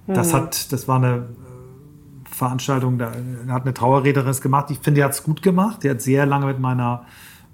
[0.07, 1.27] das hat, das war eine
[2.37, 3.11] Veranstaltung, da
[3.49, 4.71] hat eine Trauerrednerin das gemacht.
[4.71, 5.83] Ich finde, die hat es gut gemacht.
[5.83, 7.05] Die hat sehr lange mit meiner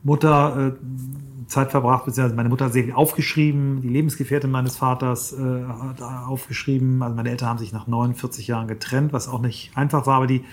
[0.03, 5.33] Mutter äh, Zeit verbracht, beziehungsweise meine Mutter hat sehr viel aufgeschrieben, die Lebensgefährtin meines Vaters
[5.33, 7.01] äh, hat aufgeschrieben.
[7.01, 10.27] Also meine Eltern haben sich nach 49 Jahren getrennt, was auch nicht einfach war, aber
[10.27, 10.43] die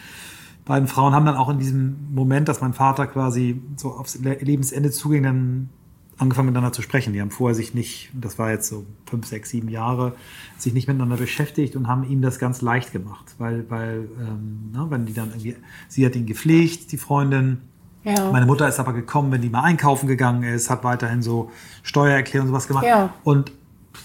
[0.64, 4.39] beiden Frauen haben dann auch in diesem Moment, dass mein Vater quasi so aufs Le-
[4.41, 5.70] Lebensende zuging, dann
[6.21, 7.12] angefangen miteinander zu sprechen.
[7.12, 10.14] Die haben vorher sich nicht, das war jetzt so fünf, sechs, sieben Jahre,
[10.59, 14.87] sich nicht miteinander beschäftigt und haben ihm das ganz leicht gemacht, weil, weil ähm, ne,
[14.91, 15.57] wenn die dann irgendwie,
[15.89, 17.59] sie hat ihn gepflegt, die Freundin,
[18.05, 18.31] Ja.
[18.31, 21.51] meine Mutter ist aber gekommen, wenn die mal einkaufen gegangen ist, hat weiterhin so
[21.83, 22.85] Steuererklärung und sowas gemacht.
[22.87, 23.12] Ja.
[23.25, 23.53] Und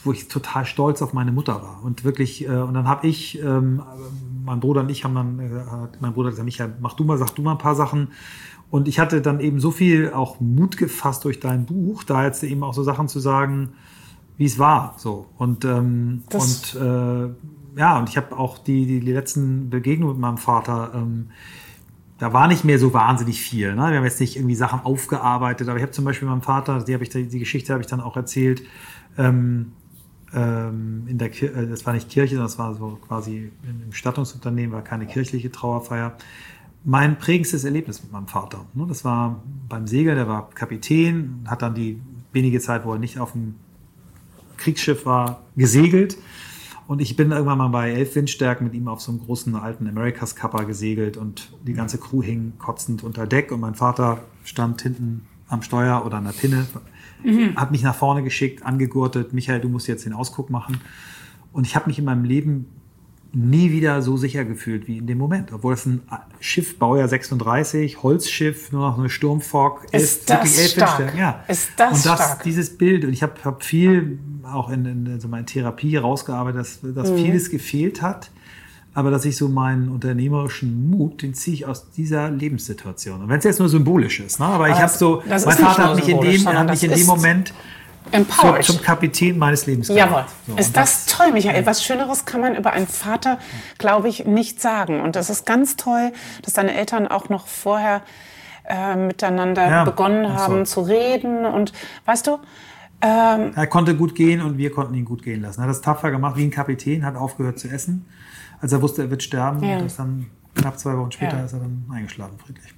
[0.03, 1.83] wo ich total stolz auf meine Mutter war.
[1.83, 3.81] Und wirklich, äh, und dann habe ich, ähm,
[4.43, 5.63] mein Bruder und ich haben dann, äh,
[5.99, 8.09] mein Bruder gesagt, Michael, mach du mal, sag du mal ein paar Sachen.
[8.69, 12.43] Und ich hatte dann eben so viel auch Mut gefasst durch dein Buch, da jetzt
[12.43, 13.69] eben auch so Sachen zu sagen,
[14.37, 14.95] wie es war.
[14.97, 15.27] So.
[15.37, 20.21] Und, ähm, und äh, ja, und ich habe auch die, die, die letzten Begegnungen mit
[20.21, 21.27] meinem Vater, ähm,
[22.17, 23.75] da war nicht mehr so wahnsinnig viel.
[23.75, 23.89] Ne?
[23.91, 26.93] Wir haben jetzt nicht irgendwie Sachen aufgearbeitet, aber ich habe zum Beispiel meinem Vater, die,
[26.93, 28.63] ich, die Geschichte habe ich dann auch erzählt,
[29.17, 29.73] ähm,
[30.33, 34.81] ähm, in der äh, das war nicht Kirche, das war so quasi im Stattungsunternehmen, war
[34.81, 36.17] keine kirchliche Trauerfeier.
[36.87, 38.65] Mein prägendstes Erlebnis mit meinem Vater.
[38.75, 38.85] Ne?
[38.87, 41.99] Das war beim Segel, der war Kapitän, hat dann die
[42.31, 43.55] wenige Zeit, wo er nicht auf dem
[44.57, 46.17] Kriegsschiff war, gesegelt.
[46.87, 49.87] Und ich bin irgendwann mal bei elf Windstärken mit ihm auf so einem großen alten
[49.87, 54.83] Americas Kappa gesegelt und die ganze Crew hing kotzend unter Deck und mein Vater stand
[54.83, 56.67] hinten am Steuer oder an der Pinne,
[57.23, 57.55] mhm.
[57.55, 60.79] hat mich nach vorne geschickt, angegurtet, Michael, du musst jetzt den Ausguck machen.
[61.51, 62.67] Und ich habe mich in meinem Leben
[63.35, 65.51] nie wieder so sicher gefühlt wie in dem Moment.
[65.51, 66.01] Obwohl es ein
[66.39, 70.21] Schiff, Baujahr 36, Holzschiff, nur noch eine Sturmfock ist.
[70.21, 71.13] Ist das stark.
[71.17, 71.43] Ja.
[71.49, 72.43] Ist das Und das, stark.
[72.43, 76.79] dieses Bild, und ich habe hab viel auch in, in so meiner Therapie rausgearbeitet, dass,
[76.81, 77.17] dass mhm.
[77.17, 78.31] vieles gefehlt hat.
[78.93, 83.23] Aber dass ich so meinen unternehmerischen Mut, den ziehe ich aus dieser Lebenssituation.
[83.23, 84.45] Und wenn es jetzt nur symbolisch ist, ne?
[84.45, 87.53] aber ich habe so, mein Vater hat mich in dem, hat mich in dem Moment
[88.11, 88.63] Empowered.
[88.63, 89.87] Zum, zum Kapitän meines Lebens.
[89.87, 90.25] Jawohl.
[90.47, 91.65] So, ist das, das, toll, Michael?
[91.65, 93.39] Was Schöneres kann man über einen Vater,
[93.77, 95.01] glaube ich, nicht sagen.
[95.01, 96.11] Und das ist ganz toll,
[96.43, 98.01] dass deine Eltern auch noch vorher
[98.67, 100.81] äh, miteinander ja, begonnen haben so.
[100.83, 101.45] zu reden.
[101.45, 101.73] Und
[102.05, 102.39] weißt du,
[103.01, 105.61] ähm, er konnte gut gehen und wir konnten ihn gut gehen lassen.
[105.61, 108.05] Er hat das tapfer gemacht wie ein Kapitän, hat aufgehört zu essen,
[108.61, 109.63] als er wusste, er wird sterben.
[109.63, 109.77] Ja.
[109.77, 111.45] Und dann knapp zwei Wochen später ja.
[111.45, 112.74] ist er dann eingeschlafen, friedlich.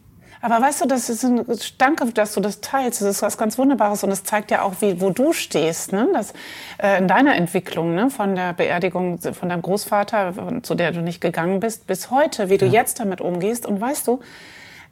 [0.48, 1.45] Aber weißt du, das ist ein
[1.78, 3.02] Danke, dass du das teilst.
[3.02, 6.08] Das ist was ganz Wunderbares und es zeigt ja auch, wie, wo du stehst, ne?
[6.14, 6.34] Das,
[6.82, 8.10] äh, in deiner Entwicklung, ne?
[8.10, 12.58] von der Beerdigung von deinem Großvater, zu der du nicht gegangen bist, bis heute, wie
[12.58, 12.72] du ja.
[12.72, 13.66] jetzt damit umgehst.
[13.66, 14.22] Und weißt du,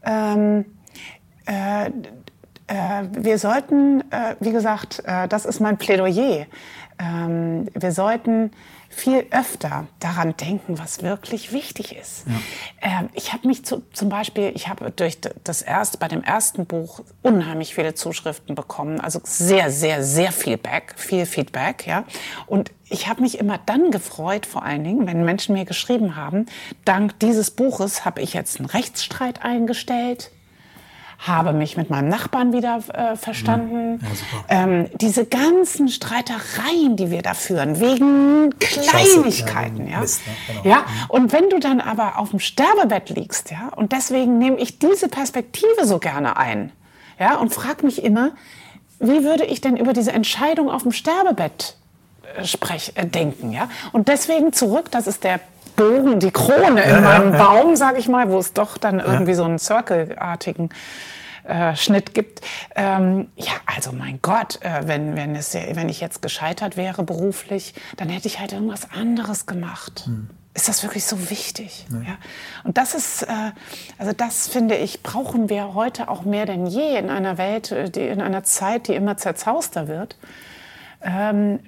[0.04, 0.66] ähm,
[1.46, 1.92] äh, äh,
[3.12, 6.48] wir sollten, äh, wie gesagt, äh, das ist mein Plädoyer.
[7.00, 8.52] Ähm, wir sollten
[8.96, 12.24] viel öfter daran denken, was wirklich wichtig ist.
[12.82, 13.00] Ja.
[13.02, 16.66] Ähm, ich habe mich zu, zum Beispiel, ich habe durch das erste, bei dem ersten
[16.66, 22.06] Buch unheimlich viele Zuschriften bekommen, also sehr, sehr, sehr viel Back, viel Feedback, ja.
[22.48, 26.46] Und ich habe mich immer dann gefreut, vor allen Dingen, wenn Menschen mir geschrieben haben,
[26.86, 30.32] dank dieses Buches habe ich jetzt einen Rechtsstreit eingestellt
[31.28, 34.00] habe mich mit meinem Nachbarn wieder äh, verstanden.
[34.50, 39.88] Ja, ähm, diese ganzen Streitereien, die wir da führen, wegen Kleinigkeiten.
[39.88, 40.34] Ja, Mist, ne?
[40.48, 40.76] genau.
[40.76, 40.78] ja.
[40.80, 41.10] Mhm.
[41.10, 45.08] Und wenn du dann aber auf dem Sterbebett liegst, ja, und deswegen nehme ich diese
[45.08, 46.72] Perspektive so gerne ein,
[47.20, 48.32] ja, und frage mich immer,
[49.00, 51.78] wie würde ich denn über diese Entscheidung auf dem Sterbebett
[52.38, 53.70] äh, sprech, äh, denken, ja?
[53.92, 55.40] Und deswegen zurück, das ist der
[55.76, 59.44] Bogen, die Krone in meinem Baum, sage ich mal, wo es doch dann irgendwie so
[59.44, 60.70] einen Circle-artigen
[61.44, 62.42] äh, Schnitt gibt.
[62.76, 67.74] Ähm, ja, also mein Gott, äh, wenn, wenn, es, wenn ich jetzt gescheitert wäre beruflich,
[67.98, 70.04] dann hätte ich halt irgendwas anderes gemacht.
[70.06, 70.30] Hm.
[70.56, 71.86] Ist das wirklich so wichtig?
[71.92, 71.98] Ja.
[72.00, 72.18] ja.
[72.64, 73.52] Und das ist, äh,
[73.98, 77.90] also das finde ich, brauchen wir heute auch mehr denn je in einer Welt, äh,
[77.90, 80.18] die, in einer Zeit, die immer zerzauster wird.
[81.02, 81.60] Ähm,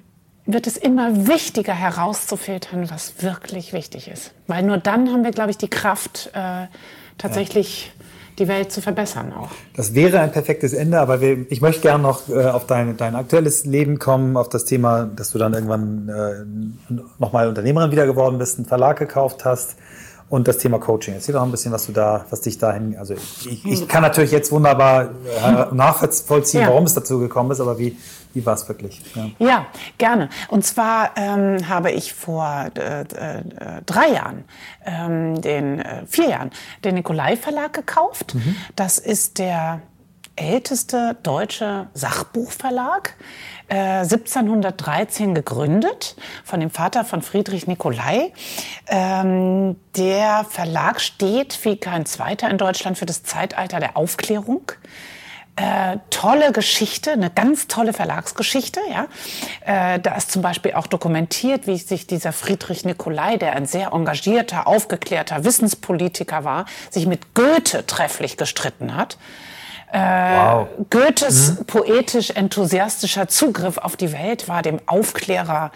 [0.48, 4.32] wird es immer wichtiger herauszufiltern, was wirklich wichtig ist.
[4.46, 6.66] Weil nur dann haben wir, glaube ich, die Kraft, äh,
[7.18, 8.04] tatsächlich ja.
[8.38, 9.50] die Welt zu verbessern auch.
[9.76, 13.14] Das wäre ein perfektes Ende, aber wir, ich möchte gerne noch äh, auf dein, dein
[13.14, 18.38] aktuelles Leben kommen, auf das Thema, dass du dann irgendwann äh, nochmal Unternehmerin wieder geworden
[18.38, 19.76] bist, einen Verlag gekauft hast
[20.30, 21.14] und das Thema Coaching.
[21.14, 24.30] Erzähl doch ein bisschen, was du da, was dich dahin, also ich, ich kann natürlich
[24.30, 26.68] jetzt wunderbar äh, nachvollziehen, ja.
[26.68, 27.96] warum es dazu gekommen ist, aber wie,
[28.34, 29.02] wie war es wirklich?
[29.14, 29.30] Ja.
[29.38, 29.66] ja.
[29.96, 30.28] gerne.
[30.48, 33.06] Und zwar ähm, habe ich vor äh, äh,
[33.86, 34.44] drei Jahren,
[34.84, 36.50] ähm, den äh, vier Jahren,
[36.84, 38.34] den Nikolai Verlag gekauft.
[38.34, 38.56] Mhm.
[38.76, 39.80] Das ist der
[40.38, 43.14] älteste deutsche Sachbuchverlag.
[43.70, 48.32] 1713 äh, gegründet von dem Vater von Friedrich Nicolai.
[48.86, 54.72] Ähm, der Verlag steht wie kein zweiter in Deutschland für das Zeitalter der Aufklärung.
[55.56, 58.80] Äh, tolle Geschichte, eine ganz tolle Verlagsgeschichte.
[58.90, 59.06] Ja,
[59.66, 63.92] äh, da ist zum Beispiel auch dokumentiert, wie sich dieser Friedrich Nicolai, der ein sehr
[63.92, 69.18] engagierter, aufgeklärter Wissenspolitiker war, sich mit Goethe trefflich gestritten hat.
[69.92, 70.68] Äh, wow.
[70.90, 71.64] Goethes mhm.
[71.64, 75.72] poetisch-enthusiastischer Zugriff auf die Welt war dem Aufklärer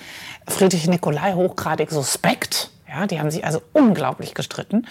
[0.47, 2.71] Friedrich Nicolai hochgradig suspekt.
[2.89, 4.87] Ja, die haben sich also unglaublich gestritten.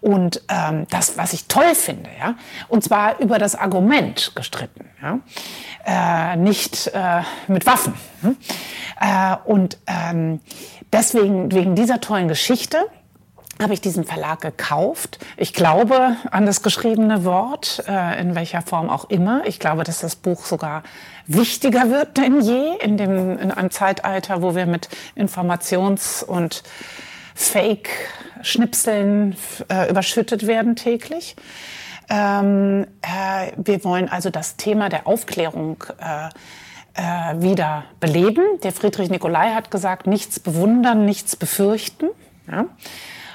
[0.00, 2.36] Und ähm, das, was ich toll finde, ja,
[2.68, 5.18] und zwar über das Argument gestritten, ja,
[5.84, 7.92] äh, nicht äh, mit Waffen.
[8.22, 8.36] Hm?
[8.98, 10.40] Äh, und ähm,
[10.90, 12.86] deswegen, wegen dieser tollen Geschichte,
[13.62, 15.18] habe ich diesen Verlag gekauft.
[15.36, 19.42] Ich glaube an das geschriebene Wort, äh, in welcher Form auch immer.
[19.46, 20.82] Ich glaube, dass das Buch sogar
[21.26, 26.62] wichtiger wird denn je in, dem, in einem Zeitalter, wo wir mit Informations- und
[27.34, 29.36] Fake-Schnipseln
[29.68, 31.34] äh, überschüttet werden täglich.
[32.10, 36.28] Ähm, äh, wir wollen also das Thema der Aufklärung äh,
[36.94, 38.42] äh, wieder beleben.
[38.62, 42.06] Der Friedrich Nicolai hat gesagt, nichts bewundern, nichts befürchten.
[42.50, 42.66] Ja?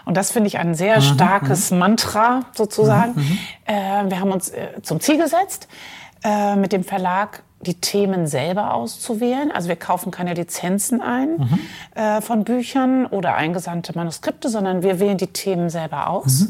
[0.09, 1.77] Und das finde ich ein sehr mhm, starkes mhm.
[1.77, 3.13] Mantra sozusagen.
[3.13, 3.37] Mhm, mhm,
[3.67, 5.67] äh, wir haben uns äh, zum Ziel gesetzt,
[6.23, 9.51] äh, mit dem Verlag die Themen selber auszuwählen.
[9.51, 11.59] Also wir kaufen keine Lizenzen ein
[11.93, 16.47] äh, von Büchern oder eingesandte Manuskripte, sondern wir wählen die Themen selber aus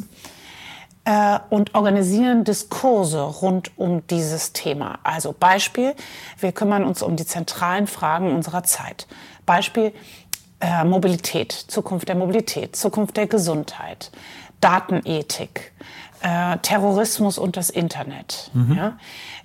[1.03, 4.99] äh, und organisieren Diskurse rund um dieses Thema.
[5.03, 5.95] Also Beispiel,
[6.39, 9.05] wir kümmern uns um die zentralen Fragen unserer Zeit.
[9.45, 9.93] Beispiel,
[10.59, 14.11] äh, Mobilität, Zukunft der Mobilität, Zukunft der Gesundheit,
[14.61, 15.71] Datenethik,
[16.21, 18.51] äh, Terrorismus und das Internet.
[18.53, 18.75] Mhm.
[18.75, 18.97] Ja?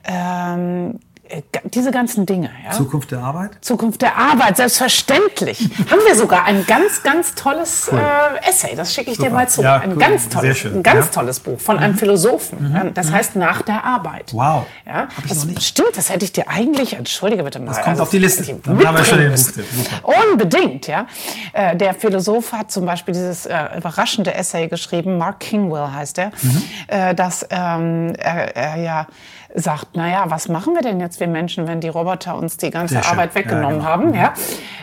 [0.05, 1.14] Ähm, äh,
[1.65, 2.51] diese ganzen Dinge.
[2.65, 2.71] Ja?
[2.73, 3.53] Zukunft der Arbeit?
[3.63, 5.59] Zukunft der Arbeit, selbstverständlich.
[5.91, 7.99] Haben wir sogar ein ganz, ganz tolles cool.
[7.99, 9.29] äh, Essay, das schicke ich Super.
[9.29, 9.63] dir mal zu.
[9.63, 9.99] Ja, ein, cool.
[9.99, 11.13] ganz tolles, ein ganz ja.
[11.13, 11.99] tolles Buch von einem mhm.
[11.99, 12.73] Philosophen.
[12.73, 12.95] Mhm.
[12.95, 13.15] Das mhm.
[13.15, 14.33] heißt Nach der Arbeit.
[14.35, 14.67] Wow.
[14.87, 15.09] Ja?
[15.29, 17.69] Das stimmt, das hätte ich dir eigentlich, entschuldige bitte mal.
[17.69, 18.45] Das kommt also, auf die Liste.
[18.63, 19.65] Dann haben wir schon den Buchtipp.
[20.31, 21.07] Unbedingt, ja.
[21.53, 26.33] Äh, der Philosoph hat zum Beispiel dieses äh, überraschende Essay geschrieben, Mark Kingwell heißt er,
[26.43, 26.63] mhm.
[26.89, 29.07] äh, dass ähm, er, er ja
[29.55, 32.95] sagt, naja, was machen wir denn jetzt, wir Menschen, wenn die Roboter uns die ganze
[32.95, 33.45] Sehr Arbeit schön.
[33.45, 34.15] weggenommen ja, genau.
[34.15, 34.15] haben?
[34.15, 34.35] Ja?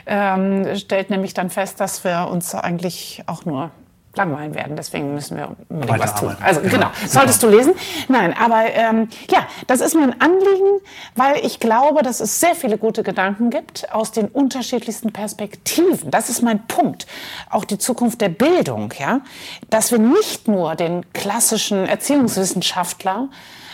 [0.05, 3.71] Ähm, stellt nämlich dann fest, dass wir uns eigentlich auch nur
[4.15, 4.75] langweilen werden.
[4.75, 6.35] Deswegen müssen wir unbedingt was tun.
[6.41, 6.89] Also genau, genau.
[7.07, 7.73] solltest du lesen.
[8.09, 10.81] Nein, aber ähm, ja, das ist mir ein Anliegen,
[11.15, 16.11] weil ich glaube, dass es sehr viele gute Gedanken gibt aus den unterschiedlichsten Perspektiven.
[16.11, 17.07] Das ist mein Punkt.
[17.49, 19.21] Auch die Zukunft der Bildung, ja,
[19.69, 23.29] dass wir nicht nur den klassischen Erziehungswissenschaftler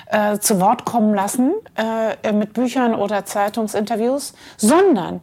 [0.09, 5.21] äh, zu Wort kommen lassen äh, mit Büchern oder Zeitungsinterviews, sondern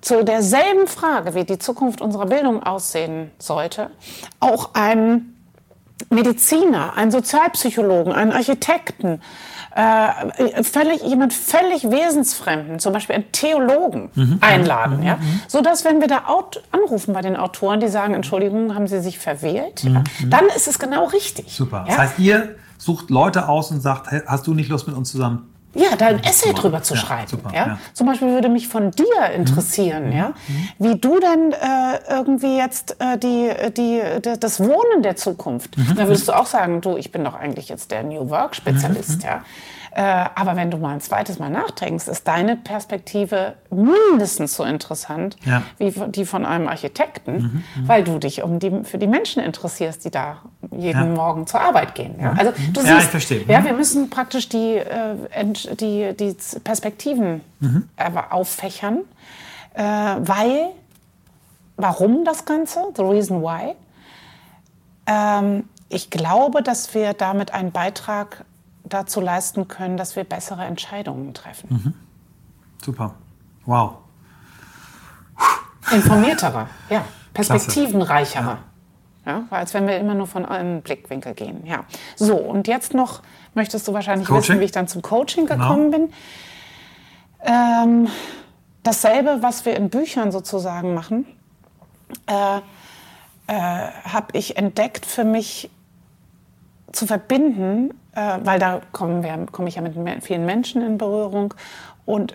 [0.00, 3.90] zu derselben Frage, wie die Zukunft unserer Bildung aussehen sollte,
[4.40, 5.36] auch einen
[6.08, 9.20] Mediziner, einen Sozialpsychologen, einen Architekten,
[9.76, 14.38] äh, völlig, jemand völlig Wesensfremden, zum Beispiel einen Theologen mhm.
[14.40, 15.06] einladen, mhm.
[15.06, 15.42] ja, mhm.
[15.46, 16.24] so dass wenn wir da
[16.72, 19.94] anrufen bei den Autoren, die sagen, Entschuldigung, haben Sie sich verwählt, mhm.
[19.94, 21.54] ja, dann ist es genau richtig.
[21.54, 21.84] Super.
[21.86, 21.94] Ja?
[21.94, 25.46] Das heißt, ihr sucht Leute aus und sagt, hast du nicht Lust mit uns zusammen?
[25.74, 27.28] Ja, da ein Essay drüber zu ja, schreiben.
[27.28, 27.66] Super, ja?
[27.66, 27.78] ja?
[27.92, 30.12] Zum Beispiel würde mich von dir interessieren, mhm.
[30.16, 30.68] ja, mhm.
[30.78, 34.02] wie du denn äh, irgendwie jetzt äh, die, die,
[34.40, 35.78] das Wohnen der Zukunft.
[35.78, 35.94] Mhm.
[35.96, 39.18] Da würdest du auch sagen, du, ich bin doch eigentlich jetzt der New Work Spezialist,
[39.18, 39.24] mhm.
[39.24, 39.44] ja.
[39.92, 40.02] Äh,
[40.34, 45.62] aber wenn du mal ein zweites Mal nachdenkst, ist deine Perspektive mindestens so interessant ja.
[45.78, 49.42] wie die von einem Architekten, mhm, mhm, weil du dich um die, für die Menschen
[49.42, 50.38] interessierst, die da
[50.70, 51.06] jeden ja.
[51.06, 52.14] Morgen zur Arbeit gehen.
[52.20, 52.34] Ja?
[52.38, 53.44] Also du siehst, ich verstehe.
[53.48, 55.16] Ja, wir müssen praktisch die, äh,
[55.80, 57.88] die, die Perspektiven mhm.
[58.30, 58.98] auffächern,
[59.74, 60.68] äh, weil,
[61.76, 62.80] warum das Ganze?
[62.94, 63.74] The reason why.
[65.06, 68.44] Ähm, ich glaube, dass wir damit einen Beitrag
[68.92, 71.68] dazu leisten können, dass wir bessere Entscheidungen treffen.
[71.70, 71.94] Mhm.
[72.82, 73.14] Super.
[73.64, 73.96] Wow.
[75.92, 77.04] Informiertere, ja.
[77.32, 78.58] Perspektivenreichere.
[79.26, 79.44] Ja.
[79.50, 81.64] als wenn wir immer nur von einem Blickwinkel gehen.
[81.66, 81.84] Ja.
[82.16, 83.22] So, und jetzt noch
[83.54, 84.42] möchtest du wahrscheinlich Coaching?
[84.42, 85.62] wissen, wie ich dann zum Coaching genau.
[85.62, 86.06] gekommen genau.
[86.06, 86.14] bin.
[87.42, 88.08] Ähm,
[88.82, 91.26] dasselbe, was wir in Büchern sozusagen machen,
[92.26, 92.58] äh,
[93.46, 93.52] äh,
[94.04, 95.70] habe ich entdeckt für mich
[96.92, 101.54] zu verbinden, äh, weil da komme ich ja mit vielen Menschen in Berührung
[102.04, 102.34] und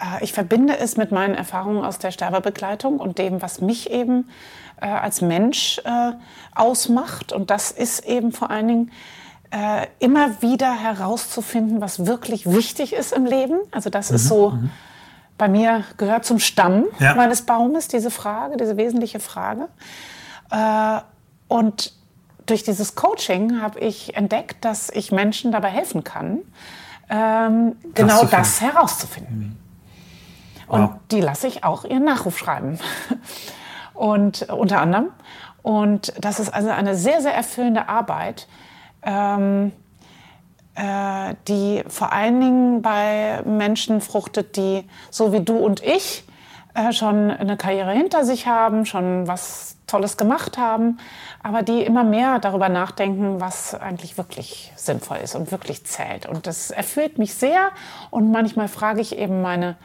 [0.00, 4.28] äh, ich verbinde es mit meinen Erfahrungen aus der Sterbebegleitung und dem, was mich eben
[4.80, 6.12] äh, als Mensch äh,
[6.54, 7.32] ausmacht.
[7.32, 8.90] Und das ist eben vor allen Dingen
[9.50, 13.58] äh, immer wieder herauszufinden, was wirklich wichtig ist im Leben.
[13.70, 14.70] Also das mhm, ist so, mhm.
[15.36, 17.14] bei mir gehört zum Stamm ja.
[17.14, 19.68] meines Baumes diese Frage, diese wesentliche Frage.
[20.50, 21.00] Äh,
[21.48, 21.94] und
[22.50, 26.40] durch dieses Coaching habe ich entdeckt, dass ich Menschen dabei helfen kann,
[27.10, 29.38] ähm, genau das herauszufinden.
[29.38, 29.56] Mhm.
[30.68, 30.90] Und wow.
[31.10, 32.78] die lasse ich auch ihren Nachruf schreiben.
[33.94, 35.08] Und unter anderem.
[35.62, 38.46] Und das ist also eine sehr, sehr erfüllende Arbeit,
[39.02, 39.72] ähm,
[40.76, 46.24] äh, die vor allen Dingen bei Menschen fruchtet, die so wie du und ich
[46.74, 50.98] äh, schon eine Karriere hinter sich haben, schon was Tolles gemacht haben,
[51.42, 56.26] aber die immer mehr darüber nachdenken, was eigentlich wirklich sinnvoll ist und wirklich zählt.
[56.26, 57.70] Und das erfüllt mich sehr.
[58.10, 59.76] Und manchmal frage ich eben meine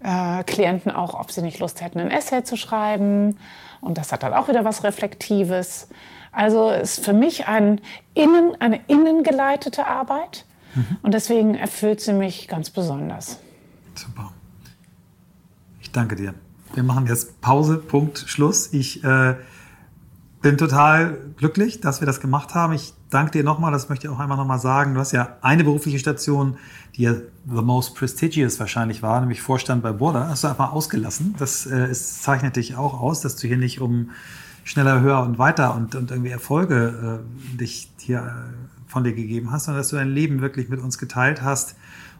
[0.00, 3.38] äh, Klienten auch, ob sie nicht Lust hätten, ein Essay zu schreiben.
[3.80, 5.88] Und das hat dann auch wieder was Reflektives.
[6.32, 7.80] Also ist für mich ein
[8.14, 10.44] innen, eine innengeleitete Arbeit.
[10.74, 10.98] Mhm.
[11.02, 13.38] Und deswegen erfüllt sie mich ganz besonders.
[13.94, 14.32] Super.
[15.80, 16.34] Ich danke dir.
[16.74, 18.72] Wir machen jetzt Pause, Punkt, Schluss.
[18.72, 19.34] Ich äh,
[20.46, 22.72] bin total glücklich, dass wir das gemacht haben.
[22.72, 24.94] Ich danke dir nochmal, das möchte ich auch einmal nochmal sagen.
[24.94, 26.56] Du hast ja eine berufliche Station,
[26.94, 30.28] die ja the most prestigious wahrscheinlich war, nämlich Vorstand bei Border.
[30.28, 31.34] Hast du einfach ausgelassen.
[31.36, 34.10] Das äh, ist, zeichnet dich auch aus, dass du hier nicht um
[34.62, 39.50] schneller, höher und weiter und, und irgendwie Erfolge äh, dich hier äh, von dir gegeben
[39.50, 41.74] hast, sondern dass du dein Leben wirklich mit uns geteilt hast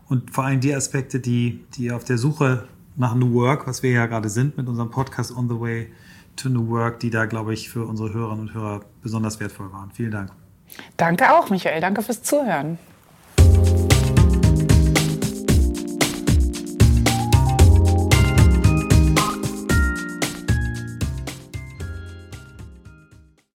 [0.08, 2.64] und vor allem die Aspekte, die, die auf der Suche
[2.96, 5.92] nach New Work, was wir ja gerade sind mit unserem Podcast On the Way
[6.36, 9.90] to New Work, die da, glaube ich, für unsere Hörerinnen und Hörer besonders wertvoll waren.
[9.92, 10.30] Vielen Dank.
[10.96, 11.80] Danke auch, Michael.
[11.80, 12.78] Danke fürs Zuhören.